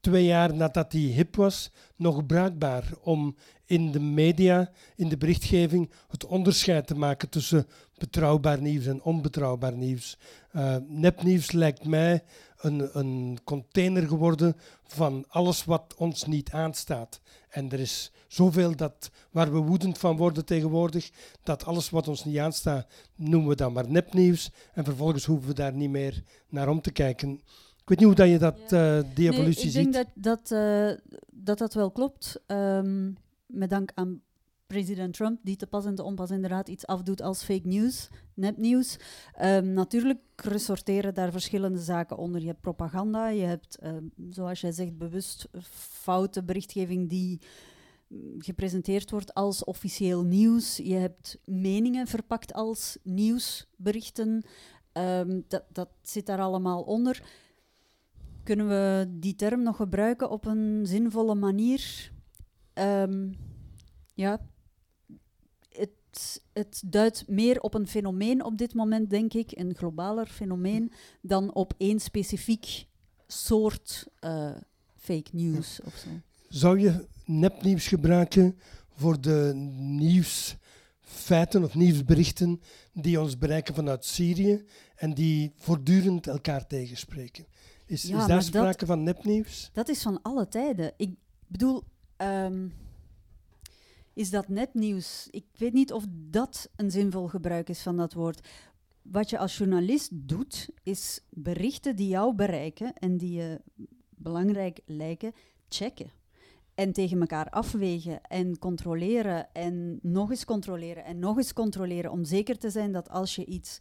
twee 0.00 0.24
jaar 0.24 0.54
nadat 0.54 0.90
die 0.90 1.12
hip 1.12 1.36
was 1.36 1.70
nog 1.96 2.26
bruikbaar 2.26 2.90
om 3.02 3.36
in 3.64 3.92
de 3.92 4.00
media, 4.00 4.70
in 4.96 5.08
de 5.08 5.16
berichtgeving, 5.16 5.90
het 6.08 6.26
onderscheid 6.26 6.86
te 6.86 6.94
maken 6.94 7.28
tussen 7.28 7.66
betrouwbaar 7.98 8.60
nieuws 8.60 8.86
en 8.86 9.02
onbetrouwbaar 9.02 9.76
nieuws. 9.76 10.18
Uh, 10.52 10.76
nepnieuws 10.88 11.52
lijkt 11.52 11.84
mij 11.84 12.22
een, 12.58 12.98
een 12.98 13.38
container 13.44 14.08
geworden 14.08 14.56
van 14.82 15.24
alles 15.28 15.64
wat 15.64 15.94
ons 15.96 16.24
niet 16.24 16.50
aanstaat. 16.50 17.20
En 17.48 17.70
er 17.70 17.80
is 17.80 18.12
zoveel 18.26 18.76
dat, 18.76 19.10
waar 19.30 19.52
we 19.52 19.58
woedend 19.58 19.98
van 19.98 20.16
worden 20.16 20.44
tegenwoordig, 20.44 21.10
dat 21.42 21.64
alles 21.64 21.90
wat 21.90 22.08
ons 22.08 22.24
niet 22.24 22.38
aanstaat, 22.38 22.86
noemen 23.14 23.48
we 23.48 23.54
dan 23.54 23.72
maar 23.72 23.90
nepnieuws. 23.90 24.50
En 24.72 24.84
vervolgens 24.84 25.24
hoeven 25.24 25.48
we 25.48 25.54
daar 25.54 25.74
niet 25.74 25.90
meer 25.90 26.22
naar 26.48 26.68
om 26.68 26.80
te 26.80 26.92
kijken. 26.92 27.30
Ik 27.88 27.88
weet 27.88 27.98
niet 27.98 28.06
hoe 28.06 28.16
dat 28.16 28.28
je 28.28 28.38
dat, 28.38 28.58
ja. 28.68 28.98
uh, 28.98 29.04
die 29.14 29.30
evolutie 29.30 29.72
nee, 29.72 29.86
ik 29.86 29.92
denk 29.92 30.06
Dat, 30.14 30.40
dat, 30.48 30.50
uh, 30.50 31.16
dat 31.32 31.58
dat 31.58 31.74
wel 31.74 31.90
klopt. 31.90 32.40
Um, 32.46 33.16
met 33.46 33.70
dank 33.70 33.90
aan 33.94 34.22
president 34.68 35.14
Trump, 35.14 35.38
die 35.42 35.56
te 35.56 35.66
pas 35.66 35.84
en 35.84 35.94
te 35.94 36.02
onpas 36.02 36.30
inderdaad 36.30 36.68
iets 36.68 36.86
afdoet 36.86 37.22
als 37.22 37.42
fake 37.42 37.66
news, 37.66 38.08
nepnieuws. 38.34 38.98
Um, 39.42 39.72
natuurlijk 39.72 40.20
resorteren 40.36 41.14
daar 41.14 41.32
verschillende 41.32 41.78
zaken 41.78 42.16
onder. 42.16 42.40
Je 42.40 42.46
hebt 42.46 42.60
propaganda, 42.60 43.28
je 43.28 43.44
hebt, 43.44 43.78
um, 43.84 44.12
zoals 44.30 44.60
jij 44.60 44.72
zegt, 44.72 44.98
bewust 44.98 45.48
foute 46.02 46.42
berichtgeving 46.42 47.08
die 47.08 47.40
mm, 48.08 48.42
gepresenteerd 48.42 49.10
wordt 49.10 49.34
als 49.34 49.64
officieel 49.64 50.24
nieuws. 50.24 50.76
Je 50.76 50.94
hebt 50.94 51.38
meningen 51.44 52.06
verpakt 52.06 52.52
als 52.52 52.98
nieuwsberichten. 53.02 54.44
Um, 54.92 55.44
dat, 55.48 55.64
dat 55.72 55.88
zit 56.02 56.26
daar 56.26 56.40
allemaal 56.40 56.82
onder. 56.82 57.22
Kunnen 58.42 58.68
we 58.68 59.06
die 59.08 59.34
term 59.34 59.62
nog 59.62 59.76
gebruiken 59.76 60.30
op 60.30 60.46
een 60.46 60.86
zinvolle 60.86 61.34
manier? 61.34 62.12
Ehm, 62.72 63.32
ja, 64.14 64.40
het, 66.18 66.42
het 66.52 66.82
duidt 66.86 67.24
meer 67.28 67.60
op 67.60 67.74
een 67.74 67.86
fenomeen 67.86 68.44
op 68.44 68.58
dit 68.58 68.74
moment, 68.74 69.10
denk 69.10 69.34
ik, 69.34 69.50
een 69.54 69.74
globaler 69.74 70.26
fenomeen, 70.26 70.92
dan 71.20 71.54
op 71.54 71.74
één 71.76 72.00
specifiek 72.00 72.86
soort 73.26 74.06
uh, 74.24 74.50
fake 74.96 75.30
news 75.32 75.80
of 75.84 75.94
zo. 75.94 76.08
Zou 76.48 76.78
je 76.80 77.06
nepnieuws 77.24 77.88
gebruiken 77.88 78.58
voor 78.90 79.20
de 79.20 79.52
nieuwsfeiten 79.78 81.64
of 81.64 81.74
nieuwsberichten 81.74 82.60
die 82.92 83.20
ons 83.20 83.38
bereiken 83.38 83.74
vanuit 83.74 84.04
Syrië 84.04 84.64
en 84.96 85.14
die 85.14 85.52
voortdurend 85.56 86.26
elkaar 86.26 86.66
tegenspreken? 86.66 87.46
Is, 87.86 88.04
is 88.04 88.26
daar 88.26 88.42
sprake 88.42 88.86
van 88.86 89.02
nepnieuws? 89.02 89.70
Dat 89.72 89.88
is 89.88 90.02
van 90.02 90.22
alle 90.22 90.48
tijden. 90.48 90.92
Ik 90.96 91.14
bedoel, 91.46 91.82
um, 92.16 92.72
is 94.18 94.30
dat 94.30 94.48
nepnieuws? 94.48 95.28
Ik 95.30 95.44
weet 95.56 95.72
niet 95.72 95.92
of 95.92 96.04
dat 96.10 96.70
een 96.76 96.90
zinvol 96.90 97.28
gebruik 97.28 97.68
is 97.68 97.82
van 97.82 97.96
dat 97.96 98.12
woord. 98.12 98.48
Wat 99.02 99.30
je 99.30 99.38
als 99.38 99.58
journalist 99.58 100.10
doet, 100.12 100.68
is 100.82 101.20
berichten 101.30 101.96
die 101.96 102.08
jou 102.08 102.34
bereiken 102.34 102.92
en 102.94 103.16
die 103.16 103.32
je 103.32 103.60
belangrijk 104.08 104.80
lijken, 104.86 105.32
checken. 105.68 106.10
En 106.74 106.92
tegen 106.92 107.20
elkaar 107.20 107.50
afwegen 107.50 108.22
en 108.22 108.58
controleren 108.58 109.52
en 109.52 109.98
nog 110.02 110.30
eens 110.30 110.44
controleren 110.44 111.04
en 111.04 111.18
nog 111.18 111.36
eens 111.36 111.52
controleren 111.52 112.10
om 112.10 112.24
zeker 112.24 112.58
te 112.58 112.70
zijn 112.70 112.92
dat 112.92 113.10
als 113.10 113.34
je 113.34 113.44
iets 113.44 113.78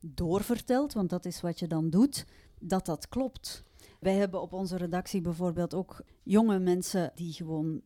doorvertelt, 0.00 0.92
want 0.92 1.10
dat 1.10 1.24
is 1.24 1.40
wat 1.40 1.58
je 1.58 1.66
dan 1.66 1.90
doet, 1.90 2.26
dat 2.60 2.86
dat 2.86 3.08
klopt. 3.08 3.64
Wij 4.00 4.14
hebben 4.14 4.42
op 4.42 4.52
onze 4.52 4.76
redactie 4.76 5.20
bijvoorbeeld 5.20 5.74
ook 5.74 6.02
jonge 6.22 6.58
mensen 6.58 7.12
die 7.14 7.32
gewoon 7.32 7.82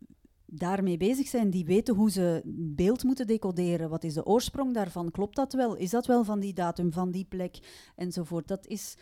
daarmee 0.52 0.96
bezig 0.96 1.26
zijn, 1.26 1.50
die 1.50 1.64
weten 1.64 1.94
hoe 1.94 2.10
ze 2.10 2.42
beeld 2.54 3.04
moeten 3.04 3.26
decoderen. 3.26 3.90
Wat 3.90 4.04
is 4.04 4.14
de 4.14 4.26
oorsprong 4.26 4.74
daarvan? 4.74 5.10
Klopt 5.10 5.36
dat 5.36 5.52
wel? 5.52 5.76
Is 5.76 5.90
dat 5.90 6.06
wel 6.06 6.24
van 6.24 6.40
die 6.40 6.52
datum, 6.52 6.92
van 6.92 7.10
die 7.10 7.24
plek 7.24 7.58
enzovoort? 7.96 8.48
Dat 8.48 8.66
is 8.66 8.96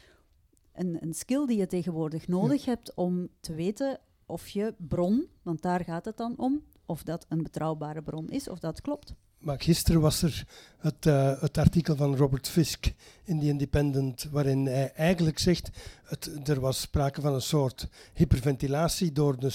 een, 0.72 0.96
een 1.00 1.14
skill 1.14 1.46
die 1.46 1.58
je 1.58 1.66
tegenwoordig 1.66 2.28
nodig 2.28 2.64
hebt 2.64 2.94
om 2.94 3.28
te 3.40 3.54
weten 3.54 4.00
of 4.26 4.48
je 4.48 4.74
bron, 4.78 5.26
want 5.42 5.62
daar 5.62 5.84
gaat 5.84 6.04
het 6.04 6.16
dan 6.16 6.34
om, 6.36 6.62
of 6.86 7.02
dat 7.02 7.26
een 7.28 7.42
betrouwbare 7.42 8.02
bron 8.02 8.28
is, 8.28 8.48
of 8.48 8.58
dat 8.58 8.80
klopt. 8.80 9.14
Maar 9.38 9.60
gisteren 9.60 10.00
was 10.00 10.22
er 10.22 10.46
het, 10.78 11.06
uh, 11.06 11.40
het, 11.40 11.58
artikel 11.58 11.96
van 11.96 12.16
Robert 12.16 12.48
Fisk 12.48 12.92
in 13.24 13.40
The 13.40 13.46
Independent, 13.46 14.28
waarin 14.30 14.66
hij 14.66 14.92
eigenlijk 14.92 15.38
zegt, 15.38 15.70
het, 16.04 16.48
er 16.48 16.60
was 16.60 16.80
sprake 16.80 17.20
van 17.20 17.34
een 17.34 17.42
soort 17.42 17.88
hyperventilatie 18.14 19.12
door 19.12 19.38
de 19.38 19.50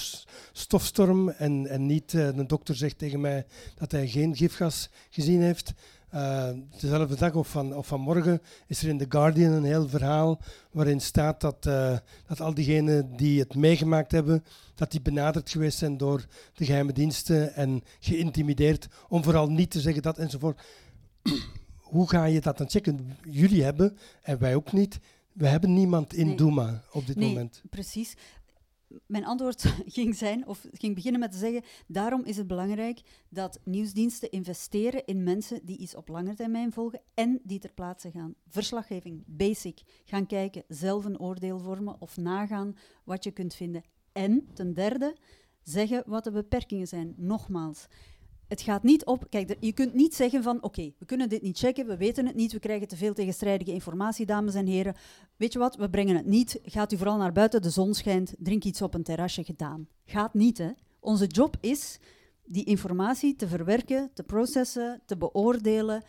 stofstorm 0.52 1.28
en, 1.28 1.66
en 1.66 1.86
niet, 1.86 2.12
uh, 2.12 2.36
de 2.36 2.46
dokter 2.46 2.76
zegt 2.76 2.98
tegen 2.98 3.20
mij 3.20 3.46
dat 3.74 3.92
hij 3.92 4.08
geen 4.08 4.36
gifgas 4.36 4.90
gezien 5.10 5.40
heeft. 5.40 5.72
Uh, 6.14 6.48
dezelfde 6.80 7.16
dag 7.16 7.34
of, 7.34 7.48
van, 7.48 7.76
of 7.76 7.86
vanmorgen 7.86 8.40
is 8.66 8.82
er 8.82 8.88
in 8.88 8.98
The 8.98 9.06
Guardian 9.08 9.52
een 9.52 9.64
heel 9.64 9.88
verhaal 9.88 10.40
waarin 10.70 11.00
staat 11.00 11.40
dat, 11.40 11.66
uh, 11.66 11.96
dat 12.26 12.40
al 12.40 12.54
diegenen 12.54 13.16
die 13.16 13.40
het 13.40 13.54
meegemaakt 13.54 14.12
hebben, 14.12 14.44
dat 14.74 14.90
die 14.90 15.00
benaderd 15.00 15.50
geweest 15.50 15.78
zijn 15.78 15.96
door 15.96 16.26
de 16.54 16.64
geheime 16.64 16.92
diensten 16.92 17.54
en 17.54 17.82
geïntimideerd 18.00 18.88
om 19.08 19.22
vooral 19.22 19.50
niet 19.50 19.70
te 19.70 19.80
zeggen 19.80 20.02
dat 20.02 20.18
enzovoort. 20.18 20.62
Hoe 21.94 22.08
ga 22.08 22.24
je 22.24 22.40
dat 22.40 22.58
dan 22.58 22.70
checken? 22.70 23.16
Jullie 23.30 23.62
hebben, 23.62 23.96
en 24.22 24.38
wij 24.38 24.54
ook 24.54 24.72
niet, 24.72 24.98
we 25.32 25.46
hebben 25.46 25.74
niemand 25.74 26.14
in 26.14 26.26
nee. 26.26 26.36
Douma 26.36 26.82
op 26.92 27.06
dit 27.06 27.16
nee, 27.16 27.28
moment. 27.28 27.62
Precies 27.70 28.14
mijn 29.06 29.24
antwoord 29.24 29.60
ging 29.86 30.16
zijn, 30.16 30.46
of 30.46 30.66
ging 30.72 30.94
beginnen 30.94 31.20
met 31.20 31.32
te 31.32 31.38
zeggen, 31.38 31.62
daarom 31.86 32.24
is 32.24 32.36
het 32.36 32.46
belangrijk 32.46 33.00
dat 33.28 33.60
nieuwsdiensten 33.64 34.30
investeren 34.30 35.04
in 35.04 35.22
mensen 35.22 35.60
die 35.64 35.78
iets 35.78 35.94
op 35.94 36.08
lange 36.08 36.34
termijn 36.34 36.72
volgen 36.72 37.00
en 37.14 37.40
die 37.42 37.58
ter 37.58 37.72
plaatse 37.72 38.10
gaan. 38.10 38.34
Verslaggeving, 38.48 39.22
basic, 39.26 39.82
gaan 40.04 40.26
kijken, 40.26 40.64
zelf 40.68 41.04
een 41.04 41.20
oordeel 41.20 41.58
vormen 41.58 42.00
of 42.00 42.16
nagaan 42.16 42.76
wat 43.04 43.24
je 43.24 43.30
kunt 43.30 43.54
vinden. 43.54 43.82
En 44.12 44.48
ten 44.54 44.74
derde, 44.74 45.16
zeggen 45.62 46.02
wat 46.06 46.24
de 46.24 46.30
beperkingen 46.30 46.86
zijn. 46.86 47.14
Nogmaals, 47.16 47.86
het 48.48 48.60
gaat 48.60 48.82
niet 48.82 49.04
op. 49.04 49.26
Kijk, 49.28 49.56
je 49.60 49.72
kunt 49.72 49.94
niet 49.94 50.14
zeggen 50.14 50.42
van 50.42 50.62
oké, 50.62 50.92
we 50.98 51.04
kunnen 51.06 51.28
dit 51.28 51.42
niet 51.42 51.58
checken, 51.58 51.86
we 51.86 51.96
weten 51.96 52.26
het 52.26 52.34
niet, 52.34 52.52
we 52.52 52.58
krijgen 52.58 52.88
te 52.88 52.96
veel 52.96 53.14
tegenstrijdige 53.14 53.72
informatie, 53.72 54.26
dames 54.26 54.54
en 54.54 54.66
heren. 54.66 54.94
Weet 55.36 55.52
je 55.52 55.58
wat, 55.58 55.76
we 55.76 55.90
brengen 55.90 56.16
het 56.16 56.26
niet. 56.26 56.58
Gaat 56.62 56.92
u 56.92 56.96
vooral 56.96 57.16
naar 57.16 57.32
buiten, 57.32 57.62
de 57.62 57.70
zon 57.70 57.94
schijnt, 57.94 58.34
drink 58.38 58.64
iets 58.64 58.82
op 58.82 58.94
een 58.94 59.02
terrasje 59.02 59.44
gedaan. 59.44 59.88
Gaat 60.04 60.34
niet, 60.34 60.58
hè? 60.58 60.70
Onze 61.00 61.26
job 61.26 61.56
is 61.60 61.98
die 62.44 62.64
informatie 62.64 63.36
te 63.36 63.48
verwerken, 63.48 64.10
te 64.14 64.22
processen, 64.22 65.02
te 65.06 65.16
beoordelen 65.16 66.02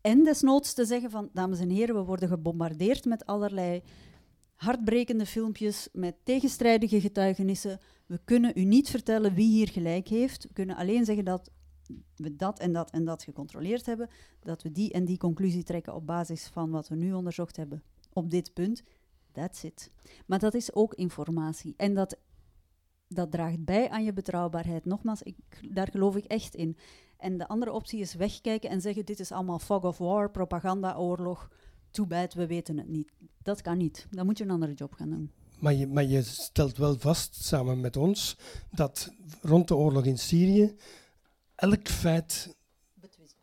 en 0.00 0.24
desnoods 0.24 0.74
te 0.74 0.84
zeggen 0.84 1.10
van 1.10 1.30
dames 1.32 1.60
en 1.60 1.70
heren, 1.70 1.94
we 1.94 2.02
worden 2.02 2.28
gebombardeerd 2.28 3.04
met 3.04 3.26
allerlei 3.26 3.82
hartbrekende 4.54 5.26
filmpjes, 5.26 5.88
met 5.92 6.14
tegenstrijdige 6.24 7.00
getuigenissen. 7.00 7.78
We 8.06 8.20
kunnen 8.24 8.52
u 8.54 8.64
niet 8.64 8.90
vertellen 8.90 9.34
wie 9.34 9.48
hier 9.48 9.68
gelijk 9.68 10.08
heeft. 10.08 10.42
We 10.42 10.52
kunnen 10.52 10.76
alleen 10.76 11.04
zeggen 11.04 11.24
dat 11.24 11.50
we 12.16 12.36
dat 12.36 12.58
en 12.58 12.72
dat 12.72 12.90
en 12.90 13.04
dat 13.04 13.22
gecontroleerd 13.22 13.86
hebben, 13.86 14.08
dat 14.40 14.62
we 14.62 14.72
die 14.72 14.92
en 14.92 15.04
die 15.04 15.18
conclusie 15.18 15.62
trekken 15.62 15.94
op 15.94 16.06
basis 16.06 16.46
van 16.46 16.70
wat 16.70 16.88
we 16.88 16.94
nu 16.94 17.12
onderzocht 17.12 17.56
hebben 17.56 17.82
op 18.12 18.30
dit 18.30 18.52
punt. 18.52 18.82
That's 19.32 19.62
it. 19.62 19.90
Maar 20.26 20.38
dat 20.38 20.54
is 20.54 20.74
ook 20.74 20.94
informatie. 20.94 21.74
En 21.76 21.94
dat, 21.94 22.16
dat 23.08 23.30
draagt 23.30 23.64
bij 23.64 23.88
aan 23.88 24.04
je 24.04 24.12
betrouwbaarheid. 24.12 24.84
Nogmaals, 24.84 25.22
ik, 25.22 25.36
daar 25.74 25.88
geloof 25.90 26.16
ik 26.16 26.24
echt 26.24 26.54
in. 26.54 26.76
En 27.16 27.38
de 27.38 27.48
andere 27.48 27.72
optie 27.72 28.00
is 28.00 28.14
wegkijken 28.14 28.70
en 28.70 28.80
zeggen: 28.80 29.04
dit 29.04 29.20
is 29.20 29.32
allemaal 29.32 29.58
fog 29.58 29.84
of 29.84 29.98
war, 29.98 30.30
propaganda, 30.30 30.96
oorlog. 30.96 31.50
Too 31.90 32.06
bad, 32.06 32.34
we 32.34 32.46
weten 32.46 32.78
het 32.78 32.88
niet. 32.88 33.12
Dat 33.42 33.62
kan 33.62 33.78
niet. 33.78 34.06
Dan 34.10 34.26
moet 34.26 34.38
je 34.38 34.44
een 34.44 34.50
andere 34.50 34.74
job 34.74 34.92
gaan 34.92 35.10
doen. 35.10 35.30
Maar 35.58 35.74
je, 35.74 35.86
maar 35.86 36.04
je 36.04 36.22
stelt 36.22 36.76
wel 36.76 36.98
vast, 36.98 37.44
samen 37.44 37.80
met 37.80 37.96
ons, 37.96 38.36
dat 38.70 39.12
rond 39.42 39.68
de 39.68 39.76
oorlog 39.76 40.04
in 40.04 40.18
Syrië 40.18 40.76
elk 41.60 41.88
feit 41.88 42.56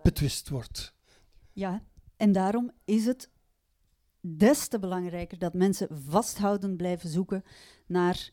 betwist 0.01 0.49
wordt. 0.49 0.93
Ja, 1.53 1.82
en 2.15 2.32
daarom 2.32 2.72
is 2.86 3.05
het 3.05 3.30
des 4.20 4.68
te 4.68 4.80
belangrijker 4.80 5.38
dat 5.39 5.53
mensen 5.53 5.88
vasthoudend 5.91 6.78
blijven 6.78 7.09
zoeken 7.09 7.43
naar 7.88 8.32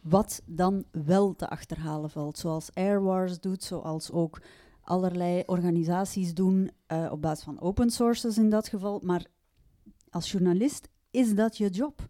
wat 0.00 0.42
dan 0.46 0.84
wel 0.90 1.34
te 1.34 1.48
achterhalen 1.48 2.10
valt. 2.10 2.38
Zoals 2.38 2.74
Airwars 2.74 3.40
doet, 3.40 3.64
zoals 3.64 4.10
ook 4.10 4.42
allerlei 4.80 5.42
organisaties 5.46 6.34
doen, 6.34 6.70
uh, 6.92 7.08
op 7.12 7.22
basis 7.22 7.44
van 7.44 7.60
open 7.60 7.90
sources 7.90 8.38
in 8.38 8.50
dat 8.50 8.68
geval. 8.68 9.00
Maar 9.04 9.26
als 10.10 10.30
journalist 10.30 10.88
is 11.10 11.34
dat 11.34 11.56
je 11.56 11.68
job. 11.68 12.08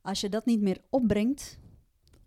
Als 0.00 0.20
je 0.20 0.28
dat 0.28 0.46
niet 0.46 0.60
meer 0.60 0.78
opbrengt, 0.90 1.58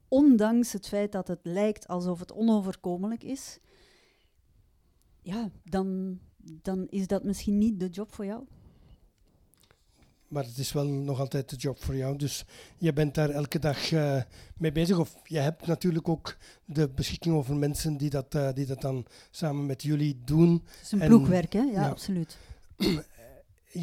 ondanks 0.08 0.74
het 0.74 0.88
feit 0.88 1.12
dat 1.12 1.28
het 1.28 1.40
lijkt 1.44 1.88
alsof 1.88 2.20
het 2.20 2.32
onoverkomelijk 2.32 3.24
is, 3.24 3.60
ja, 5.30 5.50
dan, 5.64 6.20
dan 6.38 6.88
is 6.90 7.08
dat 7.08 7.24
misschien 7.24 7.58
niet 7.58 7.80
de 7.80 7.88
job 7.88 8.14
voor 8.14 8.26
jou. 8.26 8.44
Maar 10.28 10.44
het 10.44 10.58
is 10.58 10.72
wel 10.72 10.86
nog 10.86 11.20
altijd 11.20 11.50
de 11.50 11.56
job 11.56 11.84
voor 11.84 11.96
jou. 11.96 12.18
Dus 12.18 12.46
je 12.78 12.94
bent 12.94 13.16
daar 13.16 13.30
elke 13.30 13.60
dag 13.60 13.92
uh, 13.92 14.22
mee 14.58 14.72
bezig. 14.72 14.98
Of 14.98 15.16
je 15.24 15.40
hebt 15.40 15.68
natuurlijk 15.68 16.10
ook 16.10 16.38
de 16.66 16.90
beschikking 16.90 17.36
over 17.36 17.56
mensen 17.56 17.98
die 17.98 18.10
dat, 18.10 18.36
uh, 18.36 18.50
die 18.54 18.66
dat 18.66 18.82
dan 18.82 19.06
samen 19.32 19.66
met 19.66 19.84
jullie 19.84 20.22
doen. 20.24 20.64
Het 20.66 20.82
is 20.82 20.92
een 20.92 21.00
ploegwerk, 21.00 21.54
hè? 21.54 21.60
Ja, 21.60 21.72
ja. 21.72 21.90
absoluut. 21.90 22.38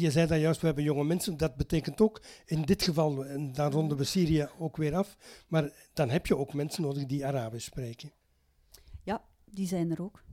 je 0.03 0.11
zei 0.11 0.27
dat 0.27 0.39
juist, 0.39 0.59
we 0.59 0.65
hebben 0.65 0.83
jonge 0.83 1.03
mensen. 1.03 1.37
Dat 1.37 1.55
betekent 1.55 2.01
ook, 2.01 2.21
in 2.45 2.61
dit 2.61 2.83
geval, 2.83 3.25
en 3.25 3.53
dan 3.53 3.71
ronden 3.71 3.97
we 3.97 4.03
Syrië 4.03 4.47
ook 4.57 4.77
weer 4.77 4.95
af. 4.95 5.17
Maar 5.47 5.71
dan 5.93 6.09
heb 6.09 6.25
je 6.25 6.37
ook 6.37 6.53
mensen 6.53 6.81
nodig 6.81 7.05
die 7.05 7.25
Arabisch 7.25 7.65
spreken. 7.65 8.11
Ja, 9.03 9.23
die 9.45 9.67
zijn 9.67 9.91
er 9.91 10.01
ook. 10.01 10.23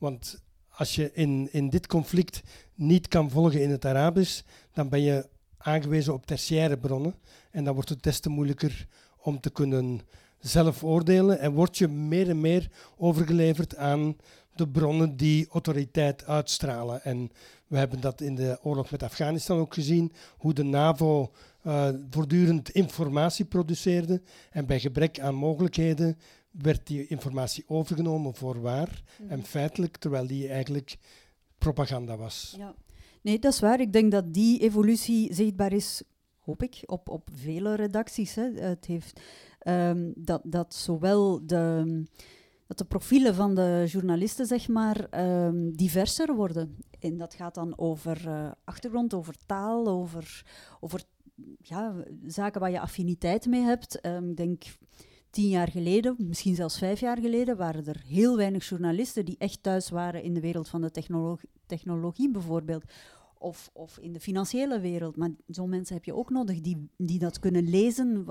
Want 0.00 0.42
als 0.68 0.94
je 0.94 1.10
in, 1.12 1.48
in 1.52 1.70
dit 1.70 1.86
conflict 1.86 2.42
niet 2.74 3.08
kan 3.08 3.30
volgen 3.30 3.62
in 3.62 3.70
het 3.70 3.84
Arabisch, 3.84 4.42
dan 4.72 4.88
ben 4.88 5.00
je 5.00 5.28
aangewezen 5.56 6.12
op 6.12 6.26
tertiaire 6.26 6.78
bronnen. 6.78 7.14
En 7.50 7.64
dan 7.64 7.74
wordt 7.74 7.88
het 7.88 8.02
des 8.02 8.20
te 8.20 8.28
moeilijker 8.28 8.86
om 9.18 9.40
te 9.40 9.50
kunnen 9.50 10.00
zelf 10.38 10.84
oordelen. 10.84 11.38
En 11.38 11.52
word 11.52 11.78
je 11.78 11.88
meer 11.88 12.28
en 12.28 12.40
meer 12.40 12.70
overgeleverd 12.96 13.76
aan 13.76 14.16
de 14.54 14.68
bronnen 14.68 15.16
die 15.16 15.48
autoriteit 15.48 16.24
uitstralen. 16.24 17.04
En 17.04 17.30
we 17.66 17.78
hebben 17.78 18.00
dat 18.00 18.20
in 18.20 18.34
de 18.34 18.58
oorlog 18.62 18.90
met 18.90 19.02
Afghanistan 19.02 19.58
ook 19.58 19.74
gezien, 19.74 20.12
hoe 20.36 20.52
de 20.52 20.62
NAVO 20.62 21.32
uh, 21.66 21.88
voortdurend 22.10 22.70
informatie 22.70 23.44
produceerde 23.44 24.22
en 24.50 24.66
bij 24.66 24.80
gebrek 24.80 25.20
aan 25.20 25.34
mogelijkheden 25.34 26.18
werd 26.50 26.86
die 26.86 27.06
informatie 27.06 27.64
overgenomen 27.66 28.34
voor 28.34 28.60
waar 28.60 29.02
en 29.28 29.38
mhm. 29.38 29.46
feitelijk, 29.46 29.96
terwijl 29.96 30.26
die 30.26 30.48
eigenlijk 30.48 30.98
propaganda 31.58 32.16
was. 32.16 32.54
Ja. 32.56 32.74
Nee, 33.22 33.38
dat 33.38 33.52
is 33.52 33.60
waar. 33.60 33.80
Ik 33.80 33.92
denk 33.92 34.12
dat 34.12 34.34
die 34.34 34.60
evolutie 34.60 35.34
zichtbaar 35.34 35.72
is 35.72 36.02
hoop 36.38 36.62
ik, 36.62 36.82
op, 36.86 37.08
op 37.08 37.28
vele 37.32 37.74
redacties. 37.74 38.34
Hè. 38.34 38.50
Het 38.52 38.86
heeft 38.86 39.20
ehm, 39.58 40.10
dat, 40.14 40.40
dat 40.44 40.74
zowel 40.74 41.46
de, 41.46 42.04
dat 42.66 42.78
de 42.78 42.84
profielen 42.84 43.34
van 43.34 43.54
de 43.54 43.84
journalisten 43.86 44.46
zeg 44.46 44.68
maar, 44.68 45.24
um, 45.46 45.76
diverser 45.76 46.34
worden. 46.34 46.76
En 47.00 47.16
dat 47.16 47.34
gaat 47.34 47.54
dan 47.54 47.78
over 47.78 48.28
uh, 48.28 48.50
achtergrond, 48.64 49.14
over 49.14 49.34
taal, 49.46 49.88
over, 49.88 50.46
over 50.80 51.02
ja, 51.58 51.94
zaken 52.26 52.60
waar 52.60 52.70
je 52.70 52.80
affiniteit 52.80 53.46
mee 53.46 53.62
hebt. 53.62 54.06
Um, 54.06 54.30
ik 54.30 54.36
denk 54.36 54.64
tien 55.30 55.48
jaar 55.48 55.68
geleden, 55.68 56.16
misschien 56.18 56.54
zelfs 56.54 56.78
vijf 56.78 57.00
jaar 57.00 57.18
geleden, 57.18 57.56
waren 57.56 57.86
er 57.86 58.02
heel 58.06 58.36
weinig 58.36 58.68
journalisten 58.68 59.24
die 59.24 59.36
echt 59.38 59.62
thuis 59.62 59.90
waren 59.90 60.22
in 60.22 60.34
de 60.34 60.40
wereld 60.40 60.68
van 60.68 60.80
de 60.80 60.90
technologie, 60.90 61.48
technologie 61.66 62.30
bijvoorbeeld. 62.30 62.84
Of, 63.38 63.70
of 63.72 63.98
in 63.98 64.12
de 64.12 64.20
financiële 64.20 64.80
wereld. 64.80 65.16
Maar 65.16 65.30
zo'n 65.46 65.68
mensen 65.68 65.94
heb 65.94 66.04
je 66.04 66.14
ook 66.14 66.30
nodig 66.30 66.60
die, 66.60 66.88
die 66.96 67.18
dat 67.18 67.38
kunnen 67.38 67.68
lezen, 67.68 68.26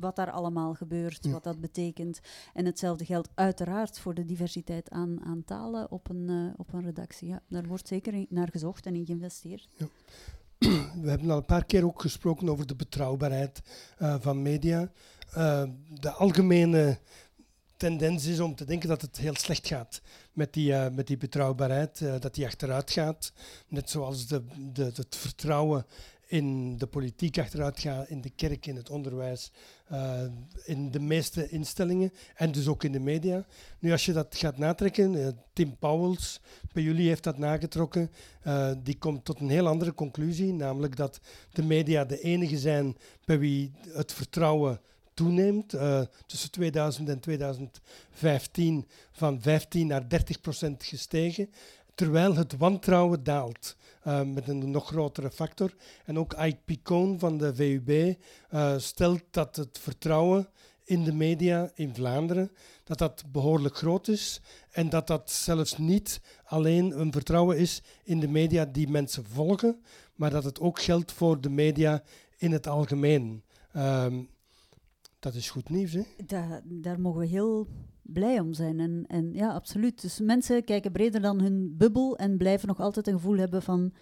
wat 0.00 0.16
daar 0.16 0.30
allemaal 0.30 0.74
gebeurt, 0.74 1.30
wat 1.30 1.44
dat 1.44 1.60
betekent. 1.60 2.20
En 2.54 2.64
hetzelfde 2.64 3.04
geldt 3.04 3.28
uiteraard 3.34 3.98
voor 3.98 4.14
de 4.14 4.24
diversiteit 4.24 4.90
aan, 4.90 5.20
aan 5.24 5.44
talen 5.44 5.90
op 5.90 6.08
een, 6.08 6.28
uh, 6.28 6.52
op 6.56 6.72
een 6.72 6.84
redactie. 6.84 7.28
Ja, 7.28 7.42
daar 7.48 7.66
wordt 7.66 7.88
zeker 7.88 8.26
naar 8.28 8.48
gezocht 8.50 8.86
en 8.86 8.94
in 8.94 9.06
geïnvesteerd. 9.06 9.68
Ja. 9.76 9.86
We 11.02 11.08
hebben 11.08 11.30
al 11.30 11.36
een 11.36 11.44
paar 11.44 11.64
keer 11.64 11.84
ook 11.84 12.00
gesproken 12.00 12.48
over 12.48 12.66
de 12.66 12.76
betrouwbaarheid 12.76 13.62
uh, 13.98 14.14
van 14.18 14.42
media. 14.42 14.90
Uh, 15.36 15.62
de 16.00 16.10
algemene 16.10 16.98
tendens 17.76 18.26
is 18.26 18.40
om 18.40 18.54
te 18.54 18.64
denken 18.64 18.88
dat 18.88 19.02
het 19.02 19.16
heel 19.16 19.36
slecht 19.36 19.66
gaat 19.66 20.00
met 20.32 20.52
die, 20.52 20.70
uh, 20.70 20.88
met 20.88 21.06
die 21.06 21.16
betrouwbaarheid, 21.16 22.00
uh, 22.00 22.14
dat 22.18 22.34
die 22.34 22.46
achteruit 22.46 22.90
gaat. 22.90 23.32
Net 23.68 23.90
zoals 23.90 24.26
de, 24.26 24.42
de, 24.72 24.90
het 24.94 25.16
vertrouwen 25.16 25.86
in 26.26 26.76
de 26.78 26.86
politiek 26.86 27.38
achteruit 27.38 27.80
gaat, 27.80 28.08
in 28.08 28.20
de 28.20 28.30
kerk, 28.30 28.66
in 28.66 28.76
het 28.76 28.90
onderwijs, 28.90 29.52
in 30.64 30.90
de 30.90 31.00
meeste 31.00 31.48
instellingen 31.48 32.12
en 32.34 32.52
dus 32.52 32.66
ook 32.66 32.84
in 32.84 32.92
de 32.92 33.00
media. 33.00 33.46
Nu, 33.78 33.92
als 33.92 34.04
je 34.04 34.12
dat 34.12 34.36
gaat 34.36 34.58
natrekken, 34.58 35.38
Tim 35.52 35.76
Powels 35.78 36.40
bij 36.72 36.82
jullie 36.82 37.08
heeft 37.08 37.22
dat 37.22 37.38
nagetrokken, 37.38 38.10
die 38.82 38.98
komt 38.98 39.24
tot 39.24 39.40
een 39.40 39.50
heel 39.50 39.66
andere 39.66 39.94
conclusie, 39.94 40.52
namelijk 40.52 40.96
dat 40.96 41.20
de 41.52 41.62
media 41.62 42.04
de 42.04 42.20
enige 42.20 42.58
zijn 42.58 42.96
bij 43.24 43.38
wie 43.38 43.72
het 43.92 44.12
vertrouwen 44.12 44.80
toeneemt. 45.14 45.74
Uh, 45.74 46.00
tussen 46.26 46.50
2000 46.50 47.08
en 47.08 47.20
2015 47.20 48.88
van 49.12 49.40
15 49.40 49.86
naar 49.86 50.08
30 50.08 50.40
procent 50.40 50.84
gestegen. 50.84 51.50
Terwijl 51.94 52.36
het 52.36 52.56
wantrouwen 52.56 53.24
daalt 53.24 53.76
uh, 54.06 54.22
met 54.22 54.48
een 54.48 54.70
nog 54.70 54.86
grotere 54.86 55.30
factor. 55.30 55.74
En 56.04 56.18
ook 56.18 56.32
Ike 56.32 56.60
Picon 56.64 57.18
van 57.18 57.38
de 57.38 57.54
VUB 57.54 58.14
eh, 58.48 58.78
stelt 58.78 59.22
dat 59.30 59.56
het 59.56 59.78
vertrouwen 59.78 60.48
in 60.84 61.04
de 61.04 61.12
media 61.12 61.70
in 61.74 61.94
Vlaanderen, 61.94 62.50
dat 62.84 62.98
dat 62.98 63.24
behoorlijk 63.32 63.76
groot 63.76 64.08
is 64.08 64.40
en 64.70 64.88
dat 64.88 65.06
dat 65.06 65.30
zelfs 65.30 65.78
niet 65.78 66.20
alleen 66.44 67.00
een 67.00 67.12
vertrouwen 67.12 67.58
is 67.58 67.82
in 68.04 68.20
de 68.20 68.28
media 68.28 68.64
die 68.64 68.88
mensen 68.88 69.24
volgen, 69.24 69.82
maar 70.14 70.30
dat 70.30 70.44
het 70.44 70.60
ook 70.60 70.80
geldt 70.80 71.12
voor 71.12 71.40
de 71.40 71.50
media 71.50 72.02
in 72.36 72.52
het 72.52 72.66
algemeen. 72.66 73.42
Um, 73.76 74.28
dat 75.20 75.34
is 75.34 75.50
goed 75.50 75.68
nieuws, 75.68 75.92
hè? 75.92 76.02
Da 76.26 76.60
daar 76.64 77.00
mogen 77.00 77.20
we 77.20 77.26
heel 77.26 77.68
blij 78.02 78.40
om 78.40 78.52
zijn. 78.54 78.80
En, 78.80 79.04
en 79.06 79.32
ja, 79.34 79.52
absoluut. 79.52 80.02
Dus 80.02 80.20
mensen 80.20 80.64
kijken 80.64 80.92
breder 80.92 81.20
dan 81.20 81.40
hun 81.40 81.74
bubbel 81.76 82.16
en 82.16 82.36
blijven 82.36 82.68
nog 82.68 82.80
altijd 82.80 83.06
een 83.06 83.12
gevoel 83.12 83.36
hebben 83.36 83.62
van 83.62 83.92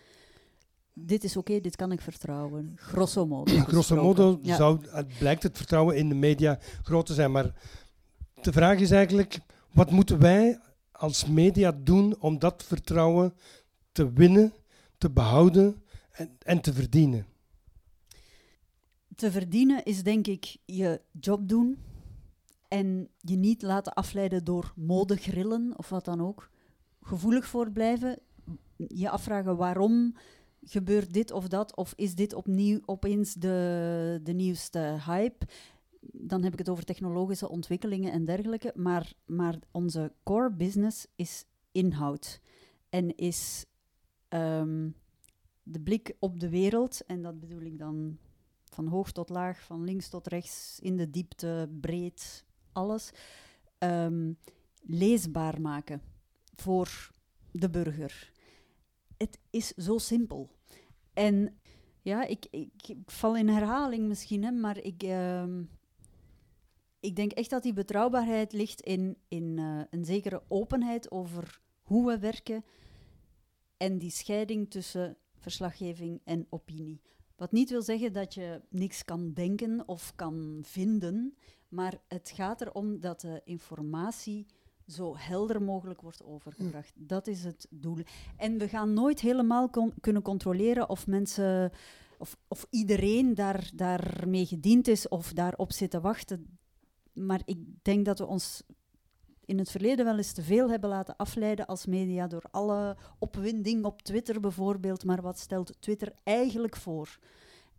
dit 1.06 1.24
is 1.24 1.36
oké, 1.36 1.60
dit 1.60 1.76
kan 1.76 1.92
ik 1.92 2.00
vertrouwen. 2.00 2.72
Grosso 2.76 3.26
modo. 3.26 3.52
Grosso 3.72 4.02
modo 4.02 4.38
zou, 4.42 4.80
blijkt 5.18 5.42
het 5.42 5.56
vertrouwen 5.56 5.96
in 5.96 6.08
de 6.08 6.14
media 6.14 6.58
groot 6.82 7.06
te 7.06 7.14
zijn. 7.14 7.32
Maar 7.32 7.52
de 8.40 8.52
vraag 8.52 8.78
is 8.78 8.90
eigenlijk, 8.90 9.38
wat 9.72 9.90
moeten 9.90 10.18
wij 10.18 10.60
als 10.92 11.26
media 11.26 11.72
doen 11.82 12.16
om 12.20 12.38
dat 12.38 12.64
vertrouwen 12.64 13.34
te 13.92 14.12
winnen, 14.12 14.52
te 14.98 15.10
behouden 15.10 15.82
en, 16.10 16.36
en 16.38 16.60
te 16.60 16.72
verdienen? 16.72 17.26
Te 19.18 19.30
verdienen 19.30 19.84
is 19.84 20.02
denk 20.02 20.26
ik 20.26 20.56
je 20.64 21.00
job 21.20 21.48
doen 21.48 21.78
en 22.68 23.08
je 23.18 23.36
niet 23.36 23.62
laten 23.62 23.92
afleiden 23.92 24.44
door 24.44 24.72
modegrillen 24.76 25.78
of 25.78 25.88
wat 25.88 26.04
dan 26.04 26.20
ook. 26.20 26.50
Gevoelig 27.02 27.46
voor 27.46 27.70
blijven, 27.70 28.18
je 28.76 29.10
afvragen 29.10 29.56
waarom 29.56 30.16
gebeurt 30.62 31.12
dit 31.12 31.30
of 31.30 31.48
dat, 31.48 31.76
of 31.76 31.92
is 31.96 32.14
dit 32.14 32.34
opnieuw 32.34 32.80
opeens 32.84 33.34
de, 33.34 34.20
de 34.22 34.32
nieuwste 34.32 34.96
hype. 35.06 35.46
Dan 36.00 36.42
heb 36.42 36.52
ik 36.52 36.58
het 36.58 36.68
over 36.68 36.84
technologische 36.84 37.48
ontwikkelingen 37.48 38.12
en 38.12 38.24
dergelijke. 38.24 38.72
Maar, 38.74 39.12
maar 39.26 39.58
onze 39.70 40.12
core 40.22 40.52
business 40.52 41.06
is 41.16 41.44
inhoud. 41.72 42.40
En 42.88 43.16
is 43.16 43.64
um, 44.28 44.94
de 45.62 45.80
blik 45.80 46.16
op 46.18 46.40
de 46.40 46.48
wereld, 46.48 47.04
en 47.06 47.22
dat 47.22 47.40
bedoel 47.40 47.62
ik 47.62 47.78
dan 47.78 48.18
van 48.78 48.86
hoog 48.86 49.12
tot 49.12 49.28
laag, 49.28 49.62
van 49.62 49.84
links 49.84 50.08
tot 50.08 50.26
rechts, 50.26 50.78
in 50.80 50.96
de 50.96 51.10
diepte, 51.10 51.68
breed, 51.80 52.44
alles, 52.72 53.10
um, 53.78 54.38
leesbaar 54.82 55.60
maken 55.60 56.02
voor 56.54 57.10
de 57.52 57.70
burger. 57.70 58.32
Het 59.16 59.38
is 59.50 59.68
zo 59.68 59.98
simpel. 59.98 60.50
En 61.12 61.58
ja, 62.02 62.24
ik, 62.24 62.46
ik, 62.50 62.96
val 63.06 63.36
in 63.36 63.48
herhaling 63.48 64.08
misschien, 64.08 64.44
hè, 64.44 64.50
maar 64.50 64.78
ik, 64.78 65.02
uh, 65.02 65.44
ik 67.00 67.16
denk 67.16 67.32
echt 67.32 67.50
dat 67.50 67.62
die 67.62 67.72
betrouwbaarheid 67.72 68.52
ligt 68.52 68.80
in, 68.80 69.16
in 69.28 69.56
uh, 69.58 69.80
een 69.90 70.04
zekere 70.04 70.42
openheid 70.48 71.10
over 71.10 71.60
hoe 71.82 72.06
we 72.06 72.18
werken 72.18 72.64
en 73.76 73.98
die 73.98 74.10
scheiding 74.10 74.70
tussen 74.70 75.16
verslaggeving 75.38 76.20
en 76.24 76.46
opinie. 76.48 77.00
Wat 77.38 77.52
niet 77.52 77.70
wil 77.70 77.82
zeggen 77.82 78.12
dat 78.12 78.34
je 78.34 78.60
niks 78.68 79.04
kan 79.04 79.32
denken 79.32 79.82
of 79.86 80.12
kan 80.14 80.58
vinden, 80.62 81.34
maar 81.68 82.00
het 82.08 82.32
gaat 82.34 82.60
erom 82.60 83.00
dat 83.00 83.20
de 83.20 83.40
informatie 83.44 84.46
zo 84.86 85.16
helder 85.16 85.62
mogelijk 85.62 86.00
wordt 86.00 86.24
overgebracht. 86.24 86.92
Dat 86.94 87.26
is 87.26 87.44
het 87.44 87.66
doel. 87.70 87.98
En 88.36 88.58
we 88.58 88.68
gaan 88.68 88.92
nooit 88.92 89.20
helemaal 89.20 89.70
kunnen 90.00 90.22
controleren 90.22 90.88
of 90.88 91.06
mensen 91.06 91.72
of, 92.18 92.36
of 92.48 92.66
iedereen 92.70 93.34
daar, 93.34 93.70
daarmee 93.74 94.46
gediend 94.46 94.88
is 94.88 95.08
of 95.08 95.32
daarop 95.32 95.72
zit 95.72 95.90
te 95.90 96.00
wachten. 96.00 96.58
Maar 97.12 97.42
ik 97.44 97.58
denk 97.82 98.04
dat 98.04 98.18
we 98.18 98.26
ons 98.26 98.62
in 99.48 99.58
het 99.58 99.70
verleden 99.70 100.04
wel 100.04 100.16
eens 100.16 100.32
te 100.32 100.42
veel 100.42 100.70
hebben 100.70 100.90
laten 100.90 101.16
afleiden 101.16 101.66
als 101.66 101.86
media 101.86 102.26
door 102.26 102.44
alle 102.50 102.96
opwinding 103.18 103.84
op 103.84 104.02
Twitter 104.02 104.40
bijvoorbeeld. 104.40 105.04
Maar 105.04 105.22
wat 105.22 105.38
stelt 105.38 105.76
Twitter 105.80 106.12
eigenlijk 106.22 106.76
voor? 106.76 107.18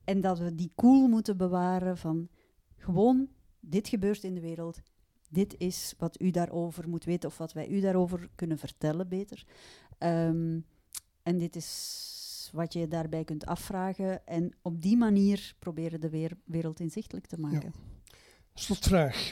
En 0.04 0.22
dat 0.22 0.40
we 0.40 0.56
die 0.56 0.72
cool 0.76 1.08
moeten 1.08 1.38
bewaren 1.38 1.98
van 1.98 2.30
gewoon, 2.78 3.28
dit 3.60 3.88
gebeurt 3.88 4.24
in 4.24 4.34
de 4.34 4.42
wereld. 4.42 4.82
Dit 5.30 5.56
is 5.58 5.94
wat 5.98 6.22
u 6.22 6.30
daarover 6.32 6.90
moet 6.90 7.04
weten 7.04 7.30
of 7.30 7.38
wat 7.38 7.54
wij 7.54 7.68
u 7.68 7.80
daarover 7.80 8.30
kunnen 8.36 8.58
vertellen 8.58 9.08
beter. 9.08 9.44
Um, 10.00 10.66
en 11.24 11.38
dit 11.38 11.56
is 11.56 12.50
wat 12.54 12.74
je 12.74 12.88
daarbij 12.88 13.24
kunt 13.24 13.46
afvragen. 13.46 14.28
En 14.28 14.52
op 14.62 14.82
die 14.82 14.98
manier 14.98 15.56
proberen 15.60 16.02
de 16.02 16.30
wereld 16.46 16.80
inzichtelijk 16.80 17.26
te 17.26 17.40
maken. 17.40 17.74
Ja. 17.74 18.12
Slotvraag 18.54 19.32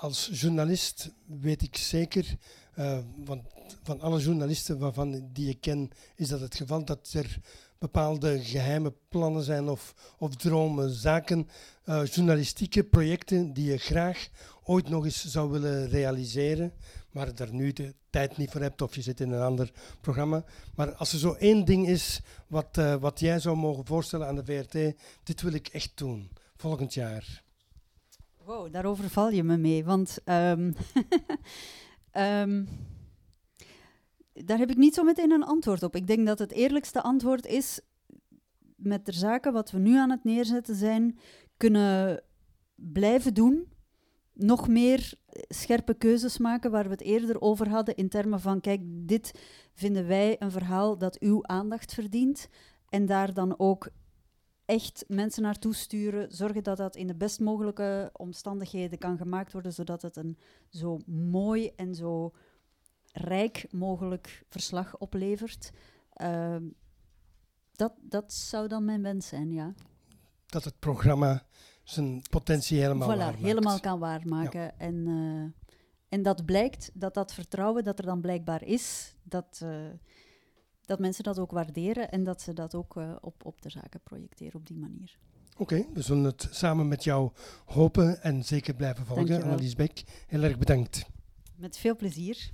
als 0.00 0.30
journalist 0.32 1.10
weet 1.26 1.62
ik 1.62 1.76
zeker, 1.76 2.36
uh, 2.78 2.98
want 3.24 3.42
van 3.82 4.00
alle 4.00 4.20
journalisten 4.20 4.78
waarvan 4.78 5.28
die 5.32 5.48
ik 5.48 5.60
ken, 5.60 5.90
is 6.16 6.28
dat 6.28 6.40
het 6.40 6.54
geval 6.54 6.84
dat 6.84 7.12
er 7.12 7.38
bepaalde 7.78 8.42
geheime 8.42 8.92
plannen 9.08 9.42
zijn 9.42 9.68
of, 9.68 9.94
of 10.18 10.36
dromen, 10.36 10.90
zaken, 10.90 11.48
uh, 11.84 12.06
journalistieke 12.06 12.84
projecten 12.84 13.52
die 13.52 13.70
je 13.70 13.78
graag 13.78 14.28
ooit 14.64 14.88
nog 14.88 15.04
eens 15.04 15.24
zou 15.24 15.50
willen 15.50 15.88
realiseren, 15.88 16.72
maar 17.10 17.34
daar 17.34 17.54
nu 17.54 17.72
de 17.72 17.94
tijd 18.10 18.36
niet 18.36 18.50
voor 18.50 18.60
hebt 18.60 18.82
of 18.82 18.94
je 18.94 19.02
zit 19.02 19.20
in 19.20 19.30
een 19.30 19.42
ander 19.42 19.72
programma. 20.00 20.44
Maar 20.74 20.94
als 20.94 21.12
er 21.12 21.18
zo 21.18 21.32
één 21.32 21.64
ding 21.64 21.88
is 21.88 22.20
wat, 22.46 22.76
uh, 22.78 22.94
wat 22.94 23.20
jij 23.20 23.38
zou 23.38 23.56
mogen 23.56 23.86
voorstellen 23.86 24.26
aan 24.26 24.34
de 24.34 24.44
VRT, 24.44 24.96
dit 25.22 25.42
wil 25.42 25.52
ik 25.52 25.68
echt 25.68 25.92
doen, 25.94 26.30
volgend 26.56 26.94
jaar. 26.94 27.48
Wow, 28.44 28.72
daarover 28.72 29.10
val 29.10 29.30
je 29.30 29.42
me 29.42 29.56
mee. 29.56 29.84
Want 29.84 30.18
um, 30.24 30.74
um, 32.12 32.68
daar 34.48 34.58
heb 34.58 34.70
ik 34.70 34.76
niet 34.76 34.94
zo 34.94 35.02
meteen 35.02 35.30
een 35.30 35.44
antwoord 35.44 35.82
op. 35.82 35.96
Ik 35.96 36.06
denk 36.06 36.26
dat 36.26 36.38
het 36.38 36.52
eerlijkste 36.52 37.02
antwoord 37.02 37.46
is 37.46 37.80
met 38.76 39.06
de 39.06 39.12
zaken 39.12 39.52
wat 39.52 39.70
we 39.70 39.78
nu 39.78 39.96
aan 39.96 40.10
het 40.10 40.24
neerzetten 40.24 40.74
zijn, 40.74 41.18
kunnen 41.56 42.22
blijven 42.74 43.34
doen. 43.34 43.72
Nog 44.32 44.68
meer 44.68 45.14
scherpe 45.48 45.94
keuzes 45.94 46.38
maken 46.38 46.70
waar 46.70 46.84
we 46.84 46.90
het 46.90 47.02
eerder 47.02 47.40
over 47.40 47.68
hadden 47.68 47.96
in 47.96 48.08
termen 48.08 48.40
van 48.40 48.60
kijk, 48.60 48.80
dit 48.84 49.32
vinden 49.74 50.06
wij 50.06 50.36
een 50.38 50.50
verhaal 50.50 50.98
dat 50.98 51.18
uw 51.18 51.46
aandacht 51.46 51.94
verdient. 51.94 52.48
En 52.88 53.06
daar 53.06 53.34
dan 53.34 53.58
ook 53.58 53.88
echt 54.70 55.04
mensen 55.08 55.42
naartoe 55.42 55.74
sturen. 55.74 56.32
Zorgen 56.32 56.62
dat 56.62 56.76
dat 56.76 56.96
in 56.96 57.06
de 57.06 57.14
best 57.14 57.40
mogelijke 57.40 58.10
omstandigheden 58.12 58.98
kan 58.98 59.16
gemaakt 59.16 59.52
worden, 59.52 59.72
zodat 59.72 60.02
het 60.02 60.16
een 60.16 60.38
zo 60.68 61.00
mooi 61.06 61.70
en 61.76 61.94
zo 61.94 62.32
rijk 63.12 63.66
mogelijk 63.70 64.44
verslag 64.48 64.98
oplevert. 64.98 65.70
Ehm, 66.12 66.64
dat, 67.72 67.92
dat 68.00 68.32
zou 68.32 68.68
dan 68.68 68.84
mijn 68.84 69.02
wens 69.02 69.28
zijn, 69.28 69.52
ja. 69.52 69.74
Dat 70.46 70.64
het 70.64 70.78
programma 70.78 71.46
zijn 71.84 72.22
potentie 72.30 72.80
helemaal 72.80 73.08
voilà, 73.08 73.18
waarmaakt. 73.18 73.42
helemaal 73.42 73.80
kan 73.80 73.98
waarmaken. 73.98 74.78
En, 74.78 75.06
eh, 75.06 75.68
en 76.08 76.22
dat 76.22 76.44
blijkt, 76.44 76.90
dat 76.94 77.14
dat 77.14 77.32
vertrouwen 77.32 77.84
dat 77.84 77.98
er 77.98 78.04
dan 78.04 78.20
blijkbaar 78.20 78.62
is, 78.62 79.14
dat, 79.22 79.60
eh, 79.62 79.70
dat 80.90 80.98
mensen 80.98 81.24
dat 81.24 81.38
ook 81.38 81.50
waarderen 81.50 82.10
en 82.10 82.24
dat 82.24 82.42
ze 82.42 82.52
dat 82.52 82.74
ook 82.74 82.96
eh, 82.96 83.16
op, 83.20 83.44
op 83.44 83.62
de 83.62 83.70
zaken 83.70 84.00
projecteren 84.00 84.54
op 84.54 84.66
die 84.66 84.78
manier. 84.78 85.18
Oké, 85.52 85.62
okay, 85.62 85.88
we 85.94 86.02
zullen 86.02 86.24
het 86.24 86.48
samen 86.50 86.88
met 86.88 87.04
jou 87.04 87.30
hopen 87.64 88.22
en 88.22 88.44
zeker 88.44 88.74
blijven 88.74 89.06
volgen. 89.06 89.42
Annelies 89.42 89.74
Beck, 89.74 90.02
heel 90.26 90.42
erg 90.42 90.58
bedankt. 90.58 91.06
Met 91.56 91.78
veel 91.78 91.96
plezier. 91.96 92.50